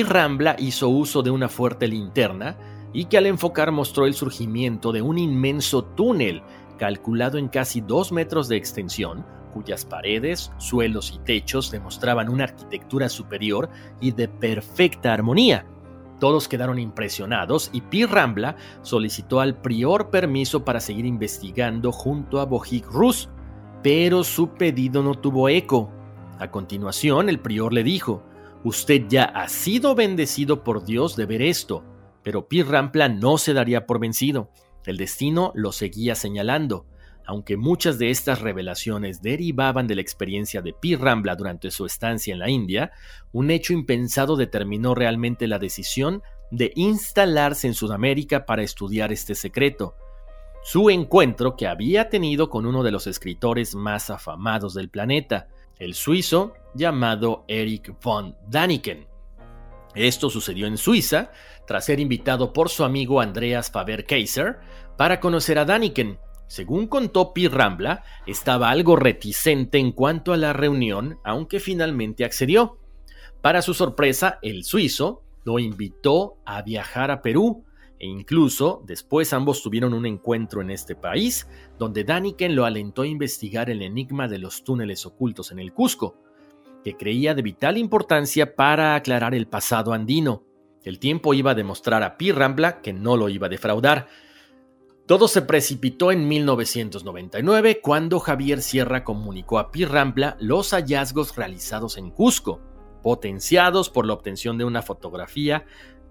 Rambla 0.06 0.54
hizo 0.60 0.88
uso 0.88 1.24
de 1.24 1.32
una 1.32 1.48
fuerte 1.48 1.88
linterna 1.88 2.56
y 2.92 3.06
que 3.06 3.18
al 3.18 3.26
enfocar 3.26 3.72
mostró 3.72 4.06
el 4.06 4.14
surgimiento 4.14 4.92
de 4.92 5.02
un 5.02 5.18
inmenso 5.18 5.82
túnel 5.82 6.44
calculado 6.78 7.38
en 7.38 7.48
casi 7.48 7.80
dos 7.80 8.12
metros 8.12 8.46
de 8.46 8.56
extensión, 8.56 9.26
cuyas 9.52 9.84
paredes, 9.84 10.52
suelos 10.58 11.12
y 11.12 11.18
techos 11.24 11.72
demostraban 11.72 12.28
una 12.28 12.44
arquitectura 12.44 13.08
superior 13.08 13.68
y 14.00 14.12
de 14.12 14.28
perfecta 14.28 15.12
armonía. 15.12 15.66
Todos 16.18 16.48
quedaron 16.48 16.78
impresionados 16.78 17.70
y 17.72 17.82
Pi 17.82 18.04
Rambla 18.04 18.56
solicitó 18.82 19.40
al 19.40 19.60
prior 19.60 20.10
permiso 20.10 20.64
para 20.64 20.80
seguir 20.80 21.06
investigando 21.06 21.92
junto 21.92 22.40
a 22.40 22.44
Bojic 22.44 22.86
Rus, 22.86 23.28
pero 23.82 24.24
su 24.24 24.50
pedido 24.54 25.02
no 25.02 25.14
tuvo 25.14 25.48
eco. 25.48 25.90
A 26.38 26.50
continuación, 26.50 27.28
el 27.28 27.40
prior 27.40 27.72
le 27.72 27.84
dijo: 27.84 28.24
Usted 28.64 29.06
ya 29.08 29.24
ha 29.24 29.48
sido 29.48 29.94
bendecido 29.94 30.64
por 30.64 30.84
Dios 30.84 31.14
de 31.16 31.26
ver 31.26 31.42
esto. 31.42 31.84
Pero 32.24 32.48
Pi 32.48 32.62
Rambla 32.62 33.08
no 33.08 33.38
se 33.38 33.54
daría 33.54 33.86
por 33.86 34.00
vencido. 34.00 34.50
El 34.84 34.96
destino 34.96 35.52
lo 35.54 35.72
seguía 35.72 36.14
señalando. 36.14 36.86
Aunque 37.28 37.58
muchas 37.58 37.98
de 37.98 38.08
estas 38.08 38.40
revelaciones 38.40 39.20
derivaban 39.20 39.86
de 39.86 39.94
la 39.94 40.00
experiencia 40.00 40.62
de 40.62 40.72
Pi 40.72 40.96
Rambla 40.96 41.36
durante 41.36 41.70
su 41.70 41.84
estancia 41.84 42.32
en 42.32 42.38
la 42.38 42.48
India, 42.48 42.90
un 43.32 43.50
hecho 43.50 43.74
impensado 43.74 44.34
determinó 44.34 44.94
realmente 44.94 45.46
la 45.46 45.58
decisión 45.58 46.22
de 46.50 46.72
instalarse 46.74 47.66
en 47.66 47.74
Sudamérica 47.74 48.46
para 48.46 48.62
estudiar 48.62 49.12
este 49.12 49.34
secreto. 49.34 49.94
Su 50.62 50.88
encuentro 50.88 51.54
que 51.54 51.66
había 51.66 52.08
tenido 52.08 52.48
con 52.48 52.64
uno 52.64 52.82
de 52.82 52.92
los 52.92 53.06
escritores 53.06 53.74
más 53.74 54.08
afamados 54.08 54.72
del 54.72 54.88
planeta, 54.88 55.48
el 55.78 55.92
suizo 55.92 56.54
llamado 56.74 57.44
Erich 57.46 57.92
von 58.02 58.36
Daniken. 58.48 59.06
Esto 59.94 60.30
sucedió 60.30 60.66
en 60.66 60.78
Suiza 60.78 61.30
tras 61.66 61.84
ser 61.84 62.00
invitado 62.00 62.54
por 62.54 62.70
su 62.70 62.84
amigo 62.84 63.20
Andreas 63.20 63.70
Faber-Kaiser 63.70 64.60
para 64.96 65.20
conocer 65.20 65.58
a 65.58 65.66
Daniken. 65.66 66.18
Según 66.48 66.88
contó 66.88 67.32
Pi 67.32 67.46
Rambla, 67.46 68.02
estaba 68.26 68.70
algo 68.70 68.96
reticente 68.96 69.78
en 69.78 69.92
cuanto 69.92 70.32
a 70.32 70.36
la 70.36 70.52
reunión, 70.52 71.18
aunque 71.22 71.60
finalmente 71.60 72.24
accedió. 72.24 72.78
Para 73.40 73.62
su 73.62 73.74
sorpresa, 73.74 74.38
el 74.42 74.64
suizo 74.64 75.22
lo 75.44 75.58
invitó 75.58 76.38
a 76.44 76.62
viajar 76.62 77.10
a 77.10 77.22
Perú 77.22 77.64
e 78.00 78.06
incluso 78.06 78.82
después 78.86 79.32
ambos 79.32 79.62
tuvieron 79.62 79.92
un 79.92 80.06
encuentro 80.06 80.60
en 80.60 80.70
este 80.70 80.94
país, 80.94 81.48
donde 81.78 82.04
Daniken 82.04 82.54
lo 82.54 82.64
alentó 82.64 83.02
a 83.02 83.06
investigar 83.06 83.70
el 83.70 83.82
enigma 83.82 84.28
de 84.28 84.38
los 84.38 84.64
túneles 84.64 85.04
ocultos 85.04 85.50
en 85.52 85.58
el 85.58 85.72
Cusco, 85.72 86.16
que 86.84 86.96
creía 86.96 87.34
de 87.34 87.42
vital 87.42 87.76
importancia 87.76 88.54
para 88.54 88.94
aclarar 88.94 89.34
el 89.34 89.48
pasado 89.48 89.92
andino. 89.92 90.44
El 90.84 90.98
tiempo 90.98 91.34
iba 91.34 91.50
a 91.50 91.56
demostrar 91.56 92.02
a 92.02 92.16
Pi 92.16 92.32
Rambla 92.32 92.80
que 92.80 92.92
no 92.92 93.16
lo 93.16 93.28
iba 93.28 93.48
a 93.48 93.50
defraudar. 93.50 94.06
Todo 95.08 95.26
se 95.26 95.40
precipitó 95.40 96.12
en 96.12 96.28
1999 96.28 97.80
cuando 97.80 98.20
Javier 98.20 98.60
Sierra 98.60 99.04
comunicó 99.04 99.58
a 99.58 99.70
Pi 99.70 99.86
Rambla 99.86 100.36
los 100.38 100.74
hallazgos 100.74 101.34
realizados 101.34 101.96
en 101.96 102.10
Cusco, 102.10 102.60
potenciados 103.02 103.88
por 103.88 104.04
la 104.04 104.12
obtención 104.12 104.58
de 104.58 104.66
una 104.66 104.82
fotografía 104.82 105.64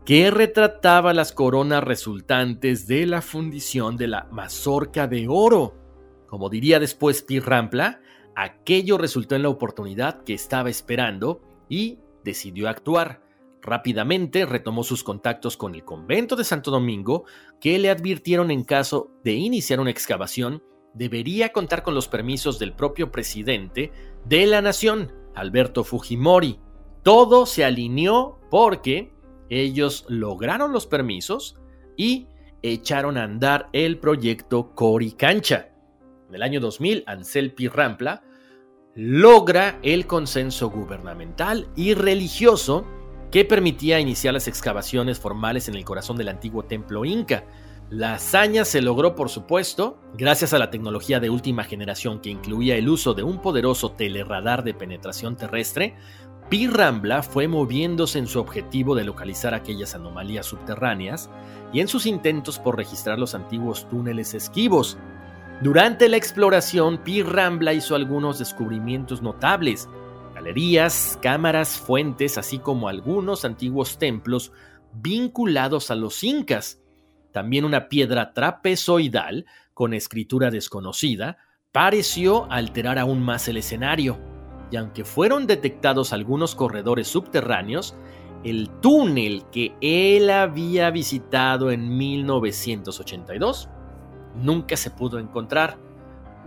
que 0.03 0.31
retrataba 0.31 1.13
las 1.13 1.31
coronas 1.31 1.83
resultantes 1.83 2.87
de 2.87 3.05
la 3.05 3.21
fundición 3.21 3.97
de 3.97 4.07
la 4.07 4.27
mazorca 4.31 5.05
de 5.05 5.27
oro. 5.29 5.75
Como 6.25 6.49
diría 6.49 6.79
después 6.79 7.21
Pi 7.21 7.39
Rampla, 7.39 8.01
aquello 8.35 8.97
resultó 8.97 9.35
en 9.35 9.43
la 9.43 9.49
oportunidad 9.49 10.23
que 10.23 10.33
estaba 10.33 10.71
esperando 10.71 11.43
y 11.69 11.99
decidió 12.23 12.67
actuar. 12.67 13.26
Rápidamente 13.61 14.45
retomó 14.45 14.83
sus 14.83 15.03
contactos 15.03 15.57
con 15.57 15.75
el 15.75 15.83
convento 15.83 16.35
de 16.35 16.43
Santo 16.43 16.71
Domingo, 16.71 17.25
que 17.59 17.79
le 17.79 17.89
advirtieron 17.89 18.51
en 18.51 18.63
caso 18.63 19.11
de 19.23 19.33
iniciar 19.33 19.79
una 19.79 19.91
excavación, 19.91 20.63
debería 20.93 21.51
contar 21.51 21.83
con 21.83 21.93
los 21.93 22.07
permisos 22.07 22.59
del 22.59 22.73
propio 22.73 23.11
presidente 23.11 23.91
de 24.25 24.45
la 24.45 24.61
nación, 24.61 25.11
Alberto 25.35 25.83
Fujimori. 25.83 26.59
Todo 27.03 27.45
se 27.45 27.63
alineó 27.63 28.39
porque 28.49 29.13
ellos 29.49 30.05
lograron 30.09 30.71
los 30.71 30.87
permisos 30.87 31.57
y 31.95 32.27
echaron 32.61 33.17
a 33.17 33.23
andar 33.23 33.69
el 33.73 33.99
proyecto 33.99 34.73
Coricancha. 34.75 35.69
En 36.29 36.35
el 36.35 36.41
año 36.41 36.59
2000, 36.59 37.03
Ansel 37.07 37.53
Rampla 37.73 38.23
logra 38.95 39.79
el 39.83 40.07
consenso 40.07 40.69
gubernamental 40.69 41.69
y 41.75 41.93
religioso 41.93 42.85
que 43.31 43.45
permitía 43.45 43.99
iniciar 43.99 44.33
las 44.33 44.47
excavaciones 44.47 45.19
formales 45.19 45.67
en 45.67 45.75
el 45.75 45.85
corazón 45.85 46.17
del 46.17 46.29
antiguo 46.29 46.63
templo 46.63 47.05
inca. 47.05 47.45
La 47.89 48.15
hazaña 48.15 48.65
se 48.65 48.81
logró, 48.81 49.15
por 49.15 49.29
supuesto, 49.29 49.97
gracias 50.17 50.53
a 50.53 50.59
la 50.59 50.69
tecnología 50.69 51.19
de 51.19 51.29
última 51.29 51.63
generación 51.63 52.19
que 52.19 52.29
incluía 52.29 52.75
el 52.75 52.89
uso 52.89 53.13
de 53.13 53.23
un 53.23 53.41
poderoso 53.41 53.91
teleradar 53.91 54.63
de 54.63 54.73
penetración 54.73 55.37
terrestre 55.37 55.95
Pi 56.49 56.67
Rambla 56.67 57.23
fue 57.23 57.49
moviéndose 57.49 58.19
en 58.19 58.27
su 58.27 58.39
objetivo 58.39 58.95
de 58.95 59.03
localizar 59.03 59.53
aquellas 59.53 59.95
anomalías 59.95 60.45
subterráneas 60.45 61.29
y 61.73 61.81
en 61.81 61.89
sus 61.89 62.05
intentos 62.05 62.57
por 62.57 62.77
registrar 62.77 63.19
los 63.19 63.35
antiguos 63.35 63.89
túneles 63.89 64.33
esquivos. 64.33 64.97
Durante 65.61 66.07
la 66.07 66.15
exploración, 66.15 66.99
Pi 66.99 67.21
Rambla 67.21 67.73
hizo 67.73 67.95
algunos 67.95 68.39
descubrimientos 68.39 69.21
notables, 69.21 69.89
cámaras, 71.21 71.77
fuentes, 71.77 72.37
así 72.37 72.59
como 72.59 72.89
algunos 72.89 73.45
antiguos 73.45 73.97
templos 73.97 74.51
vinculados 74.93 75.91
a 75.91 75.95
los 75.95 76.23
incas. 76.23 76.81
También 77.31 77.65
una 77.65 77.89
piedra 77.89 78.33
trapezoidal 78.33 79.45
con 79.73 79.93
escritura 79.93 80.49
desconocida 80.49 81.37
pareció 81.71 82.51
alterar 82.51 82.97
aún 82.97 83.21
más 83.21 83.47
el 83.47 83.57
escenario 83.57 84.17
y 84.71 84.75
aunque 84.75 85.05
fueron 85.05 85.47
detectados 85.47 86.13
algunos 86.13 86.55
corredores 86.55 87.07
subterráneos, 87.07 87.95
el 88.43 88.69
túnel 88.81 89.43
que 89.51 89.75
él 89.81 90.29
había 90.29 90.89
visitado 90.91 91.71
en 91.71 91.97
1982 91.97 93.69
nunca 94.35 94.77
se 94.77 94.91
pudo 94.91 95.19
encontrar. 95.19 95.77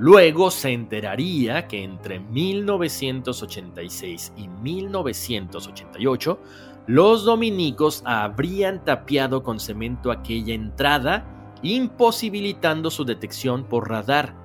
Luego 0.00 0.50
se 0.50 0.70
enteraría 0.70 1.68
que 1.68 1.84
entre 1.84 2.18
1986 2.20 4.32
y 4.36 4.48
1988 4.48 6.40
los 6.86 7.26
dominicos 7.26 8.02
habrían 8.06 8.82
tapiado 8.82 9.42
con 9.42 9.60
cemento 9.60 10.10
aquella 10.10 10.54
entrada, 10.54 11.26
imposibilitando 11.62 12.90
su 12.90 13.04
detección 13.04 13.64
por 13.64 13.90
radar 13.90 14.40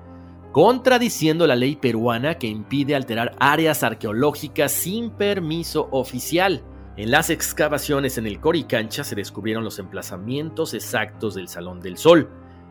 contradiciendo 0.56 1.46
la 1.46 1.54
ley 1.54 1.76
peruana 1.76 2.38
que 2.38 2.46
impide 2.46 2.94
alterar 2.94 3.36
áreas 3.38 3.82
arqueológicas 3.82 4.72
sin 4.72 5.10
permiso 5.10 5.86
oficial. 5.90 6.62
En 6.96 7.10
las 7.10 7.28
excavaciones 7.28 8.16
en 8.16 8.26
el 8.26 8.40
Coricancha 8.40 9.04
se 9.04 9.14
descubrieron 9.14 9.64
los 9.64 9.78
emplazamientos 9.78 10.72
exactos 10.72 11.34
del 11.34 11.48
Salón 11.48 11.80
del 11.80 11.98
Sol, 11.98 12.30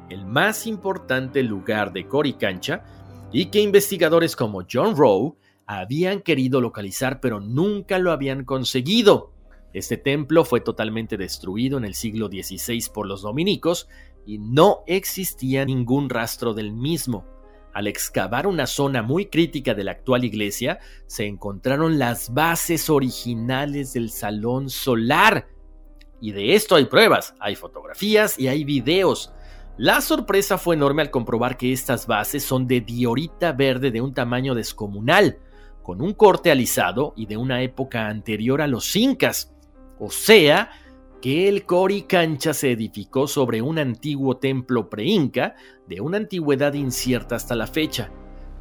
el 0.09 0.25
más 0.25 0.67
importante 0.67 1.43
lugar 1.43 1.93
de 1.93 2.07
Coricancha, 2.07 2.83
y 3.31 3.47
que 3.47 3.61
investigadores 3.61 4.35
como 4.35 4.63
John 4.71 4.95
Rowe 4.95 5.35
habían 5.65 6.21
querido 6.21 6.61
localizar 6.61 7.19
pero 7.19 7.39
nunca 7.39 7.99
lo 7.99 8.11
habían 8.11 8.45
conseguido. 8.45 9.33
Este 9.73 9.97
templo 9.97 10.45
fue 10.45 10.61
totalmente 10.61 11.17
destruido 11.17 11.77
en 11.77 11.83
el 11.83 11.95
siglo 11.95 12.27
XVI 12.27 12.81
por 12.93 13.07
los 13.07 13.23
dominicos 13.23 13.89
y 14.25 14.37
no 14.37 14.83
existía 14.87 15.65
ningún 15.65 16.09
rastro 16.09 16.53
del 16.53 16.71
mismo. 16.71 17.25
Al 17.73 17.87
excavar 17.87 18.47
una 18.47 18.67
zona 18.67 19.01
muy 19.01 19.25
crítica 19.25 19.73
de 19.73 19.83
la 19.83 19.91
actual 19.91 20.23
iglesia, 20.23 20.79
se 21.07 21.25
encontraron 21.25 21.99
las 21.99 22.33
bases 22.33 22.89
originales 22.89 23.91
del 23.91 24.11
salón 24.11 24.69
solar. 24.69 25.49
Y 26.21 26.31
de 26.31 26.55
esto 26.55 26.75
hay 26.75 26.85
pruebas, 26.85 27.35
hay 27.41 27.55
fotografías 27.55 28.39
y 28.39 28.47
hay 28.47 28.63
videos. 28.63 29.33
La 29.77 29.99
sorpresa 29.99 30.57
fue 30.57 30.75
enorme 30.75 31.01
al 31.01 31.11
comprobar 31.11 31.57
que 31.57 31.73
estas 31.73 32.07
bases 32.07 32.43
son 32.43 32.65
de 32.65 32.79
diorita 32.79 33.51
verde 33.51 33.91
de 33.91 33.99
un 33.99 34.13
tamaño 34.13 34.55
descomunal, 34.55 35.39
con 35.83 36.01
un 36.01 36.13
corte 36.13 36.49
alisado 36.49 37.13
y 37.17 37.25
de 37.25 37.35
una 37.35 37.61
época 37.61 38.07
anterior 38.07 38.61
a 38.61 38.67
los 38.67 38.95
incas. 38.95 39.53
O 39.99 40.09
sea, 40.09 40.71
que 41.21 41.49
el 41.49 41.65
Coricancha 41.65 42.53
se 42.53 42.71
edificó 42.71 43.27
sobre 43.27 43.61
un 43.61 43.77
antiguo 43.77 44.37
templo 44.37 44.89
pre-inca 44.89 45.55
de 45.87 45.99
una 45.99 46.17
antigüedad 46.17 46.73
incierta 46.73 47.35
hasta 47.35 47.55
la 47.55 47.67
fecha. 47.67 48.11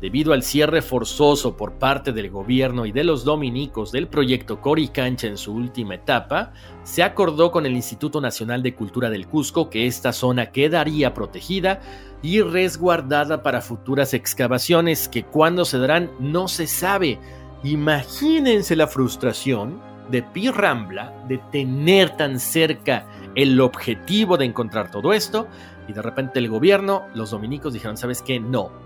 Debido 0.05 0.35
al 0.35 0.43
cierre 0.43 0.83
forzoso 0.83 1.57
por 1.57 1.79
parte 1.79 2.13
del 2.13 2.29
gobierno 2.29 2.85
y 2.85 2.93
de 2.93 3.05
los 3.05 3.25
dominicos 3.25 3.91
del 3.91 4.07
proyecto 4.07 4.61
Coricancha 4.61 5.29
en 5.29 5.39
su 5.39 5.55
última 5.55 5.95
etapa, 5.95 6.53
se 6.83 7.03
acordó 7.03 7.51
con 7.51 7.65
el 7.65 7.73
Instituto 7.73 8.21
Nacional 8.21 8.63
de 8.63 8.75
Cultura 8.75 9.09
del 9.09 9.27
Cusco 9.27 9.71
que 9.71 9.87
esta 9.87 10.13
zona 10.13 10.53
quedaría 10.53 11.15
protegida 11.15 11.81
y 12.21 12.43
resguardada 12.43 13.43
para 13.43 13.63
futuras 13.63 14.13
excavaciones 14.13 15.09
que 15.09 15.25
cuando 15.25 15.65
se 15.65 15.79
darán 15.79 16.11
no 16.21 16.49
se 16.49 16.67
sabe. 16.67 17.19
Imagínense 17.63 18.77
la 18.77 18.89
frustración 18.89 19.81
de 20.11 20.23
Pi 20.23 20.51
Rambla 20.51 21.15
de 21.29 21.39
tener 21.51 22.11
tan 22.11 22.41
cerca 22.41 23.07
el 23.35 23.59
objetivo 23.59 24.37
de 24.37 24.45
encontrar 24.45 24.91
todo 24.91 25.15
esto 25.15 25.49
y 25.89 25.95
de 25.95 26.03
repente 26.03 26.41
el 26.41 26.51
gobierno, 26.51 27.05
los 27.15 27.31
dominicos 27.31 27.73
dijeron, 27.73 27.97
¿sabes 27.97 28.21
qué? 28.21 28.39
No. 28.39 28.85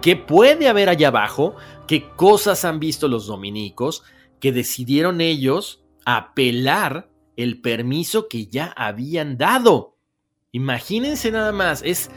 ¿Qué 0.00 0.14
puede 0.14 0.68
haber 0.68 0.88
allá 0.88 1.08
abajo? 1.08 1.56
¿Qué 1.88 2.08
cosas 2.10 2.64
han 2.64 2.78
visto 2.78 3.08
los 3.08 3.26
dominicos 3.26 4.04
que 4.38 4.52
decidieron 4.52 5.20
ellos 5.20 5.82
apelar 6.04 7.10
el 7.36 7.60
permiso 7.60 8.28
que 8.28 8.46
ya 8.46 8.72
habían 8.76 9.38
dado? 9.38 9.96
Imagínense 10.52 11.32
nada 11.32 11.50
más, 11.50 11.82
es 11.84 12.10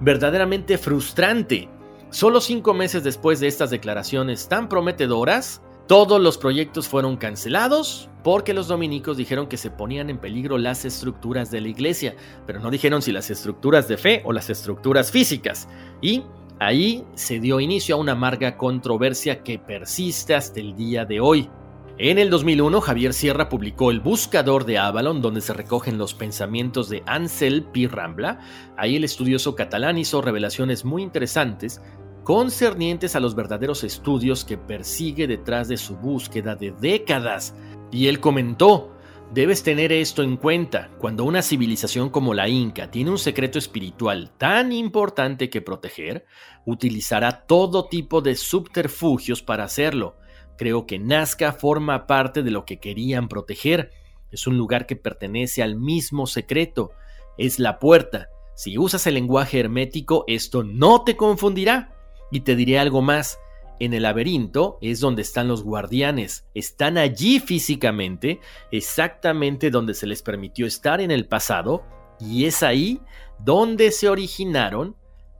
verdaderamente 0.00 0.78
frustrante. 0.78 1.68
Solo 2.10 2.40
cinco 2.40 2.72
meses 2.72 3.04
después 3.04 3.38
de 3.40 3.48
estas 3.48 3.68
declaraciones 3.68 4.48
tan 4.48 4.68
prometedoras, 4.70 5.60
todos 5.86 6.20
los 6.20 6.38
proyectos 6.38 6.88
fueron 6.88 7.16
cancelados 7.16 8.08
porque 8.24 8.54
los 8.54 8.66
dominicos 8.66 9.16
dijeron 9.16 9.46
que 9.46 9.56
se 9.56 9.70
ponían 9.70 10.10
en 10.10 10.18
peligro 10.18 10.58
las 10.58 10.84
estructuras 10.84 11.50
de 11.50 11.60
la 11.60 11.68
iglesia, 11.68 12.16
pero 12.46 12.58
no 12.58 12.70
dijeron 12.70 13.02
si 13.02 13.12
las 13.12 13.30
estructuras 13.30 13.86
de 13.86 13.96
fe 13.96 14.22
o 14.24 14.32
las 14.32 14.50
estructuras 14.50 15.12
físicas. 15.12 15.68
Y 16.00 16.24
Ahí 16.58 17.04
se 17.14 17.38
dio 17.38 17.60
inicio 17.60 17.94
a 17.96 17.98
una 17.98 18.12
amarga 18.12 18.56
controversia 18.56 19.42
que 19.42 19.58
persiste 19.58 20.34
hasta 20.34 20.60
el 20.60 20.74
día 20.74 21.04
de 21.04 21.20
hoy. 21.20 21.50
En 21.98 22.18
el 22.18 22.30
2001, 22.30 22.80
Javier 22.80 23.12
Sierra 23.12 23.48
publicó 23.48 23.90
El 23.90 24.00
Buscador 24.00 24.64
de 24.64 24.78
Avalon, 24.78 25.20
donde 25.20 25.40
se 25.40 25.52
recogen 25.52 25.98
los 25.98 26.14
pensamientos 26.14 26.88
de 26.88 27.02
Ansel 27.06 27.62
P. 27.62 27.88
Rambla. 27.88 28.40
Ahí 28.76 28.96
el 28.96 29.04
estudioso 29.04 29.54
catalán 29.54 29.98
hizo 29.98 30.22
revelaciones 30.22 30.84
muy 30.84 31.02
interesantes 31.02 31.80
concernientes 32.24 33.14
a 33.14 33.20
los 33.20 33.36
verdaderos 33.36 33.84
estudios 33.84 34.44
que 34.44 34.58
persigue 34.58 35.26
detrás 35.28 35.68
de 35.68 35.76
su 35.76 35.96
búsqueda 35.96 36.56
de 36.56 36.72
décadas. 36.72 37.54
Y 37.92 38.08
él 38.08 38.18
comentó, 38.18 38.95
Debes 39.32 39.62
tener 39.62 39.92
esto 39.92 40.22
en 40.22 40.36
cuenta. 40.36 40.90
Cuando 40.98 41.24
una 41.24 41.42
civilización 41.42 42.10
como 42.10 42.32
la 42.32 42.48
Inca 42.48 42.90
tiene 42.90 43.10
un 43.10 43.18
secreto 43.18 43.58
espiritual 43.58 44.30
tan 44.38 44.72
importante 44.72 45.50
que 45.50 45.60
proteger, 45.60 46.24
utilizará 46.64 47.44
todo 47.44 47.86
tipo 47.86 48.22
de 48.22 48.36
subterfugios 48.36 49.42
para 49.42 49.64
hacerlo. 49.64 50.16
Creo 50.56 50.86
que 50.86 50.98
Nazca 50.98 51.52
forma 51.52 52.06
parte 52.06 52.42
de 52.42 52.50
lo 52.50 52.64
que 52.64 52.78
querían 52.78 53.28
proteger. 53.28 53.90
Es 54.30 54.46
un 54.46 54.56
lugar 54.56 54.86
que 54.86 54.96
pertenece 54.96 55.62
al 55.62 55.76
mismo 55.76 56.26
secreto. 56.26 56.92
Es 57.36 57.58
la 57.58 57.78
puerta. 57.78 58.28
Si 58.54 58.78
usas 58.78 59.06
el 59.06 59.14
lenguaje 59.14 59.60
hermético, 59.60 60.24
esto 60.28 60.62
no 60.62 61.02
te 61.02 61.16
confundirá. 61.16 61.94
Y 62.30 62.40
te 62.40 62.56
diré 62.56 62.78
algo 62.78 63.02
más 63.02 63.38
en 63.80 63.94
el 63.94 64.04
laberinto 64.04 64.78
es 64.80 65.00
donde 65.00 65.22
están 65.22 65.48
los 65.48 65.62
guardianes. 65.62 66.46
Están 66.54 66.98
allí 66.98 67.40
físicamente, 67.40 68.40
exactamente 68.70 69.70
donde 69.70 69.94
se 69.94 70.06
les 70.06 70.22
permitió 70.22 70.66
estar 70.66 71.00
en 71.00 71.10
el 71.10 71.26
pasado, 71.26 71.84
y 72.18 72.46
es 72.46 72.62
ahí 72.62 73.00
donde 73.38 73.90
se 73.90 74.08
originaron 74.08 74.96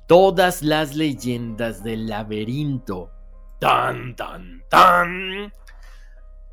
todas 0.06 0.62
las 0.62 0.94
leyendas 0.94 1.82
del 1.82 2.06
laberinto. 2.06 3.10
¡Tan, 3.58 4.14
tan, 4.14 4.62
tan! 4.68 5.52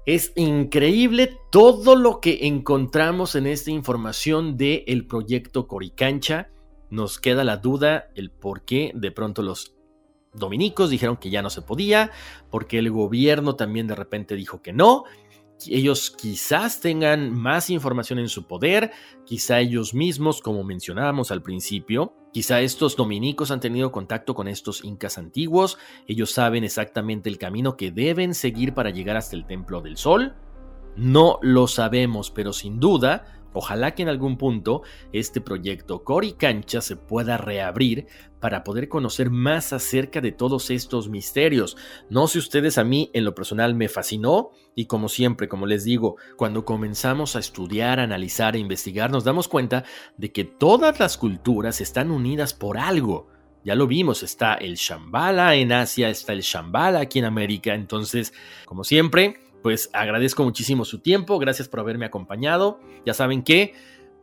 Es 0.06 0.34
increíble 0.36 1.38
todo 1.52 1.96
lo 1.96 2.20
que 2.20 2.46
encontramos 2.48 3.36
en 3.36 3.48
esta 3.48 3.72
información 3.72 4.58
del 4.58 4.84
el 4.88 5.08
proyecto 5.08 5.68
Coricancha. 5.68 6.50
Nos 6.90 7.20
queda 7.20 7.44
la 7.44 7.58
duda 7.58 8.10
el 8.16 8.30
por 8.30 8.66
qué 8.66 8.92
de 8.96 9.12
pronto 9.12 9.42
los 9.42 9.73
dominicos 10.34 10.90
dijeron 10.90 11.18
que 11.18 11.30
ya 11.30 11.42
no 11.42 11.50
se 11.50 11.62
podía, 11.62 12.12
porque 12.50 12.80
el 12.80 12.92
gobierno 12.92 13.56
también 13.56 13.88
de 13.88 13.96
repente 13.96 14.36
dijo 14.36 14.62
que 14.62 14.74
no. 14.74 15.04
Ellos 15.68 16.12
quizás 16.12 16.82
tengan 16.82 17.34
más 17.34 17.70
información 17.70 18.20
en 18.20 18.28
su 18.28 18.48
poder, 18.48 18.92
quizá 19.26 19.60
ellos 19.60 19.94
mismos, 19.94 20.42
como 20.42 20.64
mencionábamos 20.64 21.32
al 21.32 21.42
principio, 21.42 22.14
quizá 22.34 22.60
estos 22.60 22.98
dominicos 22.98 23.52
han 23.52 23.62
tenido 23.62 23.92
contacto 23.92 24.34
con 24.34 24.48
estos 24.48 24.84
incas 24.84 25.18
antiguos, 25.18 25.78
ellos 26.08 26.32
saben 26.32 26.64
exactamente 26.64 27.30
el 27.30 27.38
camino 27.38 27.78
que 27.78 27.92
deben 27.92 28.34
seguir 28.34 28.74
para 28.74 28.90
llegar 28.90 29.16
hasta 29.16 29.36
el 29.36 29.46
Templo 29.46 29.82
del 29.82 29.96
Sol. 29.96 30.36
No 30.96 31.40
lo 31.42 31.68
sabemos, 31.68 32.30
pero 32.30 32.52
sin 32.52 32.80
duda 32.80 33.43
Ojalá 33.54 33.96
que 33.96 34.04
en 34.04 34.10
algún 34.10 34.38
punto 34.38 34.82
este 35.12 35.42
proyecto 35.42 36.04
Cori 36.04 36.34
Cancha 36.34 36.82
se 36.82 36.96
pueda 36.96 37.38
reabrir 37.38 38.08
para 38.40 38.64
poder 38.64 38.90
conocer 38.90 39.30
más 39.30 39.72
acerca 39.72 40.20
de 40.20 40.34
todos 40.34 40.70
estos 40.70 41.08
misterios. 41.08 41.78
No 42.10 42.28
sé 42.28 42.40
ustedes, 42.40 42.78
a 42.78 42.84
mí 42.84 43.10
en 43.14 43.24
lo 43.24 43.34
personal 43.36 43.74
me 43.74 43.88
fascinó 43.88 44.52
y 44.76 44.86
como 44.86 45.08
siempre, 45.08 45.48
como 45.48 45.66
les 45.66 45.86
digo, 45.86 46.18
cuando 46.36 46.66
comenzamos 46.66 47.36
a 47.36 47.40
estudiar, 47.40 48.00
analizar 48.00 48.56
e 48.56 48.60
investigar, 48.60 49.12
nos 49.12 49.24
damos 49.24 49.48
cuenta 49.48 49.86
de 50.18 50.32
que 50.32 50.44
todas 50.44 51.00
las 51.00 51.18
culturas 51.18 51.80
están 51.80 52.12
unidas 52.12 52.54
por 52.54 52.78
algo. 52.78 53.28
Ya 53.64 53.76
lo 53.76 53.88
vimos, 53.88 54.24
está 54.24 54.56
el 54.56 54.76
Shambhala 54.76 55.56
en 55.56 55.72
Asia, 55.72 56.10
está 56.10 56.34
el 56.34 56.42
Shambhala 56.42 57.00
aquí 57.00 57.20
en 57.20 57.26
América. 57.26 57.74
Entonces, 57.74 58.34
como 58.66 58.84
siempre, 58.84 59.40
pues 59.64 59.90
agradezco 59.94 60.44
muchísimo 60.44 60.86
su 60.86 61.00
tiempo, 61.00 61.40
gracias 61.40 61.68
por 61.68 61.80
haberme 61.80 62.06
acompañado. 62.06 62.80
Ya 63.06 63.16
saben 63.16 63.42
que 63.42 63.74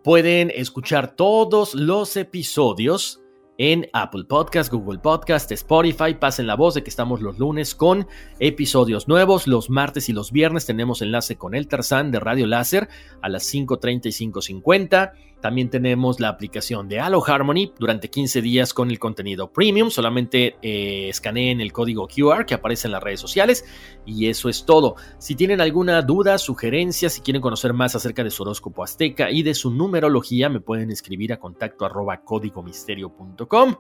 pueden 0.04 0.52
escuchar 0.54 1.16
todos 1.16 1.74
los 1.74 2.16
episodios 2.16 3.20
en 3.62 3.90
Apple 3.92 4.24
Podcast, 4.24 4.72
Google 4.72 5.00
Podcast, 5.00 5.52
Spotify. 5.52 6.14
Pasen 6.14 6.46
la 6.46 6.56
voz 6.56 6.74
de 6.74 6.82
que 6.82 6.88
estamos 6.88 7.20
los 7.20 7.38
lunes 7.38 7.74
con 7.74 8.06
episodios 8.38 9.06
nuevos. 9.06 9.46
Los 9.46 9.68
martes 9.68 10.08
y 10.08 10.14
los 10.14 10.32
viernes 10.32 10.64
tenemos 10.64 11.02
enlace 11.02 11.36
con 11.36 11.54
el 11.54 11.68
Tarzán 11.68 12.10
de 12.10 12.20
Radio 12.20 12.46
Láser 12.46 12.88
a 13.20 13.28
las 13.28 13.52
5.30 13.52 14.06
y 14.06 14.30
5.50. 14.30 15.12
También 15.40 15.70
tenemos 15.70 16.20
la 16.20 16.28
aplicación 16.28 16.88
de 16.88 17.00
Halo 17.00 17.22
Harmony 17.24 17.72
durante 17.78 18.10
15 18.10 18.42
días 18.42 18.74
con 18.74 18.90
el 18.90 18.98
contenido 18.98 19.52
premium. 19.52 19.90
Solamente 19.90 20.56
eh, 20.62 21.08
escaneen 21.08 21.60
el 21.60 21.72
código 21.72 22.06
QR 22.06 22.44
que 22.44 22.54
aparece 22.54 22.88
en 22.88 22.92
las 22.92 23.02
redes 23.02 23.20
sociales 23.20 23.64
y 24.04 24.28
eso 24.28 24.48
es 24.48 24.64
todo. 24.64 24.96
Si 25.18 25.34
tienen 25.34 25.60
alguna 25.60 26.02
duda, 26.02 26.38
sugerencia, 26.38 27.08
si 27.08 27.20
quieren 27.20 27.42
conocer 27.42 27.72
más 27.72 27.94
acerca 27.94 28.22
de 28.22 28.30
su 28.30 28.42
horóscopo 28.42 28.84
azteca 28.84 29.30
y 29.30 29.42
de 29.42 29.54
su 29.54 29.70
numerología, 29.70 30.48
me 30.48 30.60
pueden 30.60 30.90
escribir 30.90 31.32
a 31.32 31.38
contacto 31.38 31.84
arroba 31.84 32.22
códigomisterio.com. 32.22 33.76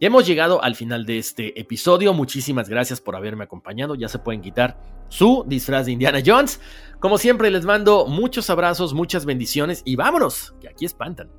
Ya 0.00 0.06
hemos 0.06 0.28
llegado 0.28 0.62
al 0.62 0.76
final 0.76 1.04
de 1.06 1.18
este 1.18 1.58
episodio. 1.58 2.14
Muchísimas 2.14 2.68
gracias 2.68 3.00
por 3.00 3.16
haberme 3.16 3.44
acompañado. 3.44 3.96
Ya 3.96 4.08
se 4.08 4.20
pueden 4.20 4.40
quitar 4.40 4.78
su 5.08 5.44
disfraz 5.46 5.86
de 5.86 5.92
Indiana 5.92 6.20
Jones. 6.24 6.60
Como 7.00 7.18
siempre, 7.18 7.50
les 7.50 7.64
mando 7.64 8.06
muchos 8.06 8.48
abrazos, 8.48 8.94
muchas 8.94 9.24
bendiciones 9.24 9.82
y 9.84 9.96
vámonos, 9.96 10.54
que 10.60 10.68
aquí 10.68 10.84
espantan. 10.84 11.30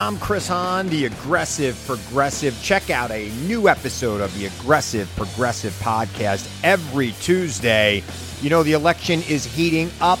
I'm 0.00 0.16
Chris 0.16 0.48
Hahn, 0.48 0.88
the 0.88 1.06
Aggressive 1.06 1.76
Progressive. 1.86 2.54
Check 2.62 2.88
out 2.88 3.10
a 3.10 3.30
new 3.46 3.68
episode 3.68 4.22
of 4.22 4.32
the 4.38 4.46
Aggressive 4.46 5.06
Progressive 5.16 5.74
podcast 5.82 6.48
every 6.62 7.12
Tuesday. 7.20 8.02
You 8.40 8.48
know, 8.48 8.62
the 8.62 8.72
election 8.72 9.20
is 9.28 9.44
heating 9.44 9.90
up 10.00 10.20